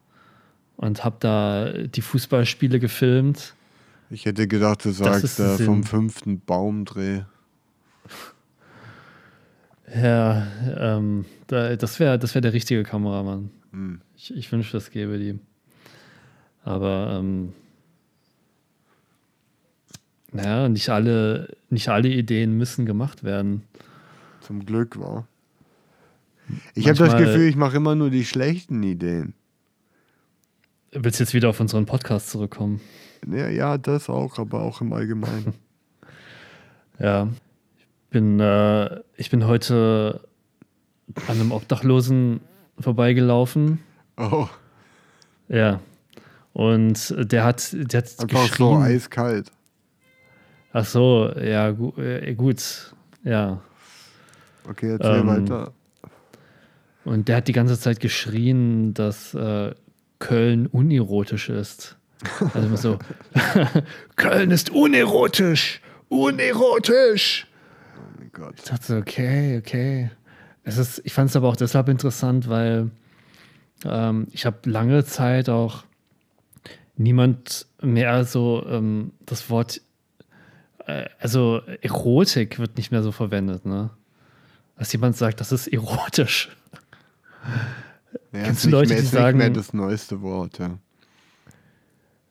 und 0.76 1.04
habe 1.04 1.16
da 1.18 1.72
die 1.72 2.00
Fußballspiele 2.02 2.78
gefilmt. 2.78 3.54
ich 4.10 4.24
hätte 4.24 4.46
gedacht, 4.46 4.84
du 4.84 4.90
sagst 4.92 5.40
äh, 5.40 5.58
vom 5.58 5.82
fünften 5.82 6.38
Baumdreh. 6.40 7.22
Ja, 9.94 10.46
ähm, 10.78 11.26
da, 11.48 11.76
das 11.76 12.00
wäre 12.00 12.18
das 12.18 12.34
wär 12.34 12.40
der 12.40 12.52
richtige 12.52 12.82
Kameramann. 12.82 13.50
Hm. 13.72 14.00
Ich, 14.16 14.34
ich 14.34 14.50
wünschte, 14.50 14.76
das 14.76 14.90
gäbe 14.90 15.18
die. 15.18 15.38
Aber 16.64 17.18
ähm, 17.18 17.52
naja, 20.32 20.68
nicht 20.68 20.88
alle, 20.88 21.56
nicht 21.68 21.88
alle 21.88 22.08
Ideen 22.08 22.56
müssen 22.56 22.86
gemacht 22.86 23.22
werden. 23.24 23.62
Zum 24.40 24.64
Glück 24.64 24.98
war. 24.98 25.26
Ich 26.74 26.88
habe 26.88 26.98
das 26.98 27.16
Gefühl, 27.16 27.48
ich 27.48 27.56
mache 27.56 27.76
immer 27.76 27.94
nur 27.94 28.10
die 28.10 28.24
schlechten 28.24 28.82
Ideen. 28.82 29.34
Willst 30.92 31.20
du 31.20 31.24
jetzt 31.24 31.34
wieder 31.34 31.48
auf 31.50 31.60
unseren 31.60 31.86
Podcast 31.86 32.30
zurückkommen? 32.30 32.80
ja, 33.26 33.48
ja, 33.48 33.78
das 33.78 34.08
auch, 34.08 34.38
aber 34.38 34.62
auch 34.62 34.80
im 34.80 34.92
Allgemeinen. 34.92 35.54
Ja. 36.98 37.28
Ich 38.12 38.14
bin, 38.14 38.40
äh, 38.40 39.00
ich 39.16 39.30
bin 39.30 39.46
heute 39.46 40.20
an 41.28 41.40
einem 41.40 41.50
Obdachlosen 41.50 42.42
vorbeigelaufen. 42.78 43.78
Oh, 44.18 44.48
Ja. 45.48 45.80
Und 46.52 47.14
der 47.16 47.42
hat, 47.42 47.72
der 47.72 48.02
hat 48.02 48.20
einfach 48.20 48.42
so 48.42 48.48
geschrien. 48.48 48.82
eiskalt. 48.82 49.50
Ach 50.74 50.84
so, 50.84 51.32
ja, 51.42 51.70
gu 51.70 51.94
äh, 51.98 52.34
gut. 52.34 52.92
Ja. 53.24 53.62
Okay, 54.68 54.90
erzähl 54.90 55.20
Ähm, 55.20 55.26
weiter. 55.28 55.72
Und 57.06 57.28
der 57.28 57.36
hat 57.38 57.48
die 57.48 57.54
ganze 57.54 57.80
Zeit 57.80 57.98
geschrien, 57.98 58.92
dass 58.92 59.32
äh, 59.32 59.72
Köln 60.18 60.66
unerotisch 60.66 61.48
ist. 61.48 61.96
Also 62.52 62.58
immer 62.68 62.76
so, 62.76 62.98
Köln 64.16 64.50
ist 64.50 64.68
unerotisch, 64.68 65.80
unerotisch. 66.10 67.46
Gott. 68.32 68.54
Ich 68.58 68.64
dachte 68.64 68.96
okay, 68.98 69.58
okay. 69.58 70.10
Es 70.64 70.78
ist, 70.78 71.00
ich 71.04 71.12
fand 71.12 71.30
es 71.30 71.36
aber 71.36 71.48
auch 71.48 71.56
deshalb 71.56 71.88
interessant, 71.88 72.48
weil 72.48 72.90
ähm, 73.84 74.28
ich 74.30 74.46
habe 74.46 74.58
lange 74.70 75.04
Zeit 75.04 75.48
auch 75.48 75.84
niemand 76.96 77.66
mehr 77.80 78.24
so 78.24 78.64
ähm, 78.68 79.12
das 79.26 79.50
Wort, 79.50 79.80
äh, 80.86 81.06
also 81.18 81.60
Erotik 81.80 82.58
wird 82.58 82.76
nicht 82.76 82.90
mehr 82.92 83.02
so 83.02 83.10
verwendet, 83.12 83.66
ne? 83.66 83.90
Dass 84.78 84.92
jemand 84.92 85.16
sagt, 85.16 85.40
das 85.40 85.52
ist 85.52 85.66
erotisch. 85.68 86.56
Ja, 88.32 88.44
Kennst 88.44 88.64
du 88.64 88.68
nicht 88.68 88.72
Leute, 88.72 88.88
die 88.88 88.94
ist 88.94 89.02
nicht 89.04 89.12
mehr 89.14 89.22
sagen- 89.32 89.54
das 89.54 89.72
neueste 89.74 90.22
Wort, 90.22 90.58
ja. 90.58 90.78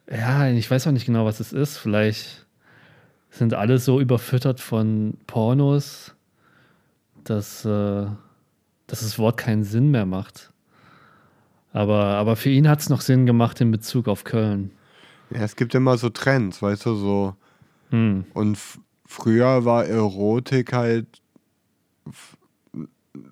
Ja, 0.09 0.47
ich 0.49 0.69
weiß 0.69 0.87
auch 0.87 0.91
nicht 0.91 1.05
genau, 1.05 1.25
was 1.25 1.39
es 1.39 1.53
ist. 1.53 1.77
Vielleicht 1.77 2.40
sind 3.32 3.53
alle 3.53 3.79
so 3.79 3.99
überfüttert 3.99 4.59
von 4.59 5.17
Pornos, 5.25 6.13
dass, 7.23 7.65
äh, 7.65 8.05
dass 8.88 8.99
das 8.99 9.17
Wort 9.17 9.38
keinen 9.38 9.63
Sinn 9.63 9.89
mehr 9.89 10.05
macht. 10.05 10.51
Aber, 11.73 12.03
aber 12.03 12.36
für 12.36 12.49
ihn 12.49 12.67
hat 12.67 12.82
es 12.82 12.89
noch 12.89 13.01
Sinn 13.01 13.25
gemacht 13.25 13.61
in 13.61 13.71
Bezug 13.71 14.07
auf 14.07 14.25
Köln. 14.25 14.71
Ja, 15.29 15.39
es 15.39 15.55
gibt 15.55 15.73
immer 15.73 15.97
so 15.97 16.09
Trends, 16.09 16.61
weißt 16.61 16.86
du, 16.86 16.95
so. 16.95 17.36
Hm. 17.91 18.25
Und 18.34 18.57
früher 19.05 19.63
war 19.63 19.86
Erotik 19.86 20.73
halt 20.73 21.07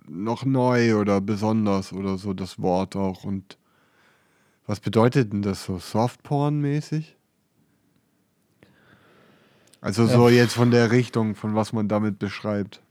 noch 0.08 0.46
neu 0.46 0.96
oder 0.96 1.20
besonders 1.20 1.92
oder 1.92 2.18
so 2.18 2.34
das 2.34 2.62
Wort 2.62 2.96
auch. 2.96 3.26
Und 3.26 3.58
was 4.66 4.80
bedeutet 4.80 5.34
denn 5.34 5.42
das 5.42 5.66
so? 5.66 5.78
Softporn-mäßig? 5.78 7.16
Also 9.82 10.04
Ja. 10.04 10.10
so 10.10 10.30
jetzt 10.30 10.54
von 10.54 10.72
der 10.72 10.92
Richtung, 10.92 11.36
von 11.36 11.56
was 11.56 11.72
man 11.74 11.88
damit 11.88 12.20
beschreibt. 12.20 12.82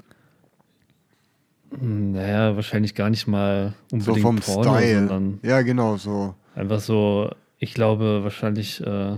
Naja, 1.81 2.57
wahrscheinlich 2.57 2.95
gar 2.95 3.11
nicht 3.11 3.27
mal 3.27 3.75
So 3.91 3.97
unbedingt 3.97 4.21
vom 4.23 4.37
Porno, 4.37 4.77
Style. 4.79 4.99
sondern 5.09 5.39
Ja, 5.43 5.61
genau, 5.63 5.97
so. 5.99 6.35
einfach 6.55 6.81
so, 6.81 7.31
ich 7.59 7.75
glaube 7.75 8.21
wahrscheinlich, 8.25 8.81
äh, 8.85 9.17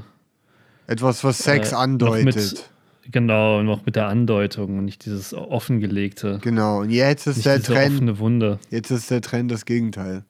Etwas, 0.89 1.23
was 1.23 1.39
Sex 1.39 1.71
Äh, 1.71 1.77
andeutet. 1.77 2.25
mit- 2.25 2.71
genau, 3.13 3.63
noch 3.63 3.87
mit 3.87 3.95
der 3.95 4.09
Andeutung 4.09 4.79
und 4.79 4.85
nicht 4.87 5.05
dieses 5.05 5.33
offengelegte. 5.33 6.41
Genau. 6.43 6.81
Und 6.81 6.91
jetzt 6.91 7.29
ist 7.29 7.47
der 7.47 7.63
Trend. 7.63 7.95
offene 7.95 8.19
Wunde. 8.19 8.59
Jetzt 8.71 8.91
ist 8.91 9.09
der 9.13 9.21
Trend 9.21 9.53
das 9.53 9.65
Gegenteil. 9.65 10.25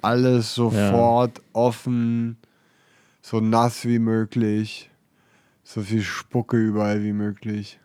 Alles 0.00 0.54
sofort 0.54 1.40
offen, 1.52 2.36
so 3.22 3.40
nass 3.40 3.84
wie 3.84 3.98
möglich, 3.98 4.88
so 5.62 5.82
viel 5.82 6.02
Spucke 6.02 6.56
überall 6.56 7.02
wie 7.02 7.12
möglich. 7.12 7.78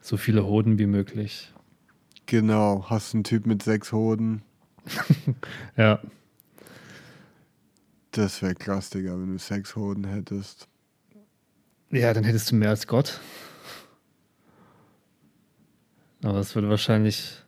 So 0.00 0.16
viele 0.16 0.44
Hoden 0.46 0.78
wie 0.78 0.86
möglich. 0.86 1.52
Genau, 2.26 2.86
hast 2.88 3.14
einen 3.14 3.24
Typ 3.24 3.46
mit 3.46 3.62
sechs 3.62 3.92
Hoden. 3.92 4.42
Ja. 5.76 6.00
Das 8.12 8.42
wäre 8.42 8.54
krass, 8.56 8.90
Digga, 8.90 9.12
wenn 9.12 9.32
du 9.32 9.38
sechs 9.38 9.76
Hoden 9.76 10.04
hättest. 10.04 10.66
Ja, 11.90 12.12
dann 12.12 12.24
hättest 12.24 12.50
du 12.50 12.56
mehr 12.56 12.70
als 12.70 12.86
Gott. 12.88 13.20
Aber 16.22 16.38
es 16.38 16.54
würde 16.54 16.68
wahrscheinlich. 16.68 17.42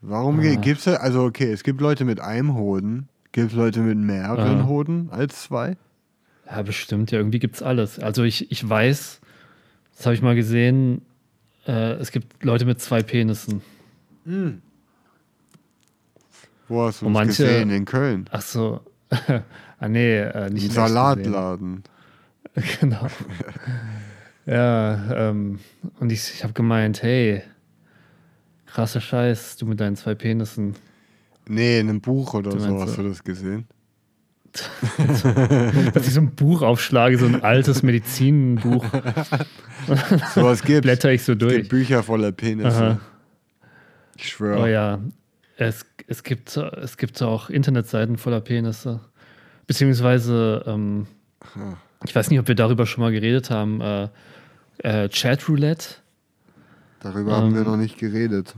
Warum 0.00 0.40
Ah. 0.40 0.54
gibt's 0.56 0.84
da, 0.84 0.94
also 0.96 1.24
okay, 1.24 1.50
es 1.52 1.62
gibt 1.62 1.80
Leute 1.80 2.04
mit 2.04 2.20
einem 2.20 2.54
Hoden, 2.54 3.08
gibt 3.32 3.52
Leute 3.52 3.80
mit 3.80 3.96
mehreren 3.98 4.60
Ah. 4.62 4.66
Hoden 4.66 5.08
als 5.10 5.42
zwei? 5.44 5.76
Ja, 6.54 6.60
bestimmt, 6.62 7.10
ja, 7.10 7.18
irgendwie 7.18 7.38
gibt 7.38 7.54
es 7.56 7.62
alles. 7.62 7.98
Also 7.98 8.24
ich, 8.24 8.50
ich 8.52 8.68
weiß, 8.68 9.20
das 9.96 10.04
habe 10.06 10.14
ich 10.14 10.20
mal 10.20 10.34
gesehen, 10.34 11.00
äh, 11.66 11.92
es 11.94 12.10
gibt 12.12 12.44
Leute 12.44 12.66
mit 12.66 12.78
zwei 12.78 13.02
Penissen. 13.02 13.62
Wo 16.68 16.82
hast 16.82 17.00
du 17.00 17.06
Und 17.06 17.14
das 17.14 17.20
manche- 17.26 17.42
gesehen? 17.44 17.70
In 17.70 17.84
Köln. 17.86 18.26
Ach 18.30 18.42
so. 18.42 18.80
ah, 19.78 19.88
nee, 19.88 20.18
äh, 20.18 20.48
Im 20.48 20.52
nicht 20.54 20.64
in 20.64 20.68
echt 20.68 20.74
Salatladen. 20.74 21.82
genau. 22.80 23.06
ja, 24.44 25.30
ähm, 25.30 25.58
und 26.00 26.12
ich, 26.12 26.34
ich 26.34 26.42
habe 26.44 26.52
gemeint, 26.52 27.02
hey, 27.02 27.42
krasser 28.66 29.00
Scheiß, 29.00 29.56
du 29.56 29.64
mit 29.64 29.80
deinen 29.80 29.96
zwei 29.96 30.14
Penissen. 30.14 30.74
Nee, 31.48 31.80
in 31.80 31.88
einem 31.88 32.00
Buch 32.02 32.34
oder 32.34 32.50
Du 32.50 32.58
so 32.58 32.78
hast 32.80 32.98
du 32.98 33.02
das 33.08 33.24
gesehen. 33.24 33.66
Dass 35.94 36.06
ich 36.06 36.14
so 36.14 36.20
ein 36.20 36.34
Buch 36.34 36.62
aufschlage, 36.62 37.18
so 37.18 37.26
ein 37.26 37.42
altes 37.42 37.82
Medizinbuch, 37.82 38.84
Sowas 40.34 40.62
gibt's. 40.62 40.82
blätter 40.82 41.12
ich 41.12 41.24
so 41.24 41.32
Es 41.32 41.38
gibt 41.38 41.50
durch. 41.52 41.68
Bücher 41.68 42.02
voller 42.02 42.32
Penisse. 42.32 42.76
Aha. 42.76 43.00
Ich 44.16 44.28
schwöre. 44.28 44.60
Oh 44.62 44.66
ja, 44.66 45.00
es, 45.56 45.86
es, 46.06 46.22
gibt, 46.22 46.56
es 46.56 46.96
gibt 46.96 47.20
auch 47.22 47.50
Internetseiten 47.50 48.18
voller 48.18 48.40
Penisse. 48.40 49.00
Beziehungsweise, 49.66 50.62
ähm, 50.66 51.06
ich 52.04 52.14
weiß 52.14 52.30
nicht, 52.30 52.38
ob 52.38 52.48
wir 52.48 52.54
darüber 52.54 52.86
schon 52.86 53.02
mal 53.02 53.12
geredet 53.12 53.50
haben, 53.50 53.80
äh, 53.80 54.08
äh, 54.78 55.08
Chatroulette. 55.08 55.96
Darüber 57.00 57.36
haben 57.36 57.54
wir 57.54 57.62
Ähm, 57.62 57.66
noch 57.66 57.76
nicht 57.76 57.98
geredet. 57.98 58.54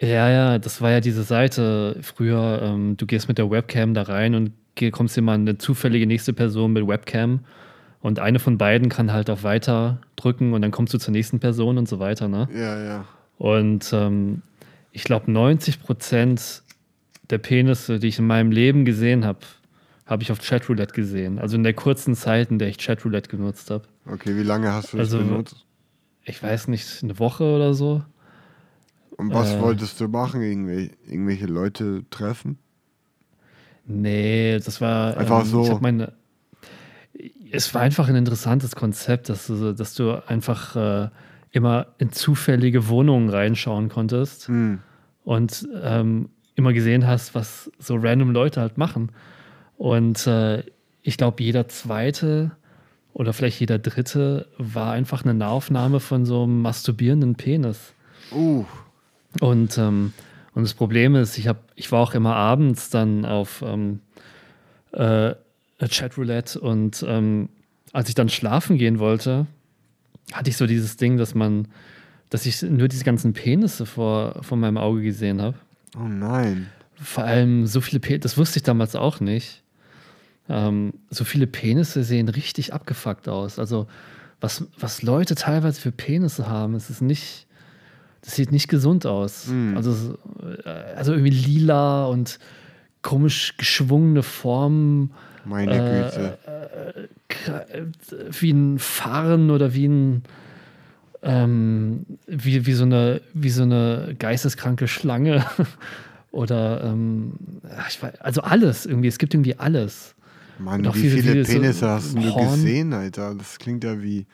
Ja, 0.00 0.30
ja, 0.30 0.58
das 0.58 0.80
war 0.80 0.92
ja 0.92 1.00
diese 1.00 1.24
Seite 1.24 1.96
früher. 2.02 2.60
Ähm, 2.62 2.96
du 2.96 3.06
gehst 3.06 3.26
mit 3.26 3.38
der 3.38 3.50
Webcam 3.50 3.94
da 3.94 4.02
rein 4.02 4.34
und 4.36 4.52
kommst 4.90 5.16
immer 5.18 5.32
an 5.32 5.42
eine 5.42 5.58
zufällige 5.58 6.06
nächste 6.06 6.32
Person 6.32 6.72
mit 6.72 6.86
Webcam. 6.86 7.40
Und 8.00 8.20
eine 8.20 8.38
von 8.38 8.58
beiden 8.58 8.88
kann 8.88 9.12
halt 9.12 9.28
auf 9.28 9.42
Weiter 9.42 10.00
drücken 10.16 10.52
und 10.54 10.62
dann 10.62 10.70
kommst 10.70 10.94
du 10.94 10.98
zur 10.98 11.12
nächsten 11.12 11.40
Person 11.40 11.78
und 11.78 11.88
so 11.88 11.98
weiter, 11.98 12.28
ne? 12.28 12.48
Ja, 12.54 12.82
ja. 12.82 13.04
Und 13.38 13.90
ähm, 13.92 14.42
ich 14.92 15.02
glaube, 15.04 15.30
90 15.30 15.82
Prozent 15.82 16.62
der 17.30 17.38
Penisse, 17.38 17.98
die 17.98 18.08
ich 18.08 18.18
in 18.18 18.26
meinem 18.26 18.52
Leben 18.52 18.84
gesehen 18.84 19.24
habe, 19.24 19.40
habe 20.06 20.22
ich 20.22 20.32
auf 20.32 20.40
Chatroulette 20.40 20.94
gesehen. 20.94 21.38
Also 21.38 21.56
in 21.56 21.62
der 21.64 21.74
kurzen 21.74 22.14
Zeit, 22.14 22.50
in 22.50 22.58
der 22.58 22.68
ich 22.68 22.78
Chatroulette 22.78 23.28
genutzt 23.28 23.70
habe. 23.70 23.84
Okay, 24.06 24.36
wie 24.36 24.42
lange 24.42 24.72
hast 24.72 24.92
du 24.92 24.96
das 24.96 25.12
Also- 25.12 25.18
benutzt? 25.24 25.64
Ich 26.24 26.42
weiß 26.42 26.68
nicht, 26.68 27.02
eine 27.02 27.18
Woche 27.18 27.42
oder 27.44 27.72
so. 27.74 28.02
Und 29.16 29.32
was 29.32 29.54
äh, 29.54 29.60
wolltest 29.60 29.98
du 30.00 30.08
machen? 30.08 30.42
Irgendwelche, 30.42 30.92
irgendwelche 31.06 31.46
Leute 31.46 32.04
treffen? 32.10 32.58
Nee, 33.88 34.58
das 34.64 34.80
war 34.80 35.16
Einfach 35.16 35.40
ähm, 35.40 35.46
so. 35.46 35.72
Ich 35.72 35.80
meine, 35.80 36.12
es 37.50 37.74
war 37.74 37.80
einfach 37.82 38.08
ein 38.08 38.16
interessantes 38.16 38.76
Konzept, 38.76 39.28
dass 39.28 39.46
du, 39.46 39.72
dass 39.72 39.94
du 39.94 40.12
einfach 40.26 40.76
äh, 40.76 41.08
immer 41.50 41.86
in 41.98 42.12
zufällige 42.12 42.88
Wohnungen 42.88 43.30
reinschauen 43.30 43.88
konntest 43.88 44.48
Hm. 44.48 44.80
und 45.24 45.66
ähm, 45.82 46.28
immer 46.54 46.72
gesehen 46.72 47.06
hast, 47.06 47.34
was 47.34 47.70
so 47.78 47.96
random 47.96 48.32
Leute 48.32 48.60
halt 48.60 48.76
machen. 48.78 49.10
Und 49.76 50.26
äh, 50.26 50.62
ich 51.02 51.16
glaube, 51.16 51.42
jeder 51.42 51.68
zweite 51.68 52.50
oder 53.14 53.32
vielleicht 53.32 53.60
jeder 53.60 53.78
dritte 53.78 54.48
war 54.58 54.92
einfach 54.92 55.24
eine 55.24 55.34
Nahaufnahme 55.34 56.00
von 56.00 56.26
so 56.26 56.42
einem 56.42 56.60
masturbierenden 56.62 57.36
Penis. 57.36 57.94
Uh, 58.30 58.64
Und, 59.40 59.78
ähm, 59.78 60.12
und 60.58 60.64
das 60.64 60.74
Problem 60.74 61.14
ist, 61.14 61.38
ich, 61.38 61.46
hab, 61.46 61.62
ich 61.76 61.92
war 61.92 62.00
auch 62.00 62.14
immer 62.14 62.34
abends 62.34 62.90
dann 62.90 63.24
auf 63.24 63.62
ähm, 63.64 64.00
äh, 64.90 65.36
Chatroulette 65.78 66.58
und 66.58 67.04
ähm, 67.06 67.48
als 67.92 68.08
ich 68.08 68.16
dann 68.16 68.28
schlafen 68.28 68.76
gehen 68.76 68.98
wollte, 68.98 69.46
hatte 70.32 70.50
ich 70.50 70.56
so 70.56 70.66
dieses 70.66 70.96
Ding, 70.96 71.16
dass 71.16 71.36
man, 71.36 71.68
dass 72.28 72.44
ich 72.44 72.60
nur 72.62 72.88
diese 72.88 73.04
ganzen 73.04 73.34
Penisse 73.34 73.86
vor, 73.86 74.42
vor 74.42 74.58
meinem 74.58 74.78
Auge 74.78 75.02
gesehen 75.02 75.40
habe. 75.40 75.56
oh 75.96 76.08
nein. 76.08 76.66
Vor 76.96 77.22
allem 77.22 77.68
so 77.68 77.80
viele 77.80 78.00
Penisse, 78.00 78.22
das 78.22 78.36
wusste 78.36 78.58
ich 78.58 78.64
damals 78.64 78.96
auch 78.96 79.20
nicht. 79.20 79.62
Ähm, 80.48 80.92
so 81.08 81.22
viele 81.22 81.46
Penisse 81.46 82.02
sehen 82.02 82.28
richtig 82.28 82.74
abgefuckt 82.74 83.28
aus. 83.28 83.60
Also, 83.60 83.86
was, 84.40 84.64
was 84.76 85.02
Leute 85.02 85.36
teilweise 85.36 85.80
für 85.80 85.92
Penisse 85.92 86.48
haben, 86.48 86.74
es 86.74 86.90
ist 86.90 87.00
nicht, 87.00 87.46
das 88.22 88.36
sieht 88.36 88.52
nicht 88.52 88.68
gesund 88.68 89.06
aus. 89.06 89.46
Mm. 89.48 89.76
Also, 89.76 89.92
so, 89.92 90.18
äh, 90.64 90.68
also 90.96 91.12
irgendwie 91.12 91.30
lila 91.30 92.06
und 92.06 92.38
komisch 93.02 93.56
geschwungene 93.56 94.22
Formen. 94.22 95.12
Meine 95.44 95.72
Äh, 95.72 96.02
Güte. 96.04 97.08
wie 98.40 98.50
ein 98.50 98.78
Fahren 98.78 99.50
oder 99.50 99.72
wie 99.74 99.86
ein 99.88 100.22
ähm, 101.22 102.06
wie, 102.26 102.66
wie, 102.66 102.72
so 102.74 102.84
eine, 102.84 103.20
wie 103.34 103.50
so 103.50 103.62
eine 103.64 104.14
geisteskranke 104.18 104.86
Schlange 104.86 105.44
oder 106.30 106.84
ähm, 106.84 107.32
ich 107.88 108.00
weiß, 108.02 108.20
also 108.20 108.42
alles 108.42 108.86
irgendwie, 108.86 109.08
es 109.08 109.18
gibt 109.18 109.34
irgendwie 109.34 109.58
alles. 109.58 110.14
Mann, 110.58 110.84
wie 110.84 110.92
viele, 110.92 111.22
viele 111.22 111.44
Penisse 111.44 111.80
so 111.80 111.88
hast 111.88 112.14
du 112.14 112.22
Horn. 112.34 112.50
gesehen, 112.50 112.92
Alter? 112.92 113.34
Das 113.34 113.58
klingt 113.58 113.84
ja 113.84 114.00
wie 114.02 114.26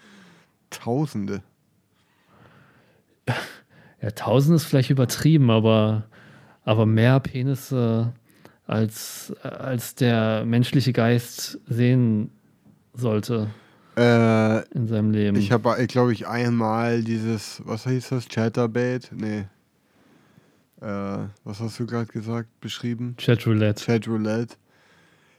Tausende. 0.71 1.43
Ja, 4.05 4.11
Tausend 4.11 4.55
ist 4.55 4.65
vielleicht 4.65 4.91
übertrieben, 4.91 5.51
aber, 5.51 6.05
aber 6.63 6.85
mehr 6.85 7.21
Penisse 7.21 8.13
als, 8.67 9.33
als 9.43 9.95
der 9.95 10.45
menschliche 10.45 10.93
Geist 10.93 11.59
sehen 11.67 12.31
sollte 12.93 13.49
äh, 13.97 14.69
in 14.75 14.89
seinem 14.89 15.11
Leben. 15.11 15.39
Ich 15.39 15.53
habe, 15.53 15.87
glaube 15.87 16.13
ich, 16.13 16.29
einmal 16.29 17.03
dieses, 17.03 17.63
was 17.65 17.85
hieß 17.85 18.11
das, 18.11 18.29
Chatterbait? 18.29 19.11
Nee. 19.11 19.47
Äh, 20.83 21.29
was 21.45 21.61
hast 21.61 21.81
du 21.81 21.87
gerade 21.87 22.13
gesagt, 22.13 22.51
beschrieben? 22.61 23.15
Chatroulette. 23.17 23.87
Chatroulette. 23.87 24.57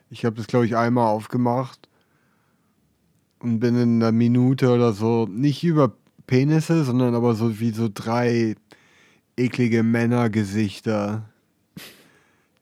Ich 0.10 0.26
habe 0.26 0.38
das, 0.38 0.48
glaube 0.48 0.66
ich, 0.66 0.76
einmal 0.76 1.06
aufgemacht 1.06 1.88
und 3.38 3.60
bin 3.60 3.80
in 3.80 4.02
einer 4.02 4.12
Minute 4.12 4.72
oder 4.72 4.92
so 4.92 5.28
nicht 5.28 5.64
über 5.64 5.94
Penisse, 6.28 6.84
sondern 6.84 7.16
aber 7.16 7.36
so 7.36 7.60
wie 7.60 7.72
so 7.72 7.90
drei 7.94 8.56
eklige 9.38 9.84
Männergesichter, 9.84 11.30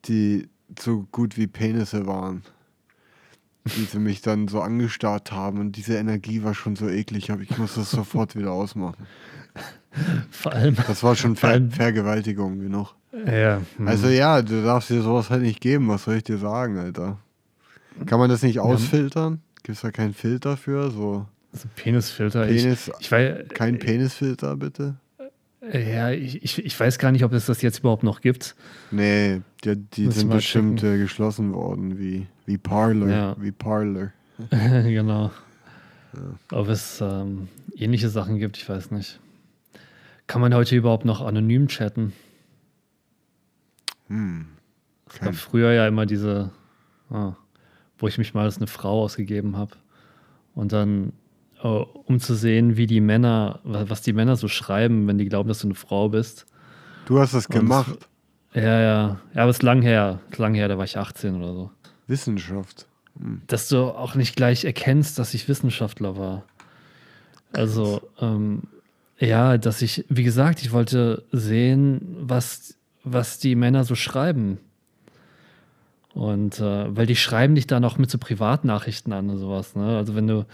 die 0.05 0.49
so 0.79 1.05
gut 1.11 1.37
wie 1.37 1.47
Penisse 1.47 2.07
waren. 2.07 2.43
Die 3.65 3.85
sie 3.85 3.99
mich 3.99 4.21
dann 4.21 4.49
so 4.49 4.59
angestarrt 4.59 5.31
haben 5.31 5.59
und 5.59 5.77
diese 5.77 5.95
Energie 5.95 6.43
war 6.43 6.53
schon 6.53 6.75
so 6.75 6.89
eklig, 6.89 7.31
aber 7.31 7.43
ich 7.43 7.57
muss 7.57 7.75
das 7.75 7.91
sofort 7.91 8.35
wieder 8.35 8.51
ausmachen. 8.51 9.07
Vor 10.31 10.51
allem. 10.51 10.75
Das 10.87 11.03
war 11.03 11.15
schon 11.15 11.35
Ver 11.35 11.61
Vergewaltigung 11.69 12.59
genug. 12.59 12.95
Ja. 13.25 13.61
Hm. 13.77 13.87
Also 13.87 14.07
ja, 14.07 14.41
du 14.41 14.63
darfst 14.63 14.89
dir 14.89 15.01
sowas 15.01 15.29
halt 15.29 15.43
nicht 15.43 15.61
geben, 15.61 15.87
was 15.87 16.03
soll 16.03 16.15
ich 16.15 16.23
dir 16.23 16.39
sagen, 16.39 16.77
Alter? 16.77 17.19
Kann 18.05 18.19
man 18.19 18.29
das 18.29 18.41
nicht 18.41 18.59
ausfiltern? 18.59 19.41
Gibt 19.61 19.77
es 19.77 19.81
da 19.81 19.91
keinen 19.91 20.13
Filter 20.13 20.57
für? 20.57 20.89
So 20.91 21.27
also 21.53 21.69
Penisfilter. 21.75 22.45
Penis, 22.45 22.87
ich, 22.87 22.93
ich 22.99 23.11
weiß, 23.11 23.47
kein 23.49 23.79
Penisfilter, 23.79 24.57
bitte? 24.57 24.95
Ja, 25.71 26.11
ich, 26.11 26.43
ich, 26.43 26.65
ich 26.65 26.77
weiß 26.77 26.97
gar 26.97 27.11
nicht, 27.11 27.23
ob 27.23 27.31
es 27.31 27.45
das 27.45 27.61
jetzt 27.61 27.79
überhaupt 27.79 28.03
noch 28.03 28.19
gibt. 28.19 28.55
Nee, 28.91 29.41
die, 29.63 29.77
die 29.77 30.11
sind 30.11 30.29
bestimmt 30.29 30.83
äh, 30.83 30.97
geschlossen 30.97 31.53
worden, 31.53 31.97
wie, 31.97 32.27
wie 32.45 32.57
Parler. 32.57 33.07
Ja. 33.07 33.35
Wie 33.39 33.51
Parler. 33.51 34.11
genau. 34.49 35.31
Ja. 36.13 36.59
Ob 36.59 36.67
es 36.67 36.99
ähm, 37.01 37.47
ähnliche 37.75 38.09
Sachen 38.09 38.39
gibt, 38.39 38.57
ich 38.57 38.67
weiß 38.67 38.91
nicht. 38.91 39.19
Kann 40.27 40.41
man 40.41 40.53
heute 40.53 40.75
überhaupt 40.75 41.05
noch 41.05 41.21
anonym 41.21 41.67
chatten? 41.67 42.13
Hm. 44.07 44.47
Es 45.09 45.19
gab 45.19 45.35
früher 45.35 45.71
ja 45.71 45.87
immer 45.87 46.05
diese, 46.05 46.51
ah, 47.09 47.35
wo 47.97 48.07
ich 48.07 48.17
mich 48.17 48.33
mal 48.33 48.45
als 48.45 48.57
eine 48.57 48.67
Frau 48.67 49.03
ausgegeben 49.03 49.55
habe. 49.55 49.77
Und 50.55 50.73
dann 50.73 51.09
äh, 51.09 51.11
um 51.67 52.19
zu 52.19 52.35
sehen, 52.35 52.75
wie 52.77 52.87
die 52.87 53.01
Männer, 53.01 53.59
was 53.63 54.01
die 54.01 54.13
Männer 54.13 54.35
so 54.35 54.47
schreiben, 54.47 55.07
wenn 55.07 55.17
die 55.17 55.25
glauben, 55.25 55.47
dass 55.47 55.59
du 55.59 55.67
eine 55.67 55.75
Frau 55.75 56.09
bist. 56.09 56.45
Du 57.05 57.19
hast 57.19 57.33
das 57.33 57.47
gemacht. 57.47 58.07
Das, 58.53 58.63
ja, 58.63 58.81
ja. 58.81 59.19
Ja, 59.33 59.41
aber 59.41 59.49
es 59.49 59.57
ist 59.57 59.63
lang 59.63 59.81
her. 59.81 60.19
Ist 60.29 60.39
lang 60.39 60.53
her, 60.53 60.67
da 60.67 60.77
war 60.77 60.85
ich 60.85 60.97
18 60.97 61.35
oder 61.35 61.53
so. 61.53 61.71
Wissenschaft. 62.07 62.85
Hm. 63.17 63.41
Dass 63.47 63.69
du 63.69 63.83
auch 63.85 64.15
nicht 64.15 64.35
gleich 64.35 64.65
erkennst, 64.65 65.17
dass 65.19 65.33
ich 65.33 65.47
Wissenschaftler 65.47 66.17
war. 66.17 66.43
Also, 67.53 68.01
ähm, 68.19 68.63
ja, 69.19 69.57
dass 69.57 69.81
ich, 69.81 70.05
wie 70.09 70.23
gesagt, 70.23 70.61
ich 70.61 70.71
wollte 70.71 71.23
sehen, 71.31 72.17
was, 72.19 72.75
was 73.03 73.39
die 73.39 73.55
Männer 73.55 73.83
so 73.83 73.95
schreiben. 73.95 74.59
Und 76.13 76.59
äh, 76.59 76.95
weil 76.95 77.05
die 77.05 77.15
schreiben 77.15 77.55
dich 77.55 77.67
dann 77.67 77.85
auch 77.85 77.97
mit 77.97 78.11
so 78.11 78.17
Privatnachrichten 78.17 79.13
an 79.13 79.29
und 79.29 79.37
sowas. 79.37 79.75
Ne? 79.75 79.97
Also 79.97 80.15
wenn 80.15 80.27
du, 80.27 80.45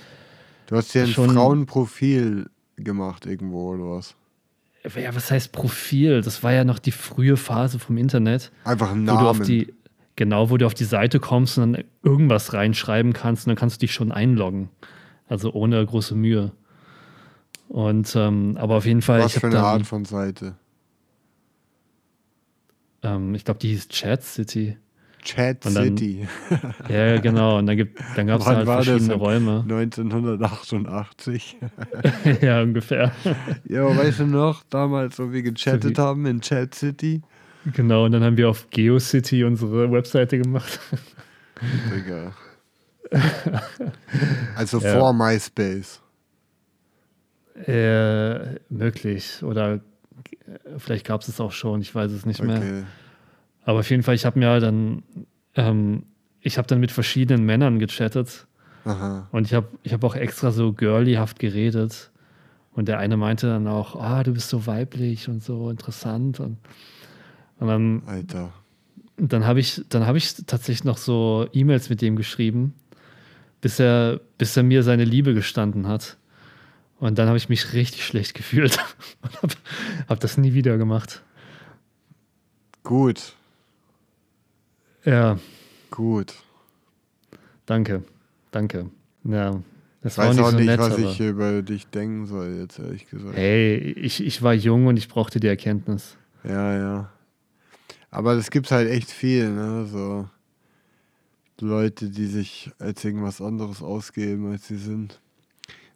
Du 0.69 0.75
hast 0.75 0.93
dir 0.93 1.01
ein 1.01 1.07
schon, 1.07 1.31
Frauenprofil 1.31 2.47
gemacht 2.75 3.25
irgendwo 3.25 3.73
oder 3.73 3.89
was? 3.89 4.13
Ja, 4.95 5.15
was 5.15 5.31
heißt 5.31 5.51
Profil? 5.51 6.21
Das 6.21 6.43
war 6.43 6.53
ja 6.53 6.63
noch 6.63 6.77
die 6.77 6.91
frühe 6.91 7.37
Phase 7.37 7.79
vom 7.79 7.97
Internet. 7.97 8.51
Einfach 8.65 8.91
ein 8.91 9.03
Namen. 9.03 9.17
Wo 9.17 9.23
du 9.23 9.29
auf 9.29 9.39
die, 9.41 9.73
genau, 10.15 10.51
wo 10.51 10.57
du 10.57 10.67
auf 10.67 10.75
die 10.75 10.85
Seite 10.85 11.19
kommst 11.19 11.57
und 11.57 11.73
dann 11.73 11.83
irgendwas 12.03 12.53
reinschreiben 12.53 13.13
kannst 13.13 13.47
und 13.47 13.49
dann 13.49 13.57
kannst 13.57 13.77
du 13.77 13.79
dich 13.79 13.93
schon 13.93 14.11
einloggen. 14.11 14.69
Also 15.27 15.53
ohne 15.53 15.83
große 15.83 16.13
Mühe. 16.13 16.51
Und 17.67 18.15
ähm, 18.15 18.55
aber 18.59 18.75
auf 18.75 18.85
jeden 18.85 19.01
Fall. 19.01 19.21
Was 19.21 19.33
für 19.33 19.47
eine 19.47 19.55
dann, 19.55 19.65
Art 19.65 19.87
von 19.87 20.05
Seite? 20.05 20.55
Ähm, 23.01 23.33
ich 23.33 23.43
glaube, 23.43 23.59
die 23.59 23.69
hieß 23.69 23.87
Chat 23.87 24.21
City. 24.21 24.77
Chat 25.21 25.65
dann, 25.65 25.73
City. 25.73 26.27
ja, 26.89 27.19
genau. 27.19 27.57
Und 27.57 27.67
dann, 27.67 27.89
dann 28.15 28.27
gab 28.27 28.41
es 28.41 28.47
halt 28.47 28.65
verschiedene 28.65 29.13
Räume. 29.13 29.65
1988. 29.67 31.57
ja, 32.41 32.61
ungefähr. 32.61 33.11
Ja, 33.65 33.85
aber 33.85 33.97
weißt 33.97 34.21
du 34.21 34.25
noch, 34.25 34.63
damals, 34.69 35.19
wo 35.19 35.31
wir 35.31 35.41
gechattet 35.41 35.97
so 35.97 36.03
haben 36.03 36.25
in 36.25 36.41
Chat 36.41 36.75
City? 36.75 37.21
Genau, 37.73 38.05
und 38.05 38.13
dann 38.13 38.23
haben 38.23 38.37
wir 38.37 38.49
auf 38.49 38.69
GeoCity 38.69 39.43
unsere 39.43 39.91
Webseite 39.91 40.39
gemacht. 40.39 40.79
Digga. 41.93 42.33
Also 44.55 44.79
ja. 44.79 44.93
vor 44.93 45.13
MySpace. 45.13 46.01
Äh, 47.65 48.59
möglich. 48.69 49.41
Oder 49.41 49.81
vielleicht 50.77 51.07
gab 51.07 51.21
es 51.21 51.27
es 51.27 51.39
auch 51.39 51.51
schon, 51.51 51.81
ich 51.81 51.93
weiß 51.93 52.11
es 52.11 52.25
nicht 52.25 52.39
okay. 52.39 52.59
mehr. 52.59 52.83
Aber 53.63 53.79
auf 53.79 53.89
jeden 53.89 54.03
Fall, 54.03 54.15
ich 54.15 54.25
habe 54.25 54.39
mir 54.39 54.59
dann, 54.59 55.03
ähm, 55.55 56.03
ich 56.41 56.57
habe 56.57 56.67
dann 56.67 56.79
mit 56.79 56.91
verschiedenen 56.91 57.45
Männern 57.45 57.79
gechattet. 57.79 58.47
Aha. 58.85 59.27
Und 59.31 59.45
ich 59.45 59.53
habe 59.53 59.67
ich 59.83 59.93
hab 59.93 60.03
auch 60.03 60.15
extra 60.15 60.51
so 60.51 60.73
girlyhaft 60.73 61.39
geredet. 61.39 62.11
Und 62.73 62.87
der 62.87 62.99
eine 62.99 63.17
meinte 63.17 63.47
dann 63.47 63.67
auch, 63.67 63.95
ah, 63.95 64.23
du 64.23 64.33
bist 64.33 64.49
so 64.49 64.65
weiblich 64.65 65.27
und 65.27 65.43
so 65.43 65.69
interessant. 65.69 66.39
Und, 66.39 66.57
und 67.59 67.67
dann, 67.67 68.03
Alter. 68.05 68.53
Dann 69.17 69.45
habe 69.45 69.59
ich, 69.59 69.83
hab 69.93 70.15
ich 70.15 70.33
tatsächlich 70.45 70.85
noch 70.85 70.97
so 70.97 71.47
E-Mails 71.51 71.89
mit 71.89 72.01
dem 72.01 72.15
geschrieben, 72.15 72.73
bis 73.59 73.79
er, 73.79 74.21
bis 74.37 74.55
er 74.55 74.63
mir 74.63 74.81
seine 74.83 75.03
Liebe 75.03 75.33
gestanden 75.33 75.87
hat. 75.87 76.17
Und 76.99 77.17
dann 77.17 77.27
habe 77.27 77.37
ich 77.37 77.49
mich 77.49 77.73
richtig 77.73 78.05
schlecht 78.05 78.33
gefühlt 78.35 78.79
und 79.21 79.41
habe 79.41 79.53
hab 80.07 80.19
das 80.19 80.37
nie 80.37 80.53
wieder 80.53 80.77
gemacht. 80.77 81.21
Gut. 82.83 83.33
Ja. 85.05 85.37
Gut. 85.91 86.33
Danke. 87.65 88.03
Danke. 88.51 88.89
Ja. 89.23 89.61
Das 90.01 90.13
ich 90.13 90.17
war 90.17 90.27
weiß 90.27 90.35
nicht 90.35 90.45
auch 90.45 90.51
so 90.51 90.57
nicht, 90.57 90.65
nett, 90.65 90.79
was 90.79 90.97
ich 90.97 91.19
über 91.19 91.61
dich 91.61 91.87
denken 91.87 92.25
soll, 92.25 92.55
jetzt 92.59 92.79
ehrlich 92.79 93.09
gesagt. 93.09 93.35
Hey, 93.35 93.75
ich, 93.77 94.23
ich 94.23 94.41
war 94.41 94.53
jung 94.53 94.87
und 94.87 94.97
ich 94.97 95.09
brauchte 95.09 95.39
die 95.39 95.47
Erkenntnis. 95.47 96.15
Ja, 96.43 96.77
ja. 96.77 97.09
Aber 98.09 98.33
es 98.33 98.49
gibt 98.49 98.71
halt 98.71 98.89
echt 98.89 99.11
viel, 99.11 99.49
ne? 99.49 99.85
So 99.85 100.29
Leute, 101.59 102.09
die 102.09 102.27
sich 102.27 102.71
als 102.79 103.03
irgendwas 103.03 103.41
anderes 103.41 103.83
ausgeben, 103.83 104.51
als 104.51 104.67
sie 104.67 104.77
sind. 104.77 105.19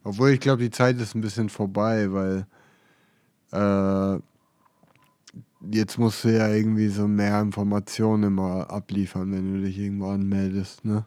Obwohl 0.02 0.30
ich 0.30 0.40
glaube, 0.40 0.62
die 0.62 0.70
Zeit 0.70 1.00
ist 1.00 1.14
ein 1.14 1.22
bisschen 1.22 1.48
vorbei, 1.48 2.12
weil 2.12 2.46
äh, 3.52 4.20
jetzt 5.70 5.98
musst 5.98 6.24
du 6.24 6.28
ja 6.28 6.48
irgendwie 6.48 6.88
so 6.88 7.06
mehr 7.06 7.40
Informationen 7.40 8.24
immer 8.24 8.70
abliefern, 8.70 9.32
wenn 9.32 9.54
du 9.54 9.66
dich 9.66 9.78
irgendwo 9.78 10.10
anmeldest, 10.10 10.84
ne? 10.84 11.04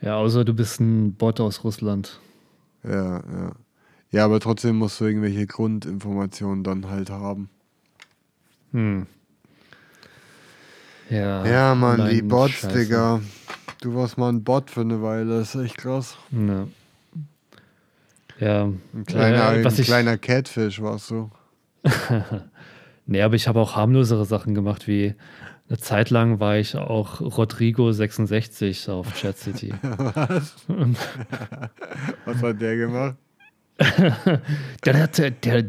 Ja, 0.00 0.16
außer 0.16 0.44
du 0.44 0.54
bist 0.54 0.80
ein 0.80 1.14
Bot 1.14 1.40
aus 1.40 1.64
Russland. 1.64 2.20
Ja, 2.84 3.16
ja. 3.16 3.52
Ja, 4.10 4.24
aber 4.24 4.40
trotzdem 4.40 4.76
musst 4.76 5.00
du 5.00 5.04
irgendwelche 5.04 5.46
Grundinformationen 5.46 6.64
dann 6.64 6.88
halt 6.88 7.10
haben. 7.10 7.50
Hm. 8.72 9.06
Ja. 11.10 11.46
Ja, 11.46 11.74
Mann, 11.74 12.08
die 12.08 12.22
Bots, 12.22 12.52
Scheiße. 12.52 12.78
Digga. 12.78 13.20
Du 13.80 13.94
warst 13.94 14.18
mal 14.18 14.30
ein 14.30 14.44
Bot 14.44 14.70
für 14.70 14.80
eine 14.80 15.02
Weile, 15.02 15.38
das 15.38 15.54
ist 15.54 15.62
echt 15.62 15.78
krass. 15.78 16.16
Ja. 16.30 16.66
Ja. 18.40 18.64
Ein 18.64 19.04
kleiner, 19.06 19.52
äh, 19.54 19.66
ein 19.66 19.74
kleiner 19.74 20.16
Catfish 20.16 20.80
warst 20.80 21.10
du. 21.10 21.30
Nee, 23.08 23.22
aber 23.22 23.34
ich 23.36 23.48
habe 23.48 23.58
auch 23.58 23.74
harmlosere 23.74 24.26
Sachen 24.26 24.54
gemacht, 24.54 24.86
wie 24.86 25.14
eine 25.68 25.78
Zeit 25.78 26.10
lang 26.10 26.40
war 26.40 26.58
ich 26.58 26.76
auch 26.76 27.20
Rodrigo66 27.20 28.90
auf 28.90 29.14
Chat 29.14 29.38
City. 29.38 29.72
Was? 29.82 30.56
Was 32.26 32.42
hat 32.42 32.60
der 32.60 32.76
gemacht? 32.76 33.16
der, 34.84 35.00
hat, 35.00 35.18
der, 35.18 35.62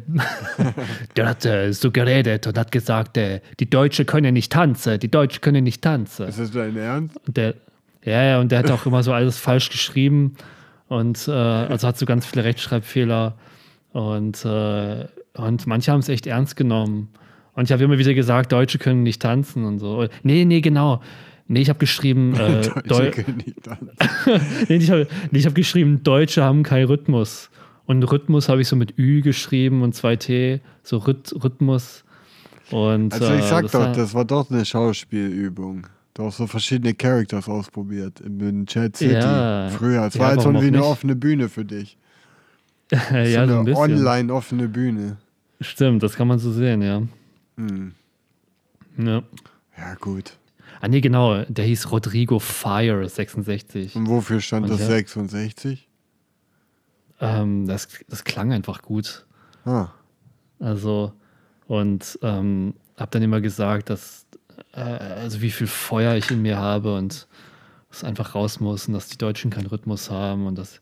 der 1.16 1.26
hat 1.28 1.46
äh, 1.46 1.72
so 1.72 1.92
geredet 1.92 2.46
und 2.48 2.58
hat 2.58 2.72
gesagt, 2.74 3.18
äh, 3.18 3.40
die 3.60 3.70
Deutschen 3.70 4.06
können 4.06 4.34
nicht 4.34 4.52
tanzen, 4.52 5.00
die 5.00 5.12
Deutschen 5.12 5.42
können 5.42 5.64
nicht 5.64 5.82
tanzen. 5.82 6.28
Ist 6.28 6.40
das 6.40 6.52
dein 6.52 6.76
Ernst? 6.76 7.20
Der, 7.28 7.54
ja, 8.04 8.24
ja, 8.24 8.40
und 8.40 8.52
der 8.52 8.60
hat 8.60 8.72
auch 8.72 8.86
immer 8.86 9.04
so 9.04 9.14
alles 9.14 9.38
falsch 9.38 9.70
geschrieben 9.70 10.36
Und 10.90 11.28
äh, 11.28 11.32
also 11.32 11.88
hat 11.88 11.98
so 11.98 12.06
ganz 12.06 12.26
viele 12.26 12.44
Rechtschreibfehler. 12.44 13.38
Und, 13.94 14.44
äh, 14.44 15.06
und 15.36 15.68
manche 15.68 15.92
haben 15.92 16.00
es 16.00 16.10
echt 16.10 16.28
ernst 16.28 16.56
genommen. 16.58 17.10
Und 17.60 17.66
ich 17.66 17.74
habe 17.74 17.84
immer 17.84 17.98
wieder 17.98 18.14
gesagt, 18.14 18.54
Deutsche 18.54 18.78
können 18.78 19.04
nicht 19.04 19.22
tanzen 19.22 19.66
und 19.66 19.80
so. 19.80 20.08
Nee, 20.24 20.46
nee, 20.46 20.62
genau. 20.62 21.02
Nee, 21.50 21.60
ich 21.60 21.68
habe 21.68 21.78
geschrieben, 21.78 22.34
äh, 22.40 22.62
Deutsche 22.88 23.24
können 23.24 23.44
nicht 23.46 23.62
tanzen. 23.64 23.90
nee, 24.70 24.78
ich 24.78 24.90
habe 24.90 25.08
nee, 25.32 25.42
hab 25.42 25.56
geschrieben, 25.56 26.02
Deutsche 26.02 26.42
haben 26.42 26.64
keinen 26.64 26.86
Rhythmus. 26.86 27.50
Und 27.86 28.02
Rhythmus 28.04 28.48
habe 28.48 28.62
ich 28.62 28.70
so 28.70 28.78
mit 28.78 28.98
Ü 28.98 29.20
geschrieben 29.22 29.82
und 29.82 29.94
zwei 29.94 30.16
T, 30.16 30.62
so 30.84 31.00
Rhyth 31.00 31.36
Rhythmus. 31.44 32.06
Und, 32.72 33.12
also 33.12 33.34
ich 33.34 33.44
sag 33.44 33.66
äh, 33.66 33.68
doch, 33.68 33.74
war, 33.74 33.92
das 33.92 34.14
war 34.14 34.24
doch 34.24 34.50
eine 34.50 34.64
Schauspielübung. 34.64 35.86
Du 36.14 36.24
hast 36.24 36.38
so 36.38 36.48
verschiedene 36.48 36.94
Characters 36.94 37.50
ausprobiert 37.50 38.22
in 38.22 38.66
Chat 38.68 38.96
City 38.96 39.16
ja, 39.16 39.68
früher. 39.68 40.06
Es 40.06 40.14
ja, 40.14 40.22
war 40.22 40.30
halt 40.30 40.42
so 40.44 40.54
wie 40.54 40.68
eine 40.68 40.86
offene 40.86 41.18
Bühne 41.18 41.50
für 41.50 41.66
dich. 41.66 41.98
ja, 42.90 43.00
so 43.00 43.60
eine 43.60 43.74
so 43.76 43.82
ein 43.82 43.92
online 43.92 44.34
offene 44.34 44.70
Bühne. 44.70 45.18
Stimmt, 45.60 46.04
das 46.04 46.16
kann 46.16 46.30
man 46.30 46.40
so 46.40 46.54
sehen, 46.54 46.82
ja. 46.82 47.02
Hm. 47.60 47.94
Ja. 48.98 49.22
Ja, 49.78 49.96
gut. 49.96 50.38
Ah, 50.80 50.88
nee, 50.88 51.02
genau. 51.02 51.44
Der 51.44 51.66
hieß 51.66 51.92
Rodrigo 51.92 52.40
Fire 52.40 53.08
66. 53.08 53.96
Und 53.96 54.08
wofür 54.08 54.40
stand 54.40 54.64
Und 54.66 54.72
das 54.72 54.82
ja, 54.82 54.88
66? 54.88 55.88
Ähm, 57.20 57.68
das, 57.68 57.90
das 58.08 58.24
klang 58.24 58.54
einfach 58.54 58.82
gut. 58.82 59.26
Ah. 59.66 59.90
Also, 60.60 61.14
und 61.68 62.18
ähm, 62.22 62.76
habe 62.98 63.12
dann 63.12 63.24
immer 63.24 63.42
gesagt, 63.42 63.90
dass, 63.90 64.26
äh, 64.74 64.80
also 64.80 65.42
wie 65.42 65.52
viel 65.52 65.68
Feuer 65.68 66.16
ich 66.16 66.32
in 66.32 66.42
mir 66.42 66.58
habe 66.58 66.96
und 66.96 67.28
es 67.92 68.04
einfach 68.06 68.36
raus 68.36 68.62
muss 68.62 68.88
und 68.88 68.94
dass 68.94 69.10
die 69.10 69.18
Deutschen 69.18 69.52
keinen 69.52 69.68
Rhythmus 69.68 70.10
haben 70.10 70.48
und 70.48 70.58
dass 70.58 70.82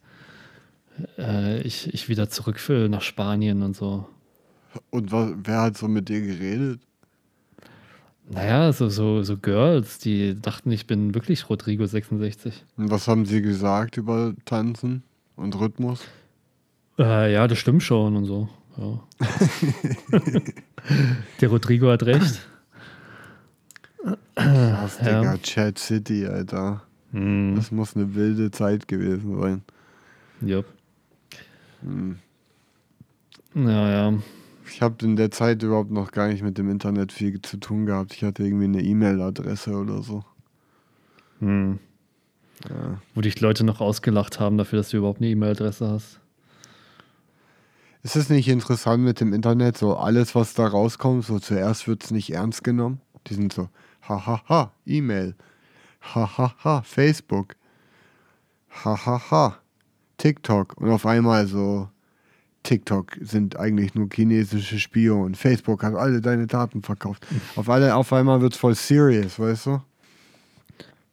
äh, 1.18 1.60
ich, 1.62 1.92
ich 1.94 2.08
wieder 2.08 2.30
zurück 2.30 2.68
will 2.70 2.90
nach 2.90 3.02
Spanien 3.02 3.64
und 3.64 3.76
so. 3.76 4.08
Und 4.90 5.12
was, 5.12 5.34
wer 5.44 5.62
hat 5.62 5.78
so 5.78 5.88
mit 5.88 6.10
dir 6.10 6.22
geredet? 6.22 6.82
Naja, 8.30 8.74
so, 8.74 8.90
so, 8.90 9.24
so 9.24 9.38
Girls, 9.38 10.00
die 10.00 10.40
dachten, 10.40 10.72
ich 10.72 10.86
bin 10.86 11.14
wirklich 11.16 11.50
Rodrigo 11.50 11.86
66. 11.86 12.66
Und 12.76 12.92
was 12.92 13.08
haben 13.08 13.26
sie 13.26 13.42
gesagt 13.42 13.96
über 13.96 14.34
Tanzen 14.44 15.04
und 15.38 15.58
Rhythmus? 15.58 16.02
Äh, 17.00 17.34
ja, 17.34 17.48
das 17.48 17.60
stimmt 17.60 17.84
schon 17.84 18.18
und 18.18 18.26
so. 18.26 18.50
Ja. 18.78 19.00
Der 21.42 21.50
Rodrigo 21.50 21.90
hat 21.90 22.04
recht. 22.04 22.42
Krass, 24.36 24.98
Digga, 25.00 25.24
ja. 25.24 25.38
Chat 25.38 25.80
City, 25.80 26.26
Alter. 26.26 26.84
Mm. 27.12 27.56
Das 27.56 27.72
muss 27.72 27.96
eine 27.96 28.14
wilde 28.14 28.52
Zeit 28.52 28.88
gewesen 28.88 29.40
sein. 29.40 29.62
Ja. 30.42 30.64
Hm. 31.82 32.20
Ja, 33.56 33.90
ja. 33.90 34.14
Ich 34.70 34.82
habe 34.82 35.06
in 35.06 35.16
der 35.16 35.32
Zeit 35.32 35.64
überhaupt 35.64 35.92
noch 35.92 36.12
gar 36.12 36.28
nicht 36.28 36.44
mit 36.44 36.58
dem 36.58 36.70
Internet 36.70 37.12
viel 37.12 37.42
zu 37.42 37.58
tun 37.58 37.86
gehabt. 37.86 38.14
Ich 38.14 38.24
hatte 38.24 38.44
irgendwie 38.44 38.66
eine 38.66 38.82
E-Mail-Adresse 38.82 39.72
oder 39.72 40.02
so. 40.04 40.24
Hm. 41.40 41.80
Ja. 42.70 43.00
Wo 43.14 43.22
dich 43.22 43.40
Leute 43.40 43.64
noch 43.64 43.82
ausgelacht 43.82 44.40
haben 44.40 44.58
dafür, 44.58 44.78
dass 44.78 44.90
du 44.90 44.98
überhaupt 44.98 45.20
eine 45.20 45.30
E-Mail-Adresse 45.30 45.88
hast. 45.88 46.20
Ist 48.04 48.16
es 48.16 48.30
nicht 48.30 48.48
interessant 48.48 49.04
mit 49.04 49.20
dem 49.20 49.34
Internet, 49.34 49.78
so 49.78 49.98
alles, 49.98 50.34
was 50.34 50.54
da 50.54 50.68
rauskommt, 50.68 51.26
so 51.26 51.40
zuerst 51.40 51.88
wird 51.88 52.04
es 52.04 52.12
nicht 52.12 52.34
ernst 52.34 52.64
genommen? 52.64 53.02
Die 53.28 53.34
sind 53.34 53.52
so, 53.52 53.70
hahaha, 54.08 54.72
E-Mail, 54.86 55.36
hahaha, 56.02 56.84
Facebook, 56.84 57.56
hahaha, 58.70 59.58
TikTok. 60.18 60.78
Und 60.78 60.90
auf 60.90 61.06
einmal 61.06 61.48
so, 61.48 61.90
TikTok 62.68 63.18
sind 63.22 63.58
eigentlich 63.58 63.96
nur 63.96 64.10
chinesische 64.14 64.78
Spione. 64.78 65.36
Facebook 65.36 65.84
hat 65.84 65.96
alle 65.96 66.20
deine 66.20 66.48
Daten 66.48 66.82
verkauft. 66.82 67.26
Auf, 67.56 67.70
alle, 67.70 67.96
auf 67.96 68.12
einmal 68.12 68.42
wird 68.42 68.54
es 68.54 68.60
voll 68.60 68.76
serious, 68.76 69.40
weißt 69.40 69.68
du? 69.68 69.82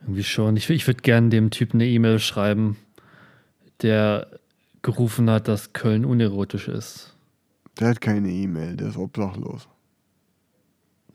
Irgendwie 0.00 0.24
schon. 0.24 0.56
Ich, 0.56 0.68
ich 0.68 0.84
würde 0.88 1.02
gerne 1.02 1.28
dem 1.28 1.50
Typen 1.50 1.80
eine 1.80 1.88
E-Mail 1.88 2.18
schreiben, 2.18 2.76
der 3.82 4.26
gerufen 4.82 5.30
hat, 5.30 5.46
dass 5.46 5.72
Köln 5.72 6.04
unerotisch 6.04 6.66
ist. 6.66 7.14
Der 7.78 7.88
hat 7.90 8.00
keine 8.00 8.30
E-Mail, 8.30 8.76
der 8.76 8.88
ist 8.88 8.96
obdachlos. 8.96 9.68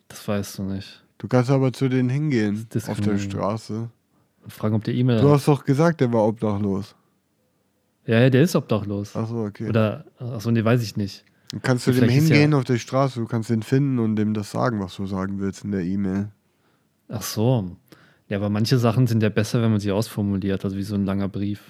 Das 0.08 0.26
weißt 0.26 0.60
du 0.60 0.64
nicht. 0.64 1.04
Du 1.18 1.28
kannst 1.28 1.52
aber 1.52 1.74
zu 1.74 1.90
denen 1.90 2.08
hingehen, 2.08 2.66
auf 2.88 3.02
der 3.02 3.18
Straße. 3.18 3.90
Und 4.42 4.54
fragen, 4.54 4.76
ob 4.76 4.86
der 4.86 4.94
E-Mail 4.94 5.20
Du 5.20 5.30
hast 5.32 5.50
doch 5.50 5.66
gesagt, 5.66 6.00
der 6.00 6.14
war 6.14 6.26
obdachlos. 6.26 6.96
Ja, 8.10 8.28
der 8.28 8.41
ist 8.41 8.55
obdachlos. 8.55 9.16
Achso, 9.16 9.45
okay. 9.45 9.70
Oder, 9.70 10.03
achso, 10.18 10.49
nee, 10.49 10.64
weiß 10.64 10.82
ich 10.82 10.97
nicht. 10.97 11.24
Du 11.51 11.60
kannst 11.60 11.84
zu 11.84 11.91
dem 11.91 12.10
hingehen 12.10 12.53
ja 12.53 12.57
auf 12.57 12.64
der 12.64 12.80
Straße, 12.80 13.20
du 13.20 13.28
kannst 13.28 13.51
den 13.51 13.62
finden 13.62 13.99
und 13.99 14.16
dem 14.16 14.34
das 14.34 14.49
sagen, 14.49 14.80
was 14.80 14.95
du 14.95 15.05
sagen 15.05 15.39
willst 15.39 15.64
in 15.64 15.70
der 15.70 15.84
E-Mail. 15.84 16.32
Ach 17.07 17.22
so. 17.22 17.78
Ja, 18.28 18.38
aber 18.38 18.49
manche 18.49 18.80
Sachen 18.80 19.05
sind 19.05 19.22
ja 19.22 19.30
besser, 19.30 19.62
wenn 19.62 19.70
man 19.70 19.80
sie 19.80 19.91
ausformuliert, 19.91 20.66
also 20.66 20.76
wie 20.76 20.82
so 20.82 20.95
ein 20.95 21.05
langer 21.05 21.30
Brief. 21.30 21.62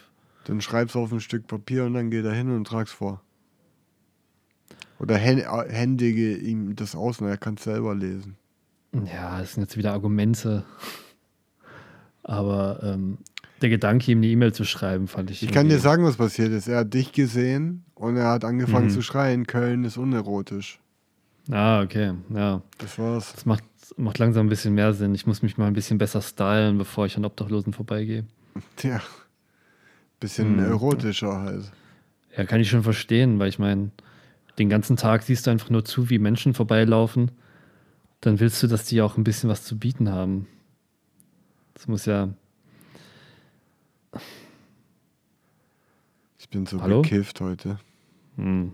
Dann 0.45 0.61
schreibst 0.61 0.95
du 0.95 0.99
auf 0.99 1.11
ein 1.11 1.19
Stück 1.19 1.45
Papier 1.45 1.83
und 1.83 1.93
dann 1.93 2.09
geh 2.09 2.21
da 2.21 2.31
hin 2.31 2.49
und 2.51 2.65
trag's 2.65 2.93
vor. 2.93 3.21
Oder 4.97 5.17
händige 5.17 6.37
ihm 6.37 6.73
das 6.77 6.95
aus 6.95 7.19
und 7.19 7.27
er 7.27 7.37
kann 7.37 7.55
es 7.55 7.65
selber 7.65 7.93
lesen. 7.93 8.37
Ja, 8.93 9.39
das 9.39 9.55
sind 9.55 9.63
jetzt 9.63 9.75
wieder 9.75 9.91
Argumente. 9.91 10.63
Aber 12.23 12.79
ähm, 12.81 13.17
der 13.61 13.69
Gedanke, 13.69 14.11
ihm 14.11 14.19
eine 14.19 14.27
E-Mail 14.27 14.53
zu 14.53 14.63
schreiben, 14.63 15.07
fand 15.07 15.31
ich. 15.31 15.43
Ich 15.43 15.51
kann 15.51 15.69
dir 15.69 15.79
sagen, 15.79 16.03
was 16.03 16.17
passiert 16.17 16.51
ist. 16.51 16.67
Er 16.67 16.79
hat 16.79 16.93
dich 16.93 17.11
gesehen 17.11 17.83
und 17.95 18.17
er 18.17 18.29
hat 18.29 18.45
angefangen 18.45 18.87
mhm. 18.87 18.91
zu 18.91 19.01
schreien: 19.01 19.47
Köln 19.47 19.83
ist 19.83 19.97
unerotisch. 19.97 20.79
Ah, 21.51 21.81
okay, 21.81 22.13
ja. 22.33 22.61
Das 22.77 22.99
war's. 22.99 23.33
Das 23.33 23.45
macht, 23.45 23.63
macht 23.97 24.19
langsam 24.19 24.45
ein 24.45 24.49
bisschen 24.49 24.75
mehr 24.75 24.93
Sinn. 24.93 25.15
Ich 25.15 25.25
muss 25.25 25.41
mich 25.41 25.57
mal 25.57 25.67
ein 25.67 25.73
bisschen 25.73 25.97
besser 25.97 26.21
stylen, 26.21 26.77
bevor 26.77 27.05
ich 27.05 27.17
an 27.17 27.25
Obdachlosen 27.25 27.73
vorbeigehe. 27.73 28.25
Tja. 28.75 29.01
Bisschen 30.19 30.53
mhm. 30.57 30.65
erotischer 30.65 31.39
halt. 31.39 31.71
Ja, 32.37 32.45
kann 32.45 32.59
ich 32.59 32.69
schon 32.69 32.83
verstehen, 32.83 33.39
weil 33.39 33.49
ich 33.49 33.57
meine, 33.57 33.89
den 34.59 34.69
ganzen 34.69 34.97
Tag 34.97 35.23
siehst 35.23 35.47
du 35.47 35.51
einfach 35.51 35.69
nur 35.69 35.85
zu, 35.85 36.09
wie 36.09 36.19
Menschen 36.19 36.53
vorbeilaufen. 36.53 37.31
Dann 38.21 38.39
willst 38.39 38.61
du, 38.61 38.67
dass 38.67 38.83
die 38.85 39.01
auch 39.01 39.17
ein 39.17 39.23
bisschen 39.23 39.49
was 39.49 39.63
zu 39.63 39.79
bieten 39.79 40.09
haben. 40.09 40.47
Das 41.73 41.87
muss 41.87 42.05
ja. 42.05 42.29
Ich 46.49 46.53
bin 46.53 46.65
so 46.65 46.81
Hallo? 46.81 47.03
bekifft 47.03 47.41
heute. 47.41 47.77
Hm. 48.35 48.73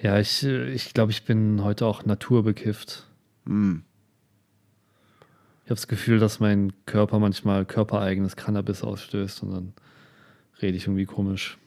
Ja, 0.00 0.20
ich, 0.20 0.44
ich 0.44 0.94
glaube, 0.94 1.10
ich 1.10 1.24
bin 1.24 1.64
heute 1.64 1.84
auch 1.84 2.04
naturbekifft. 2.04 3.08
Hm. 3.44 3.82
Ich 5.64 5.70
habe 5.70 5.74
das 5.74 5.88
Gefühl, 5.88 6.20
dass 6.20 6.38
mein 6.38 6.72
Körper 6.86 7.18
manchmal 7.18 7.64
körpereigenes 7.64 8.36
Cannabis 8.36 8.84
ausstößt 8.84 9.42
und 9.42 9.50
dann 9.50 9.72
rede 10.62 10.76
ich 10.76 10.84
irgendwie 10.84 11.06
komisch. 11.06 11.58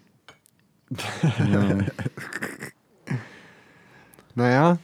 ja. 1.52 1.78
Naja. 4.36 4.78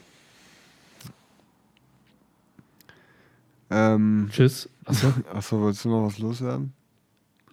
Ähm, 3.70 4.28
Tschüss. 4.30 4.68
Achso. 4.84 5.14
Achso, 5.32 5.62
wolltest 5.62 5.86
du 5.86 5.88
noch 5.88 6.04
was 6.08 6.18
loswerden? 6.18 6.74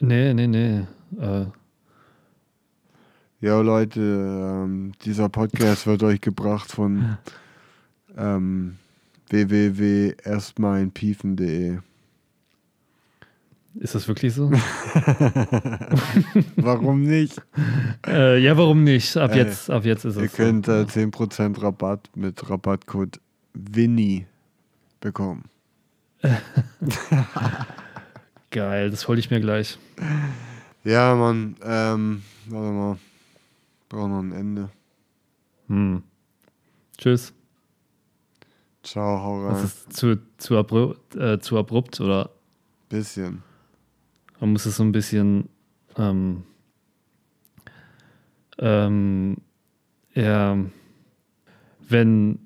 Nee, 0.02 0.34
nee, 0.34 0.48
nee. 0.48 0.86
Äh. 1.18 1.46
Ja, 3.44 3.60
Leute, 3.60 4.00
ähm, 4.00 4.94
dieser 5.04 5.28
Podcast 5.28 5.86
wird 5.86 6.02
euch 6.02 6.22
gebracht 6.22 6.72
von 6.72 7.18
ähm, 8.18 8.78
www.erstmalinpiefen.de. 9.28 11.80
Ist 13.82 13.96
das 13.96 14.08
wirklich 14.08 14.34
so? 14.34 14.50
warum 16.56 17.02
nicht? 17.02 17.42
äh, 18.08 18.40
ja, 18.40 18.56
warum 18.56 18.86
nicht? 18.86 19.18
Ab, 19.18 19.34
äh, 19.34 19.40
jetzt, 19.40 19.70
ab 19.70 19.84
jetzt 19.84 20.06
ist 20.06 20.16
es. 20.16 20.22
Ihr 20.22 20.30
so. 20.30 20.38
könnt 20.38 20.70
äh, 20.70 20.84
10% 20.84 21.62
Rabatt 21.62 22.10
mit 22.16 22.50
Rabattcode 22.50 23.20
Winnie 23.54 24.26
bekommen. 25.02 25.50
Geil, 28.52 28.90
das 28.90 29.10
hole 29.10 29.20
ich 29.20 29.30
mir 29.30 29.42
gleich. 29.42 29.78
Ja, 30.86 31.14
Mann. 31.16 31.58
Ähm, 31.62 32.22
warte 32.48 32.72
mal. 32.72 32.98
Brauche 33.94 34.10
noch 34.10 34.22
ein 34.22 34.32
Ende. 34.32 34.70
Hm. 35.68 36.02
Tschüss. 36.98 37.32
Ciao, 38.82 39.22
hau 39.22 39.46
rein. 39.46 39.54
Das 39.54 39.64
ist 39.64 39.94
zu, 39.94 40.20
zu, 40.40 40.58
abrupt, 40.58 41.16
äh, 41.16 41.40
zu 41.40 41.60
abrupt, 41.60 42.02
oder? 42.02 42.32
Bisschen. 42.90 43.44
Man 44.40 44.54
muss 44.54 44.66
es 44.66 44.78
so 44.78 44.84
ein 44.84 44.92
bisschen 44.92 45.48
ähm, 45.96 46.44
ähm, 48.58 49.38
ja, 50.16 50.58
wenn 51.88 52.40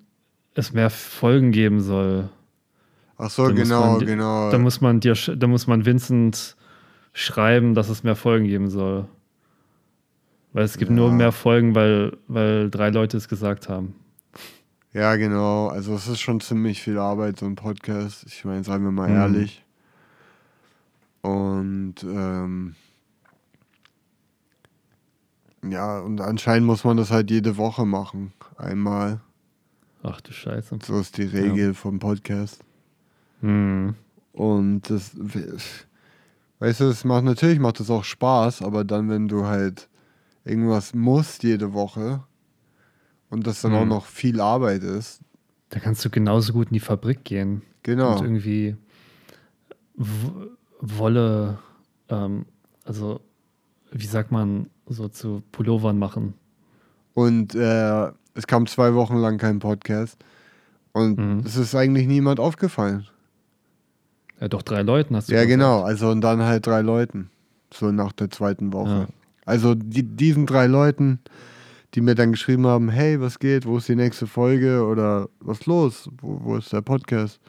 es 0.53 0.73
mehr 0.73 0.89
Folgen 0.89 1.51
geben 1.51 1.79
soll. 1.79 2.27
Ach 3.17 3.29
so, 3.29 3.45
genau, 3.53 3.93
man, 3.93 4.05
genau. 4.05 4.51
Da 4.51 4.57
muss 4.57 4.81
man 4.81 4.99
dir, 4.99 5.13
da 5.13 5.47
muss 5.47 5.65
man 5.65 5.85
Vincent 5.85 6.57
schreiben, 7.13 7.73
dass 7.73 7.87
es 7.87 8.03
mehr 8.03 8.17
Folgen 8.17 8.47
geben 8.47 8.69
soll. 8.69 9.07
Weil 10.57 10.65
es 10.65 10.77
gibt 10.79 10.89
Ja. 10.89 10.95
nur 10.95 11.11
mehr 11.11 11.31
Folgen, 11.31 11.75
weil, 11.75 12.17
weil 12.27 12.71
drei 12.71 12.89
Leute 12.89 13.15
es 13.17 13.27
gesagt 13.29 13.69
haben. 13.69 13.93
Ja, 14.91 15.15
genau. 15.15 15.67
Also 15.67 15.93
es 15.93 16.07
ist 16.07 16.19
schon 16.19 16.39
ziemlich 16.41 16.81
viel 16.81 16.97
Arbeit, 16.97 17.37
so 17.37 17.45
ein 17.45 17.53
Podcast. 17.53 18.23
Ich 18.25 18.43
meine, 18.43 18.63
seien 18.63 18.81
wir 18.81 18.89
mal 18.89 19.07
Mhm. 19.07 19.15
ehrlich. 19.15 19.63
Und 21.21 21.93
ähm, 22.03 22.73
ja, 25.63 25.99
und 25.99 26.21
anscheinend 26.21 26.65
muss 26.65 26.83
man 26.83 26.97
das 26.97 27.11
halt 27.11 27.29
jede 27.29 27.57
Woche 27.57 27.85
machen. 27.85 28.33
Einmal. 28.57 29.19
Ach 30.01 30.19
du 30.21 30.31
Scheiße. 30.31 30.79
So 30.83 30.99
ist 30.99 31.17
die 31.19 31.23
Regel 31.25 31.75
vom 31.75 31.99
Podcast. 31.99 32.63
Hm. 33.41 33.93
Und 34.33 34.89
das, 34.89 35.11
weißt 36.57 36.79
du, 36.79 36.85
es 36.85 37.03
macht 37.05 37.25
natürlich 37.25 37.59
macht 37.59 37.79
es 37.79 37.91
auch 37.91 38.03
Spaß, 38.03 38.63
aber 38.63 38.83
dann, 38.83 39.07
wenn 39.09 39.27
du 39.27 39.45
halt 39.45 39.87
irgendwas 40.47 40.93
musst 40.93 41.43
jede 41.43 41.73
Woche 41.73 42.23
und 43.29 43.45
das 43.47 43.61
dann 43.61 43.73
auch 43.73 43.83
Mhm. 43.83 43.89
noch 43.89 44.05
viel 44.05 44.39
Arbeit 44.41 44.83
ist, 44.83 45.21
Da 45.69 45.79
kannst 45.79 46.03
du 46.05 46.09
genauso 46.09 46.53
gut 46.53 46.67
in 46.67 46.73
die 46.75 46.79
Fabrik 46.79 47.23
gehen 47.25 47.61
genau. 47.83 48.17
und 48.17 48.23
irgendwie 48.23 48.77
Wolle, 50.79 51.57
ähm, 52.09 52.45
also 52.85 53.19
wie 53.91 54.05
sagt 54.05 54.31
man, 54.31 54.69
so 54.85 55.07
zu 55.09 55.41
Pullovern 55.51 55.97
machen. 55.97 56.33
Und 57.13 57.55
äh, 57.55 58.11
es 58.35 58.45
kam 58.47 58.67
zwei 58.67 58.93
Wochen 58.93 59.17
lang 59.17 59.37
kein 59.37 59.59
Podcast. 59.59 60.17
Und 60.93 61.17
Mhm. 61.17 61.39
es 61.45 61.55
ist 61.57 61.73
eigentlich 61.75 62.07
niemand 62.07 62.39
aufgefallen. 62.39 63.07
Ja, 64.39 64.47
doch 64.47 64.61
drei 64.61 64.83
Leuten 64.83 65.15
hast 65.15 65.29
du 65.29 65.33
Ja, 65.33 65.39
gesagt. 65.43 65.49
genau. 65.59 65.81
Also 65.81 66.09
und 66.09 66.21
dann 66.21 66.41
halt 66.43 66.65
drei 66.67 66.81
Leuten. 66.81 67.29
So 67.73 67.91
nach 67.91 68.11
der 68.13 68.29
zweiten 68.29 68.71
Woche. 68.71 68.89
Ja. 68.89 69.07
Also 69.47 69.73
die, 69.75 70.03
diesen 70.03 70.45
drei 70.45 70.67
Leuten, 70.67 71.19
die 71.93 72.01
mir 72.01 72.13
dann 72.15 72.31
geschrieben 72.33 72.67
haben, 72.67 72.89
hey, 72.89 73.19
was 73.21 73.39
geht, 73.39 73.65
wo 73.65 73.77
ist 73.77 73.87
die 73.87 73.95
nächste 73.95 74.27
Folge 74.27 74.85
oder 74.85 75.29
was 75.39 75.65
los, 75.65 76.09
wo, 76.21 76.39
wo 76.43 76.57
ist 76.57 76.71
der 76.73 76.81
Podcast? 76.81 77.39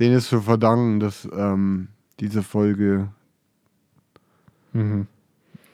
Denen 0.00 0.16
ist 0.16 0.28
zu 0.28 0.40
verdanken, 0.40 0.98
dass 1.00 1.28
ähm, 1.32 1.88
diese 2.18 2.42
Folge 2.42 3.08
Mhm. 4.72 5.06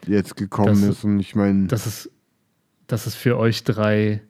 jetzt 0.07 0.35
gekommen 0.35 0.81
Das- 0.81 0.97
ist. 0.97 1.03
Und 1.03 1.19
ich 1.19 1.35
meine, 1.35 1.67
Das 1.67 1.85
ist, 1.87 2.09
das 2.87 3.07
ist 3.07 3.15
für 3.15 3.37
euch 3.37 3.63
drei 3.63 4.21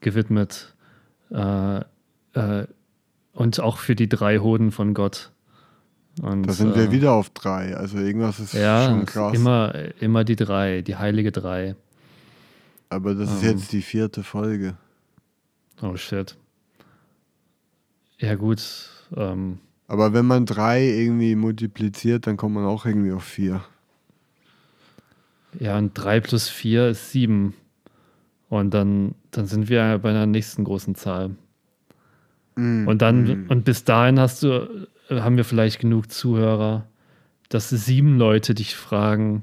gewidmet. 0.00 0.74
Äh, 1.30 1.80
äh, 2.34 2.66
und 3.32 3.60
auch 3.60 3.78
für 3.78 3.94
die 3.94 4.08
drei 4.08 4.38
Hoden 4.38 4.72
von 4.72 4.94
Gott. 4.94 5.32
Und, 6.22 6.42
da 6.44 6.52
sind 6.52 6.74
wir 6.74 6.84
äh, 6.84 6.90
wieder 6.92 7.12
auf 7.12 7.30
drei. 7.30 7.76
Also 7.76 7.98
irgendwas 7.98 8.40
ist 8.40 8.52
Ja, 8.52 8.88
schon 8.88 9.06
krass. 9.06 9.32
ist 9.32 9.38
immer, 9.40 9.74
immer 10.00 10.24
die 10.24 10.36
drei, 10.36 10.82
die 10.82 10.96
heilige 10.96 11.32
drei. 11.32 11.76
Aber 12.88 13.14
das 13.14 13.30
ist 13.32 13.42
Ähm. 13.42 13.50
jetzt 13.50 13.72
die 13.72 13.82
vierte 13.82 14.22
Folge. 14.22 14.76
Oh 15.80 15.96
shit. 15.96 16.36
Ja, 18.18 18.34
gut. 18.34 18.60
Ähm, 19.16 19.58
Aber 19.86 20.12
wenn 20.12 20.26
man 20.26 20.44
drei 20.44 20.84
irgendwie 20.84 21.34
multipliziert, 21.36 22.26
dann 22.26 22.36
kommt 22.36 22.54
man 22.54 22.64
auch 22.66 22.84
irgendwie 22.84 23.12
auf 23.12 23.24
vier. 23.24 23.62
ja, 25.58 25.78
und 25.78 25.94
drei 25.94 26.20
plus 26.20 26.48
vier 26.48 26.88
ist 26.88 27.10
sieben. 27.12 27.54
Und 28.48 28.74
dann, 28.74 29.14
dann 29.30 29.46
sind 29.46 29.68
wir 29.68 29.98
bei 29.98 30.10
einer 30.10 30.26
nächsten 30.26 30.64
großen 30.64 30.96
Zahl. 30.96 31.30
Mm, 32.56 32.86
Und 32.88 33.00
dann, 33.00 33.46
mm. 33.46 33.50
und 33.50 33.64
bis 33.64 33.84
dahin 33.84 34.18
hast 34.18 34.42
du, 34.42 34.86
haben 35.10 35.36
wir 35.36 35.44
vielleicht 35.44 35.80
genug 35.80 36.10
Zuhörer, 36.12 36.86
dass 37.48 37.70
sieben 37.70 38.16
Leute 38.16 38.54
dich 38.54 38.76
fragen, 38.76 39.42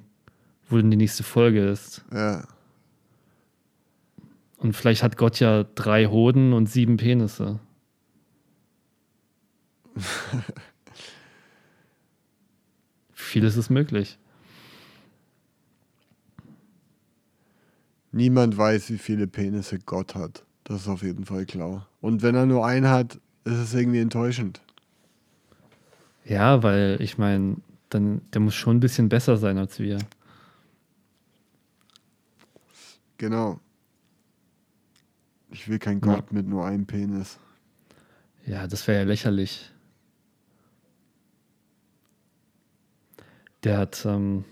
wo 0.70 0.78
denn 0.78 0.92
die 0.92 0.98
nächste 0.98 1.24
Folge 1.24 1.68
ist. 1.68 2.06
Ja. 2.14 2.48
Und 4.58 4.74
vielleicht 4.74 5.04
hat 5.04 5.18
Gott 5.18 5.40
ja 5.40 5.64
drei 5.64 6.08
Hoden 6.08 6.54
und 6.54 6.68
sieben 6.68 6.98
Penisse. 6.98 7.60
Vieles 13.14 13.58
ist 13.58 13.70
möglich. 13.70 14.18
Niemand 18.12 18.58
weiß, 18.58 18.90
wie 18.90 18.98
viele 18.98 19.28
Penisse 19.28 19.78
Gott 19.80 20.16
hat. 20.16 20.44
Das 20.64 20.82
ist 20.82 20.88
auf 20.88 21.04
jeden 21.04 21.26
Fall 21.26 21.46
klar. 21.46 21.88
Und 22.02 22.24
wenn 22.24 22.36
er 22.36 22.46
nur 22.46 22.66
einen 22.66 22.88
hat, 22.88 23.20
ist 23.44 23.58
es 23.58 23.74
irgendwie 23.74 24.00
enttäuschend. 24.00 24.62
Ja, 26.28 26.62
weil 26.62 26.98
ich 27.00 27.18
meine, 27.18 27.58
dann 27.90 28.22
der 28.32 28.42
muss 28.42 28.56
schon 28.56 28.78
ein 28.78 28.82
bisschen 28.82 29.10
besser 29.10 29.38
sein 29.38 29.58
als 29.58 29.80
wir. 29.80 30.00
Genau. 33.18 33.60
Ich 35.50 35.68
will 35.68 35.80
keinen 35.80 36.02
Ja. 36.02 36.16
Gott 36.16 36.32
mit 36.32 36.48
nur 36.48 36.66
einem 36.66 36.86
Penis. 36.86 37.40
Ja, 38.46 38.68
das 38.68 38.88
wäre 38.88 39.00
ja 39.00 39.06
lächerlich. 39.06 39.72
Der 43.64 43.78
hat, 43.78 44.06
ähm, 44.06 44.46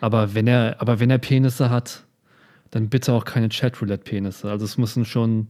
aber 0.00 0.34
wenn 0.34 0.46
er, 0.46 0.80
aber 0.80 1.00
wenn 1.00 1.10
er 1.10 1.18
Penisse 1.18 1.70
hat, 1.70 2.04
dann 2.70 2.88
bitte 2.88 3.12
auch 3.12 3.24
keine 3.24 3.48
Chatroulette-Penisse. 3.48 4.50
Also 4.50 4.64
es 4.64 4.76
muss 4.76 4.96
ein 4.96 5.04
schon 5.04 5.48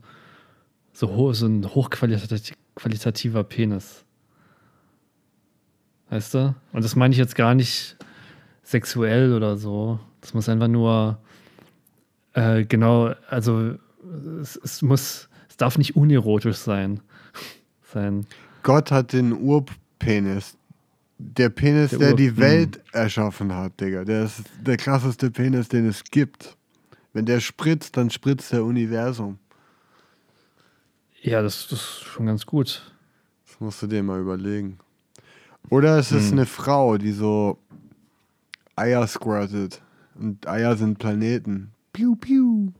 so, 0.93 1.09
ho 1.15 1.33
so 1.33 1.47
ein 1.47 1.67
hochqualitativer 1.75 3.45
Penis. 3.45 4.05
Weißt 6.11 6.35
du? 6.35 6.55
Und 6.73 6.85
das 6.85 6.97
meine 6.97 7.13
ich 7.13 7.19
jetzt 7.19 7.37
gar 7.37 7.55
nicht 7.55 7.97
sexuell 8.63 9.33
oder 9.33 9.57
so. 9.57 9.99
Das 10.21 10.35
muss 10.35 10.49
einfach 10.49 10.69
nur 10.69 11.19
äh, 12.35 12.65
genau, 12.65 13.15
also 13.29 13.75
es, 14.41 14.57
es 14.57 14.83
muss, 14.83 15.29
es 15.49 15.57
darf 15.57 15.79
nicht 15.79 15.97
unerotisch 15.97 16.57
sein. 16.57 17.01
sein. 17.83 18.27
Gott 18.63 18.91
hat 18.91 19.13
den 19.13 19.33
Urpenis. 19.33 20.57
Der 21.19 21.51
Penis, 21.51 21.91
Der 21.91 21.99
der, 21.99 22.11
Ur- 22.13 22.17
die 22.17 22.31
hm. 22.31 22.39
Welt 22.39 22.81
erschaffen 22.93 23.55
hat, 23.55 23.79
Digga. 23.81 24.05
Der 24.05 24.25
ist 24.25 24.43
der 24.61 24.77
krasseste 24.79 25.31
Penis, 25.31 25.69
den 25.69 25.87
es 25.87 26.03
gibt. 26.05 26.57
Wenn 27.13 27.27
der 27.27 27.41
spritzt, 27.41 27.97
dann 27.97 28.09
spritzt 28.11 28.53
der 28.53 28.65
Universum. 28.65 29.39
Ja, 31.23 31.43
das, 31.43 31.69
das 31.69 31.81
ist 31.81 32.05
schon 32.05 32.27
ganz 32.27 32.47
gut. 32.47 32.91
Das 33.47 33.61
musst 33.61 33.83
du 33.83 33.87
dir 33.87 34.03
mal 34.03 34.21
überlegen. 34.21 34.79
Oder 35.69 35.99
es 35.99 36.11
ist 36.13 36.27
Hm. 36.31 36.39
eine 36.39 36.47
Frau, 36.47 36.99
die 36.99 37.13
so 37.13 37.59
Eier 38.77 39.07
squirtet. 39.07 39.83
Und 40.19 40.47
Eier 40.49 40.77
sind 40.77 40.99
Planeten. 40.99 41.71
Piu, 41.93 42.17
piu. 42.17 42.73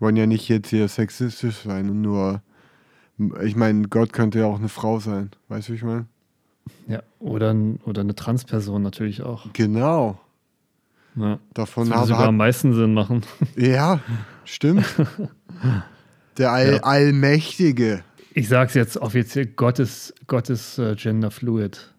Wollen 0.00 0.16
ja 0.16 0.26
nicht 0.26 0.48
jetzt 0.48 0.68
hier 0.70 0.88
sexistisch 0.88 1.58
sein 1.62 1.88
und 1.90 2.00
nur. 2.02 2.42
Ich 3.44 3.54
meine, 3.54 3.86
Gott 3.88 4.12
könnte 4.12 4.40
ja 4.40 4.46
auch 4.46 4.58
eine 4.58 4.68
Frau 4.68 4.98
sein. 4.98 5.30
Weißt 5.48 5.68
du, 5.68 5.72
wie 5.72 5.76
ich 5.76 5.84
meine? 5.84 6.06
Ja, 6.88 7.02
oder, 7.20 7.54
oder 7.84 8.00
eine 8.00 8.14
Transperson 8.14 8.82
natürlich 8.82 9.22
auch. 9.22 9.46
Genau. 9.52 10.18
Ja. 11.14 11.38
Davon 11.52 11.88
Das 11.88 11.98
würde 12.00 12.08
sogar 12.08 12.28
am 12.28 12.36
meisten 12.38 12.74
Sinn 12.74 12.92
machen. 12.94 13.22
Ja, 13.56 14.00
stimmt. 14.44 14.84
Der 16.38 16.50
All 16.50 16.74
Ja. 16.74 16.82
Allmächtige. 16.82 18.02
Ich 18.36 18.48
sag's 18.48 18.74
jetzt 18.74 18.96
offiziell, 18.96 19.46
Gott 19.46 19.78
ist, 19.78 20.12
äh, 20.78 20.94
genderfluid. 20.96 21.92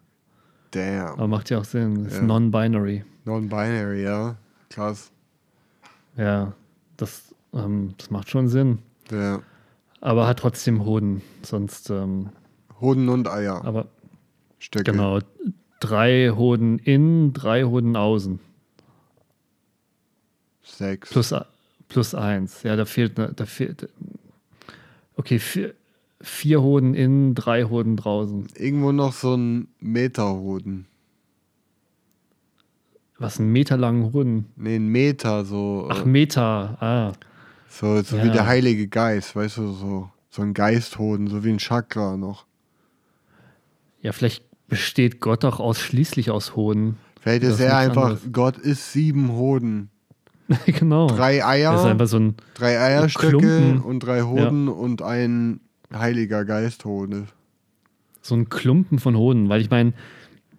Damn. 0.72 1.14
Aber 1.14 1.28
macht 1.28 1.48
ja 1.50 1.58
auch 1.58 1.64
Sinn. 1.64 2.04
Ist 2.04 2.16
Ja. 2.16 2.22
non-binary. 2.22 3.04
Non-binary, 3.24 4.02
ja. 4.02 4.36
Krass. 4.68 5.10
Ja, 6.16 6.52
das, 6.98 7.34
ähm, 7.54 7.94
das 7.96 8.10
macht 8.10 8.28
schon 8.28 8.48
Sinn. 8.48 8.80
Ja. 9.10 9.40
Aber 10.02 10.26
hat 10.26 10.40
trotzdem 10.40 10.84
Hoden. 10.84 11.22
Sonst, 11.42 11.88
ähm, 11.90 12.28
Hoden 12.80 13.08
und 13.08 13.28
Eier. 13.28 13.64
aber 13.64 13.88
Stöcke. 14.58 14.92
genau. 14.92 15.20
Drei 15.80 16.30
Hoden 16.34 16.78
innen, 16.78 17.32
drei 17.32 17.64
Hoden 17.64 17.96
außen. 17.96 18.40
Sechs. 20.62 21.10
Plus, 21.10 21.34
plus 21.88 22.14
eins. 22.14 22.62
Ja, 22.62 22.76
da 22.76 22.84
fehlt, 22.84 23.16
ne, 23.18 23.32
da 23.34 23.46
fehlt. 23.46 23.88
Okay, 25.16 25.38
vier, 25.38 25.74
vier 26.20 26.62
Hoden 26.62 26.94
innen, 26.94 27.34
drei 27.34 27.64
Hoden 27.64 27.96
draußen. 27.96 28.48
Irgendwo 28.56 28.92
noch 28.92 29.12
so 29.12 29.34
ein 29.34 29.68
Meterhoden. 29.80 30.86
Was, 33.18 33.40
einen 33.40 33.50
meterlangen 33.52 34.12
Hoden? 34.12 34.46
Nee, 34.56 34.76
ein 34.76 34.88
Meter, 34.88 35.44
so. 35.44 35.88
Ach, 35.90 36.02
äh, 36.02 36.08
Meter. 36.08 36.76
Ah, 36.82 37.12
so 37.68 38.00
so 38.02 38.16
ja. 38.16 38.24
wie 38.24 38.30
der 38.30 38.46
Heilige 38.46 38.88
Geist, 38.88 39.34
weißt 39.36 39.58
du, 39.58 39.72
so. 39.72 40.10
So 40.28 40.42
ein 40.42 40.52
Geisthoden, 40.52 41.28
so 41.28 41.44
wie 41.44 41.48
ein 41.50 41.58
Chakra 41.58 42.18
noch. 42.18 42.44
ja, 44.02 44.12
vielleicht 44.12 44.44
besteht 44.68 45.20
Gott 45.20 45.46
auch 45.46 45.60
ausschließlich 45.60 46.30
aus 46.30 46.56
Hoden. 46.56 46.98
Vielleicht 47.20 47.42
ist 47.44 47.58
er 47.60 47.78
einfach, 47.78 48.04
anderes. 48.10 48.32
Gott 48.32 48.58
ist 48.58 48.92
sieben 48.92 49.32
Hoden. 49.32 49.88
genau. 50.66 51.06
Drei 51.06 51.42
Eier, 51.44 51.72
Das 51.72 51.80
ist 51.82 51.86
einfach 51.86 52.06
so 52.06 52.18
ein. 52.18 52.34
drei 52.54 52.78
Eierstöcke 52.78 53.28
Klumpen. 53.38 53.80
und 53.80 54.00
drei 54.00 54.22
Hoden 54.22 54.68
und 54.68 55.00
ein 55.00 55.60
Heiliger 55.92 56.44
Geisthode. 56.44 57.26
so 58.22 58.34
ein 58.34 58.48
Klumpen 58.48 58.98
von 58.98 59.16
Hoden, 59.16 59.48
weil 59.48 59.60
ich 59.60 59.70
meine, 59.70 59.92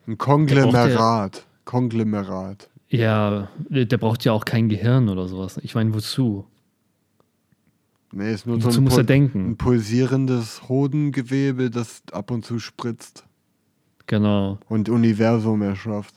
Ein 0.08 0.18
Konglomerat. 0.18 1.46
Konglomerat. 1.66 2.70
Ja, 2.90 3.50
der 3.70 3.98
braucht 3.98 4.24
ja 4.24 4.32
auch 4.32 4.46
kein 4.46 4.70
Gehirn 4.70 5.10
oder 5.10 5.28
sowas. 5.28 5.60
Ich 5.64 5.76
meine, 5.76 5.94
wozu? 5.94 6.46
Nee, 8.14 8.32
ist 8.34 8.48
nur 8.48 8.56
Wozu 8.58 8.72
so 8.72 8.80
ein, 8.80 8.84
muss 8.86 8.94
pul 8.94 9.02
er 9.02 9.06
denken? 9.06 9.50
ein 9.50 9.58
pulsierendes 9.58 10.70
Hodengewebe, 10.70 11.70
das 11.70 12.04
ab 12.14 12.32
und 12.32 12.46
zu 12.46 12.60
spritzt 12.60 13.26
Genau. 14.06 14.60
und 14.70 14.88
Universum 14.88 15.62
erschafft. 15.62 16.16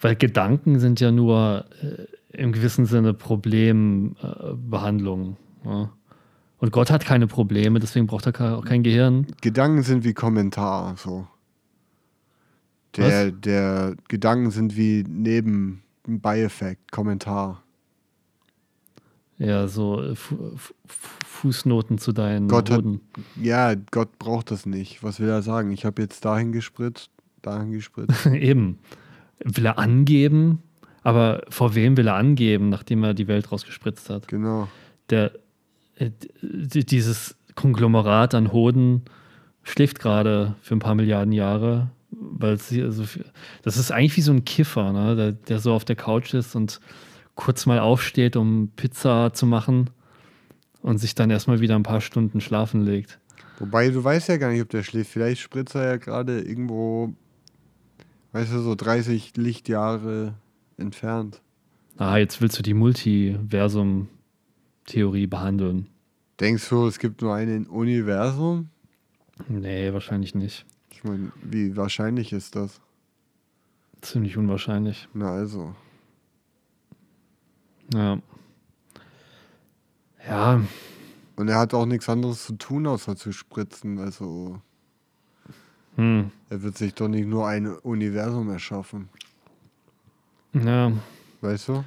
Weil 0.00 0.16
Gedanken 0.16 0.80
sind 0.80 1.00
ja 1.00 1.10
nur 1.12 1.66
äh, 1.82 2.06
im 2.42 2.52
gewissen 2.52 2.86
Sinne 2.86 3.12
Problembehandlung. 3.12 5.36
ja. 5.66 5.90
Und 6.62 6.70
Gott 6.70 6.92
hat 6.92 7.04
keine 7.04 7.26
Probleme, 7.26 7.80
deswegen 7.80 8.06
braucht 8.06 8.24
er 8.24 8.56
auch 8.56 8.64
kein 8.64 8.84
Gehirn. 8.84 9.26
Gedanken 9.40 9.82
sind 9.82 10.04
wie 10.04 10.14
Kommentar, 10.14 10.96
so. 10.96 11.26
Der, 12.96 13.32
der 13.32 13.96
Gedanken 14.06 14.52
sind 14.52 14.76
wie 14.76 15.04
neben 15.08 15.82
Beieffekt, 16.06 16.92
Kommentar. 16.92 17.64
Ja, 19.38 19.66
so 19.66 20.02
äh, 20.02 20.14
Fu 20.14 20.36
Fu 20.56 20.72
Fußnoten 21.26 21.98
zu 21.98 22.12
deinen 22.12 22.46
Gott 22.46 22.70
hat-. 22.70 22.84
Ja, 23.34 23.74
Gott 23.90 24.16
braucht 24.20 24.52
das 24.52 24.64
nicht. 24.64 25.02
Was 25.02 25.18
will 25.18 25.28
er 25.28 25.42
sagen? 25.42 25.72
Ich 25.72 25.84
habe 25.84 26.00
jetzt 26.00 26.24
dahin 26.24 26.52
gespritzt, 26.52 27.10
dahin 27.40 27.72
gespritzt. 27.72 28.24
Eben. 28.32 28.78
Will 29.40 29.66
er 29.66 29.80
angeben? 29.80 30.62
Aber 31.02 31.42
vor 31.48 31.74
wem 31.74 31.96
will 31.96 32.06
er 32.06 32.14
angeben, 32.14 32.68
nachdem 32.68 33.02
er 33.02 33.14
die 33.14 33.26
Welt 33.26 33.50
rausgespritzt 33.50 34.10
hat? 34.10 34.28
genau. 34.28 34.68
Der, 35.10 35.34
äh, 35.34 35.38
dieses 36.00 37.36
Konglomerat 37.54 38.34
an 38.34 38.52
Hoden 38.52 39.02
schläft 39.62 40.00
gerade 40.00 40.56
für 40.62 40.74
ein 40.74 40.80
paar 40.80 40.94
Milliarden 40.94 41.32
Jahre, 41.32 41.90
weil 42.10 42.58
sie 42.58 42.90
so 42.90 43.04
viel, 43.04 43.24
das 43.62 43.76
ist 43.76 43.90
eigentlich 43.90 44.16
wie 44.16 44.22
so 44.22 44.32
ein 44.32 44.44
Kiffer, 44.44 44.92
ne? 44.92 45.16
der, 45.16 45.32
der 45.32 45.58
so 45.58 45.72
auf 45.72 45.84
der 45.84 45.96
Couch 45.96 46.34
ist 46.34 46.54
und 46.54 46.80
kurz 47.34 47.66
mal 47.66 47.78
aufsteht, 47.78 48.36
um 48.36 48.70
Pizza 48.76 49.32
zu 49.32 49.46
machen 49.46 49.90
und 50.82 50.98
sich 50.98 51.14
dann 51.14 51.30
erstmal 51.30 51.60
wieder 51.60 51.76
ein 51.76 51.84
paar 51.84 52.00
Stunden 52.00 52.40
schlafen 52.40 52.82
legt. 52.82 53.18
Wobei, 53.58 53.90
du 53.90 54.02
weißt 54.02 54.28
ja 54.28 54.38
gar 54.38 54.50
nicht, 54.50 54.62
ob 54.62 54.70
der 54.70 54.82
schläft. 54.82 55.10
Vielleicht 55.10 55.40
spritzt 55.40 55.74
er 55.74 55.84
ja 55.84 55.96
gerade 55.96 56.40
irgendwo, 56.40 57.14
weißt 58.32 58.52
du, 58.52 58.60
so 58.60 58.74
30 58.74 59.36
Lichtjahre 59.36 60.34
entfernt. 60.76 61.40
Ah, 61.96 62.16
jetzt 62.16 62.40
willst 62.40 62.58
du 62.58 62.62
die 62.62 62.74
Multiversum-Theorie 64.82 65.26
behandeln. 65.26 65.88
Denkst 66.40 66.68
du, 66.68 66.86
es 66.86 66.98
gibt 66.98 67.22
nur 67.22 67.34
ein 67.34 67.66
Universum? 67.66 68.68
Nee, 69.48 69.92
wahrscheinlich 69.92 70.34
nicht. 70.34 70.66
Ich 70.90 71.04
meine, 71.04 71.32
wie 71.42 71.76
wahrscheinlich 71.76 72.32
ist 72.32 72.56
das? 72.56 72.80
Ziemlich 74.00 74.36
unwahrscheinlich. 74.36 75.08
Na 75.14 75.32
also. 75.32 75.74
Ja. 77.92 78.18
Ja, 80.26 80.60
Und 81.34 81.48
er 81.48 81.58
hat 81.58 81.74
auch 81.74 81.86
nichts 81.86 82.08
anderes 82.08 82.44
zu 82.44 82.56
tun, 82.56 82.86
außer 82.86 83.16
zu 83.16 83.32
spritzen. 83.32 83.98
Also, 83.98 84.60
hm. 85.96 86.30
er 86.48 86.62
wird 86.62 86.78
sich 86.78 86.94
doch 86.94 87.08
nicht 87.08 87.26
nur 87.26 87.48
ein 87.48 87.66
Universum 87.66 88.50
erschaffen. 88.50 89.08
Ja. 90.52 90.92
Weißt 91.40 91.68
du? 91.68 91.84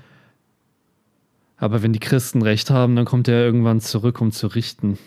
Aber 1.58 1.82
wenn 1.82 1.94
die 1.94 2.00
Christen 2.00 2.42
recht 2.42 2.70
haben, 2.70 2.96
dann 2.96 3.06
kommt 3.06 3.28
er 3.28 3.46
irgendwann 3.46 3.80
zurück, 3.80 4.20
um 4.22 4.32
zu 4.32 4.48
richten. 4.48 4.98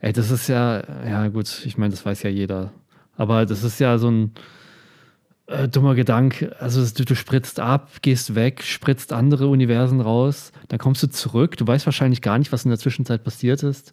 Ey, 0.00 0.12
das 0.12 0.30
ist 0.30 0.48
ja, 0.48 0.82
ja 1.06 1.28
gut, 1.28 1.64
ich 1.64 1.78
meine, 1.78 1.92
das 1.92 2.04
weiß 2.04 2.24
ja 2.24 2.30
jeder. 2.30 2.72
Aber 3.16 3.46
das 3.46 3.62
ist 3.62 3.78
ja 3.78 3.98
so 3.98 4.10
ein 4.10 4.32
äh, 5.46 5.68
dummer 5.68 5.94
Gedanke. 5.94 6.56
Also 6.60 6.84
du, 6.84 7.04
du 7.04 7.14
spritzt 7.14 7.60
ab, 7.60 7.90
gehst 8.02 8.34
weg, 8.34 8.62
spritzt 8.64 9.12
andere 9.12 9.46
Universen 9.46 10.00
raus, 10.00 10.50
dann 10.68 10.80
kommst 10.80 11.02
du 11.04 11.08
zurück. 11.08 11.56
Du 11.56 11.66
weißt 11.66 11.86
wahrscheinlich 11.86 12.22
gar 12.22 12.38
nicht, 12.38 12.50
was 12.50 12.64
in 12.64 12.70
der 12.70 12.78
Zwischenzeit 12.78 13.22
passiert 13.22 13.62
ist. 13.62 13.92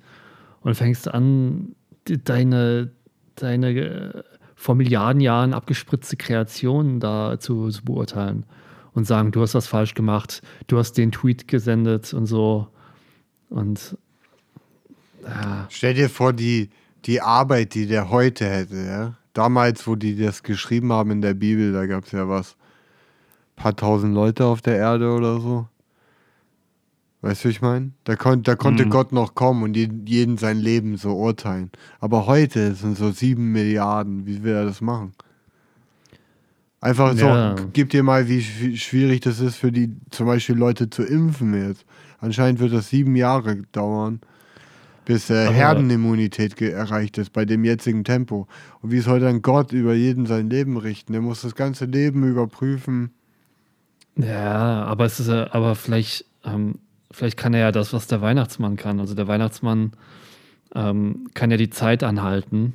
Und 0.61 0.76
fängst 0.76 1.07
an, 1.07 1.76
deine, 2.05 2.91
deine 3.36 3.70
äh, 3.70 4.24
vor 4.55 4.74
Milliarden 4.74 5.22
Jahren 5.22 5.53
abgespritzte 5.53 6.17
Kreation 6.17 6.99
da 6.99 7.39
zu, 7.39 7.70
zu 7.70 7.86
beurteilen 7.86 8.45
und 8.93 9.05
sagen, 9.05 9.31
du 9.31 9.41
hast 9.41 9.55
was 9.55 9.67
falsch 9.67 9.93
gemacht, 9.93 10.41
du 10.67 10.77
hast 10.77 10.93
den 10.93 11.11
Tweet 11.11 11.47
gesendet 11.47 12.13
und 12.13 12.25
so. 12.25 12.67
Und 13.49 13.97
ja, 15.23 15.67
Stell 15.69 15.93
dir 15.93 16.09
vor, 16.09 16.33
die, 16.33 16.69
die 17.05 17.21
Arbeit, 17.21 17.73
die 17.73 17.87
der 17.87 18.09
heute 18.09 18.45
hätte, 18.45 18.75
ja. 18.75 19.15
Damals, 19.33 19.87
wo 19.87 19.95
die 19.95 20.17
das 20.17 20.43
geschrieben 20.43 20.91
haben 20.91 21.11
in 21.11 21.21
der 21.21 21.33
Bibel, 21.33 21.71
da 21.71 21.85
gab 21.85 22.05
es 22.05 22.11
ja 22.11 22.27
was, 22.27 22.55
paar 23.55 23.75
tausend 23.75 24.13
Leute 24.15 24.45
auf 24.45 24.61
der 24.61 24.77
Erde 24.77 25.11
oder 25.13 25.39
so. 25.39 25.67
Weißt 27.21 27.43
du, 27.43 27.49
wie 27.49 27.51
ich 27.51 27.61
meine? 27.61 27.91
Da, 28.05 28.15
kon 28.15 28.43
da 28.43 28.55
konnte 28.55 28.85
Mhm. 28.85 28.89
Gott 28.89 29.11
noch 29.11 29.35
kommen 29.35 29.63
und 29.63 29.75
jeden, 29.75 30.05
jeden 30.07 30.37
sein 30.37 30.57
Leben 30.57 30.95
so 30.95 31.15
urteilen. 31.17 31.69
Aber 31.99 32.25
heute 32.27 32.73
sind 32.75 32.97
so 32.97 33.11
sieben 33.11 33.51
Milliarden. 33.51 34.25
Wie 34.25 34.41
will 34.43 34.53
er 34.53 34.65
das 34.65 34.79
machen? 34.79 35.13
Einfach 36.82 37.13
so, 37.17 37.25
Ja. 37.25 37.55
gib 37.73 37.89
dir 37.89 38.03
mal, 38.03 38.27
wie 38.30 38.39
schw- 38.39 38.77
schwierig 38.77 39.19
das 39.21 39.39
ist 39.41 39.57
für 39.57 39.71
die 39.71 39.91
zum 40.11 40.27
Beispiel 40.27 40.55
Leute 40.55 40.89
zu 40.89 41.03
impfen 41.03 41.53
jetzt. 41.53 41.86
Anscheinend 42.19 42.59
wird 42.61 42.71
das 42.73 42.89
sieben 42.89 43.15
Jahre 43.17 43.63
dauern, 43.73 44.21
bis 45.05 45.30
äh, 45.30 45.51
Herdenimmunität 45.51 46.61
erreicht 46.61 47.17
ist 47.17 47.34
bei 47.34 47.43
dem 47.43 47.65
jetzigen 47.65 48.03
Tempo. 48.05 48.47
Und 48.82 48.91
wie 48.91 48.99
soll 48.99 49.19
dann 49.19 49.41
Gott 49.41 49.73
über 49.73 49.93
jeden 49.93 50.25
sein 50.25 50.49
Leben 50.49 50.77
richten? 50.77 51.11
Der 51.13 51.21
muss 51.21 51.41
das 51.41 51.55
ganze 51.55 51.86
Leben 51.86 52.23
überprüfen. 52.23 53.11
ja, 54.15 54.84
aber 54.84 55.05
es 55.05 55.19
ist 55.19 55.27
ja, 55.27 55.51
aber 55.53 55.75
vielleicht, 55.75 56.25
ähm, 56.45 56.75
vielleicht 57.11 57.38
kann 57.38 57.53
er 57.53 57.59
ja 57.61 57.71
das, 57.71 57.93
was 57.93 58.07
der 58.07 58.21
Weihnachtsmann 58.21 58.75
kann. 58.77 58.99
Also 58.99 59.15
der 59.15 59.27
Weihnachtsmann 59.27 59.91
ähm, 60.75 61.27
kann 61.34 61.51
ja 61.51 61.57
die 61.57 61.69
Zeit 61.69 62.03
anhalten, 62.03 62.73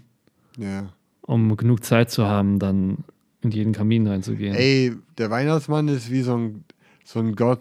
Ja. 0.58 0.88
um 1.22 1.56
genug 1.56 1.84
Zeit 1.84 2.10
zu 2.10 2.26
haben, 2.26 2.58
dann 2.58 2.98
in 3.44 3.50
jeden 3.50 3.72
Kamin 3.72 4.06
reinzugehen. 4.06 4.54
Ey, 4.54 4.92
der 5.18 5.30
Weihnachtsmann 5.30 5.88
ist 5.88 6.10
wie 6.10 6.22
so 6.22 6.36
ein, 6.36 6.64
so 7.04 7.20
ein 7.20 7.34
Gott 7.36 7.60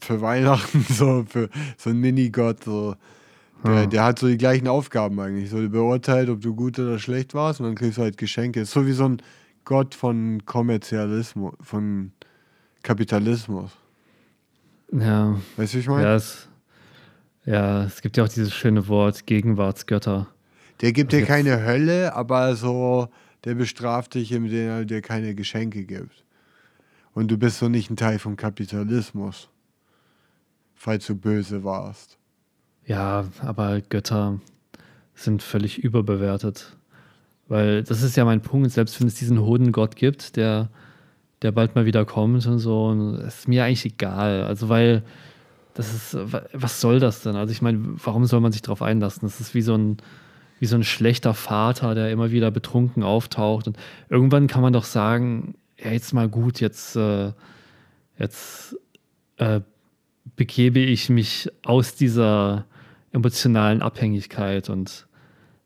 für 0.00 0.20
Weihnachten, 0.20 0.84
so, 0.88 1.24
für, 1.28 1.48
so 1.76 1.90
ein 1.90 1.98
Minigott. 1.98 2.64
So. 2.64 2.94
Der, 3.64 3.72
Ja. 3.74 3.86
der 3.86 4.04
hat 4.04 4.18
so 4.20 4.28
die 4.28 4.36
gleichen 4.38 4.68
Aufgaben 4.68 5.18
eigentlich. 5.18 5.50
So, 5.50 5.60
der 5.60 5.68
beurteilt, 5.68 6.28
ob 6.28 6.40
du 6.40 6.54
gut 6.54 6.78
oder 6.78 6.98
schlecht 6.98 7.34
warst 7.34 7.60
und 7.60 7.66
dann 7.66 7.74
kriegst 7.74 7.98
du 7.98 8.02
halt 8.02 8.16
Geschenke. 8.16 8.60
Ist 8.60 8.70
so 8.72 8.86
wie 8.86 8.92
so 8.92 9.04
ein 9.08 9.22
Gott 9.64 9.94
von 9.94 10.44
Kommerzialismus, 10.46 11.54
von 11.60 12.12
Kapitalismus. 12.82 13.70
Ja, 14.92 15.36
Weißt 15.56 15.74
du, 15.74 15.76
wie 15.76 15.80
ich 15.80 15.88
meine? 15.88 16.02
ja, 16.04 16.14
es, 16.16 16.48
ja, 17.44 17.84
es 17.84 18.00
gibt 18.00 18.16
ja 18.16 18.24
auch 18.24 18.28
dieses 18.28 18.54
schöne 18.54 18.88
Wort 18.88 19.26
Gegenwartsgötter. 19.26 20.28
Der 20.80 20.92
gibt 20.92 21.12
Also 21.12 21.20
dir 21.24 21.26
keine 21.26 21.64
Hölle, 21.66 22.14
aber 22.14 22.54
so, 22.56 23.08
der 23.44 23.54
bestraft 23.54 24.14
dich, 24.14 24.32
indem 24.32 24.68
er 24.68 24.84
dir 24.84 25.00
keine 25.02 25.34
Geschenke 25.34 25.84
gibt. 25.84 26.24
Und 27.14 27.30
du 27.30 27.38
bist 27.38 27.58
so 27.58 27.68
nicht 27.68 27.90
ein 27.90 27.96
Teil 27.96 28.18
vom 28.18 28.36
Kapitalismus. 28.36 29.48
Falls 30.74 31.06
du 31.06 31.16
böse 31.16 31.64
warst. 31.64 32.18
Ja, 32.86 33.26
aber 33.40 33.80
Götter 33.80 34.40
sind 35.14 35.42
völlig 35.42 35.78
überbewertet. 35.78 36.76
Weil 37.48 37.82
das 37.82 38.02
ist 38.02 38.16
ja 38.16 38.24
mein 38.24 38.42
Punkt, 38.42 38.70
selbst 38.70 39.00
wenn 39.00 39.08
es 39.08 39.14
diesen 39.14 39.40
Hodengott 39.40 39.96
gibt, 39.96 40.36
der, 40.36 40.70
der 41.42 41.50
bald 41.50 41.74
mal 41.74 41.86
wieder 41.86 42.04
kommt 42.04 42.46
und 42.46 42.58
so, 42.58 42.86
und 42.86 43.14
ist 43.16 43.48
mir 43.48 43.64
eigentlich 43.64 43.86
egal. 43.86 44.44
Also, 44.44 44.68
weil 44.68 45.02
das 45.74 45.92
ist, 45.92 46.32
wa- 46.32 46.44
was 46.52 46.80
soll 46.80 47.00
das 47.00 47.22
denn? 47.22 47.36
Also, 47.36 47.50
ich 47.52 47.62
meine, 47.62 47.80
warum 48.04 48.26
soll 48.26 48.40
man 48.40 48.52
sich 48.52 48.62
darauf 48.62 48.82
einlassen? 48.82 49.22
Das 49.22 49.40
ist 49.40 49.54
wie 49.54 49.62
so 49.62 49.74
ein, 49.74 49.96
wie 50.60 50.66
so 50.66 50.76
ein 50.76 50.84
schlechter 50.84 51.34
Vater, 51.34 51.94
der 51.94 52.10
immer 52.10 52.30
wieder 52.30 52.50
betrunken 52.50 53.02
auftaucht. 53.02 53.66
Und 53.68 53.76
irgendwann 54.08 54.46
kann 54.46 54.62
man 54.62 54.72
doch 54.72 54.84
sagen, 54.84 55.54
ja, 55.82 55.90
jetzt 55.90 56.12
mal 56.12 56.28
gut, 56.28 56.60
jetzt, 56.60 56.96
äh, 56.96 57.32
jetzt 58.18 58.76
äh, 59.36 59.60
begebe 60.36 60.80
ich 60.80 61.08
mich 61.08 61.48
aus 61.64 61.94
dieser 61.94 62.64
emotionalen 63.12 63.82
Abhängigkeit 63.82 64.68
und 64.68 65.06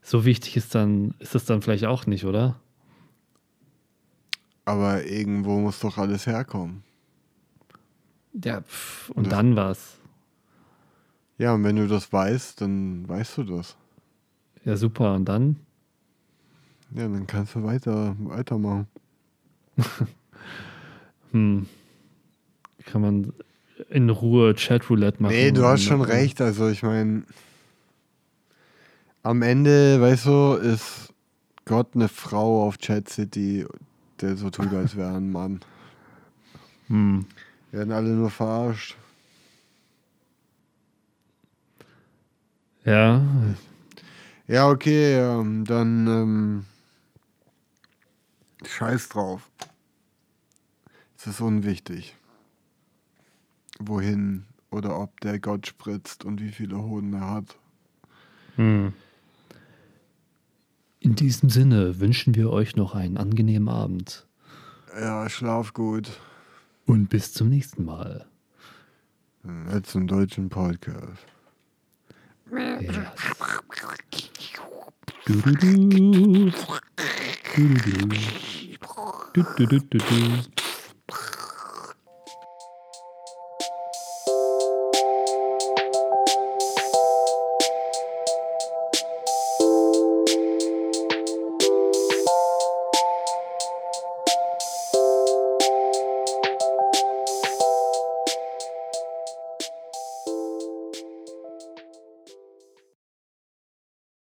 so 0.01 0.25
wichtig 0.25 0.57
ist 0.57 0.75
dann, 0.75 1.13
ist 1.19 1.33
das 1.35 1.45
dann 1.45 1.61
vielleicht 1.61 1.85
auch 1.85 2.05
nicht, 2.05 2.25
oder? 2.25 2.59
Aber 4.65 5.03
irgendwo 5.05 5.59
muss 5.59 5.79
doch 5.79 5.97
alles 5.97 6.25
herkommen. 6.25 6.83
Ja, 8.43 8.61
pff, 8.61 9.09
und 9.11 9.25
Das- 9.27 9.31
dann 9.33 9.55
was? 9.55 9.97
Ja, 11.37 11.53
und 11.53 11.63
wenn 11.63 11.75
du 11.75 11.87
das 11.87 12.11
weißt, 12.13 12.61
dann 12.61 13.07
weißt 13.09 13.37
du 13.39 13.43
das. 13.43 13.75
Ja, 14.65 14.77
super, 14.77 15.13
und 15.13 15.25
dann? 15.25 15.57
Ja, 16.91 17.07
dann 17.07 17.27
kannst 17.27 17.55
du 17.55 17.63
weiter, 17.63 18.15
weitermachen. 18.19 18.87
Hm. 21.31 21.65
Kann 22.85 23.01
man 23.01 23.33
in 23.89 24.11
Ruhe 24.11 24.53
Chatroulette 24.53 25.21
machen? 25.21 25.33
Nee, 25.33 25.51
du 25.51 25.65
hast 25.65 25.81
schon 25.81 26.01
recht. 26.01 26.39
Also 26.41 26.69
ich 26.69 26.83
meine, 26.83 27.23
am 29.23 29.41
Ende, 29.41 29.99
weißt 29.99 30.27
du, 30.27 30.53
ist 30.53 31.11
Gott 31.65 31.95
eine 31.95 32.07
Frau 32.07 32.67
auf 32.67 32.77
Chat 32.77 33.09
City, 33.09 33.65
der 34.21 34.35
so 34.37 34.49
tut, 34.51 34.71
als 34.73 34.95
wäre 34.95 35.15
ein 35.15 35.31
Mann. 35.31 35.59
Hm. 36.89 37.25
Werden 37.71 37.93
alle 37.93 38.09
nur 38.09 38.29
verarscht. 38.29 38.97
Ja, 42.83 43.21
Ja, 44.47 44.69
okay, 44.69 45.15
ähm, 45.15 45.63
dann 45.65 46.07
ähm, 46.07 46.65
scheiß 48.65 49.09
drauf. 49.09 49.49
Es 51.17 51.27
ist 51.27 51.41
unwichtig, 51.41 52.15
wohin 53.79 54.45
oder 54.71 54.99
ob 54.99 55.19
der 55.21 55.39
Gott 55.39 55.67
spritzt 55.67 56.25
und 56.25 56.41
wie 56.41 56.51
viele 56.51 56.77
Hoden 56.77 57.13
er 57.13 57.29
hat. 57.29 57.57
Hm. 58.57 58.93
In 60.99 61.15
diesem 61.15 61.49
Sinne 61.49 61.99
wünschen 61.99 62.35
wir 62.35 62.49
euch 62.49 62.75
noch 62.75 62.95
einen 62.95 63.17
angenehmen 63.17 63.69
Abend 63.69 64.25
Ja, 64.99 65.29
schlaf 65.29 65.73
gut. 65.73 66.19
und 66.85 67.07
bis 67.07 67.33
zum 67.33 67.49
nächsten 67.49 67.85
Mal. 67.85 68.25
Jetzt 69.73 69.95
im 69.95 70.07
deutschen 70.07 70.49
Podcast. 70.49 71.25
Ja. 72.53 72.77